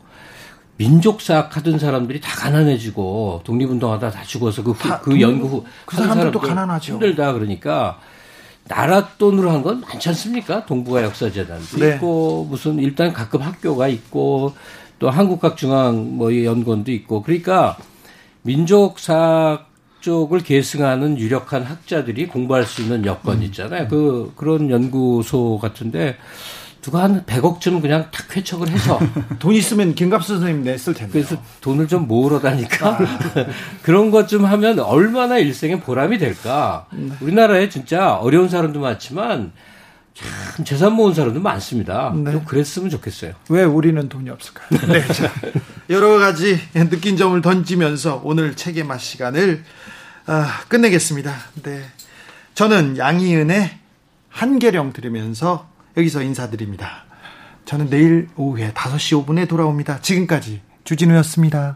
민족사학 0.80 1.56
하던 1.58 1.78
사람들이 1.78 2.22
다 2.22 2.34
가난해지고 2.38 3.42
독립운동하다 3.44 4.12
다 4.12 4.24
죽어서 4.24 4.64
그, 4.64 4.74
다, 4.74 5.00
그 5.02 5.20
연구 5.20 5.48
후, 5.48 5.66
그 5.86 5.98
사람들도 5.98 6.40
가난하죠. 6.40 6.94
힘들다 6.94 7.34
그러니까 7.34 8.00
나라 8.68 9.10
돈으로 9.18 9.50
한 9.52 9.62
건 9.62 9.82
많지 9.82 10.08
않습니까? 10.10 10.66
동북아 10.66 11.04
역사재단도 11.04 11.78
네. 11.80 11.96
있고 11.96 12.48
무슨 12.50 12.80
일단 12.80 13.12
가끔 13.12 13.42
학교가 13.42 13.90
있고 13.90 14.54
또 15.00 15.10
한국학중앙 15.10 16.16
뭐 16.16 16.34
연구원도 16.34 16.92
있고 16.92 17.24
그러니까 17.24 17.78
민족사학 18.44 19.68
쪽을 20.00 20.40
계승하는 20.40 21.18
유력한 21.20 21.64
학자들이 21.64 22.28
공부할 22.28 22.64
수 22.64 22.82
있는 22.84 23.06
여건 23.06 23.40
음. 23.40 23.44
있잖아요. 23.44 23.90
그 23.90 24.32
그런 24.38 24.70
연구소 24.70 25.60
같은데 25.62 26.16
누가 26.82 27.04
한 27.04 27.26
100억쯤 27.26 27.82
그냥 27.82 28.08
탁 28.12 28.36
회척을 28.36 28.70
해서 28.70 29.00
돈 29.40 29.54
있으면 29.54 29.96
김갑수 29.96 30.34
선생님 30.40 30.64
냈을 30.64 30.94
텐데. 30.94 31.12
그래서 31.12 31.36
돈을 31.62 31.88
좀 31.88 32.08
모으러 32.08 32.40
다니까 32.40 32.98
아. 32.98 33.20
그런 33.84 34.12
것 34.12 34.28
좀 34.28 34.46
하면 34.46 34.80
얼마나 34.80 35.38
일생에 35.40 35.80
보람이 35.80 36.18
될까. 36.20 36.86
네. 36.94 37.12
우리나라에 37.22 37.70
진짜 37.70 38.14
어려운 38.16 38.48
사람도 38.48 38.80
많지만 38.80 39.52
참 40.14 40.66
재산 40.66 40.94
모은 40.94 41.14
사람도 41.14 41.40
많습니다. 41.40 42.14
네. 42.16 42.32
좀 42.32 42.44
그랬으면 42.46 42.90
좋겠어요. 42.90 43.34
왜 43.50 43.64
우리는 43.64 44.08
돈이 44.10 44.30
없을까요? 44.30 44.68
네, 44.92 45.06
자, 45.08 45.32
여러 45.90 46.20
가지 46.20 46.60
느낀 46.74 47.16
점을 47.18 47.40
던지면서 47.42 48.22
오늘 48.24 48.56
책의 48.56 48.84
맛 48.84 49.00
시간을 49.00 49.64
아, 50.28 50.60
끝내겠습니다. 50.68 51.34
네, 51.64 51.84
저는 52.54 52.98
양희은의 52.98 53.72
한계령 54.30 54.94
들으면서 54.94 55.69
여기서 56.00 56.24
인사드립니다. 56.24 57.06
저는 57.66 57.90
내일 57.90 58.30
오후에 58.36 58.72
5시 58.72 59.26
5분에 59.26 59.48
돌아옵니다. 59.48 60.02
지금까지 60.02 60.62
주진우였습니다. 60.86 61.76